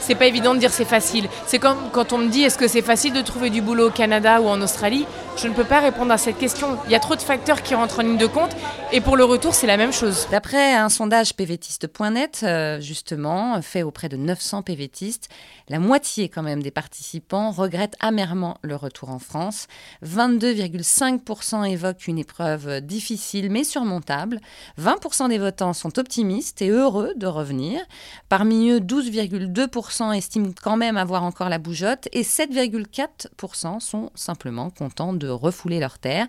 c'est 0.00 0.14
pas 0.14 0.26
évident 0.26 0.54
de 0.54 0.58
dire 0.58 0.72
c'est 0.72 0.84
facile. 0.84 1.28
C'est 1.46 1.58
comme 1.58 1.78
quand 1.92 2.12
on 2.12 2.18
me 2.18 2.28
dit 2.28 2.42
est-ce 2.42 2.58
que 2.58 2.68
c'est 2.68 2.82
facile 2.82 3.12
de 3.12 3.20
trouver 3.20 3.50
du 3.50 3.60
boulot 3.60 3.88
au 3.88 3.90
Canada 3.90 4.40
ou 4.40 4.48
en 4.48 4.60
Australie? 4.60 5.06
Je 5.36 5.48
ne 5.48 5.54
peux 5.54 5.64
pas 5.64 5.80
répondre 5.80 6.12
à 6.12 6.18
cette 6.18 6.38
question. 6.38 6.76
Il 6.86 6.92
y 6.92 6.94
a 6.94 7.00
trop 7.00 7.16
de 7.16 7.22
facteurs 7.22 7.62
qui 7.62 7.74
rentrent 7.74 8.00
en 8.00 8.02
ligne 8.02 8.18
de 8.18 8.26
compte 8.26 8.50
et 8.92 9.00
pour 9.00 9.16
le 9.16 9.24
retour, 9.24 9.54
c'est 9.54 9.66
la 9.66 9.76
même 9.76 9.92
chose. 9.92 10.26
D'après 10.30 10.74
un 10.74 10.88
sondage 10.88 11.34
pvtiste.net, 11.34 12.40
euh, 12.42 12.80
justement, 12.80 13.60
fait 13.62 13.82
auprès 13.82 14.08
de 14.08 14.16
900 14.16 14.62
pvtistes, 14.62 15.28
la 15.70 15.78
moitié 15.78 16.28
quand 16.28 16.42
même 16.42 16.64
des 16.64 16.72
participants 16.72 17.52
regrettent 17.52 17.94
amèrement 18.00 18.58
le 18.62 18.74
retour 18.74 19.10
en 19.10 19.20
France. 19.20 19.68
22,5% 20.04 21.64
évoquent 21.70 22.08
une 22.08 22.18
épreuve 22.18 22.80
difficile 22.80 23.50
mais 23.50 23.62
surmontable. 23.62 24.40
20% 24.80 25.28
des 25.28 25.38
votants 25.38 25.72
sont 25.72 26.00
optimistes 26.00 26.60
et 26.60 26.70
heureux 26.70 27.12
de 27.14 27.28
revenir. 27.28 27.80
Parmi 28.28 28.68
eux, 28.70 28.80
12,2% 28.80 30.12
estiment 30.12 30.50
quand 30.60 30.76
même 30.76 30.96
avoir 30.96 31.22
encore 31.22 31.48
la 31.48 31.58
bougeotte 31.58 32.08
et 32.12 32.22
7,4% 32.22 33.78
sont 33.78 34.10
simplement 34.16 34.70
contents 34.70 35.12
de 35.12 35.28
refouler 35.28 35.78
leur 35.78 36.00
terre. 36.00 36.26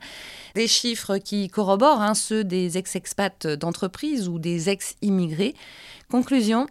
Des 0.54 0.67
chiffres 0.67 1.17
qui 1.17 1.47
corroborent 1.47 2.04
hein, 2.04 2.13
ceux 2.13 2.43
des 2.43 2.77
ex-expats 2.77 3.47
d'entreprise 3.47 4.30
ou 4.30 4.38
des 4.38 4.69
ex-immigrés. 4.69 5.56
Conclusion, 6.12 6.67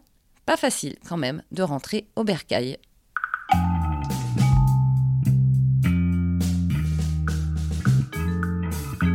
pas 0.46 0.56
facile 0.56 0.96
quand 1.08 1.16
même 1.16 1.42
de 1.52 1.62
rentrer 1.62 2.08
au 2.16 2.24
bercail. 2.24 2.78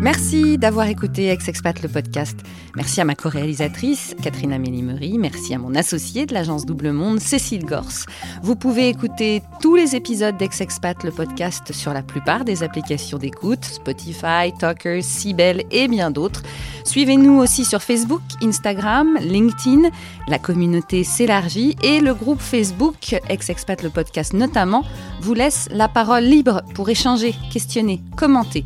Merci 0.05 0.59
d'avoir 0.59 0.87
écouté 0.87 1.29
Ex-Expat 1.29 1.81
le 1.81 1.89
podcast. 1.89 2.37
Merci 2.75 3.01
à 3.01 3.05
ma 3.05 3.15
co-réalisatrice, 3.15 4.15
Catherine 4.21 4.53
Amélie 4.53 4.83
Merci 5.17 5.55
à 5.55 5.57
mon 5.57 5.73
associé 5.73 6.27
de 6.27 6.33
l'agence 6.35 6.67
Double 6.67 6.91
Monde, 6.91 7.19
Cécile 7.19 7.65
Gors. 7.65 8.05
Vous 8.43 8.55
pouvez 8.55 8.89
écouter 8.89 9.41
tous 9.61 9.75
les 9.75 9.95
épisodes 9.95 10.37
d'Ex-Expat 10.37 11.03
le 11.03 11.09
podcast 11.09 11.73
sur 11.73 11.91
la 11.91 12.03
plupart 12.03 12.45
des 12.45 12.61
applications 12.61 13.17
d'écoute, 13.17 13.65
Spotify, 13.65 14.53
Talkers, 14.59 15.03
Sibel 15.03 15.63
et 15.71 15.87
bien 15.87 16.11
d'autres. 16.11 16.43
Suivez-nous 16.83 17.39
aussi 17.39 17.65
sur 17.65 17.81
Facebook, 17.81 18.21
Instagram, 18.43 19.17
LinkedIn. 19.19 19.89
La 20.27 20.37
communauté 20.37 21.03
s'élargit 21.03 21.75
et 21.81 21.99
le 21.99 22.13
groupe 22.13 22.41
Facebook, 22.41 23.19
Ex-Expat 23.27 23.81
le 23.81 23.89
podcast 23.89 24.33
notamment, 24.33 24.83
vous 25.21 25.33
laisse 25.33 25.67
la 25.71 25.87
parole 25.87 26.25
libre 26.25 26.61
pour 26.75 26.89
échanger, 26.89 27.33
questionner, 27.51 28.03
commenter 28.15 28.65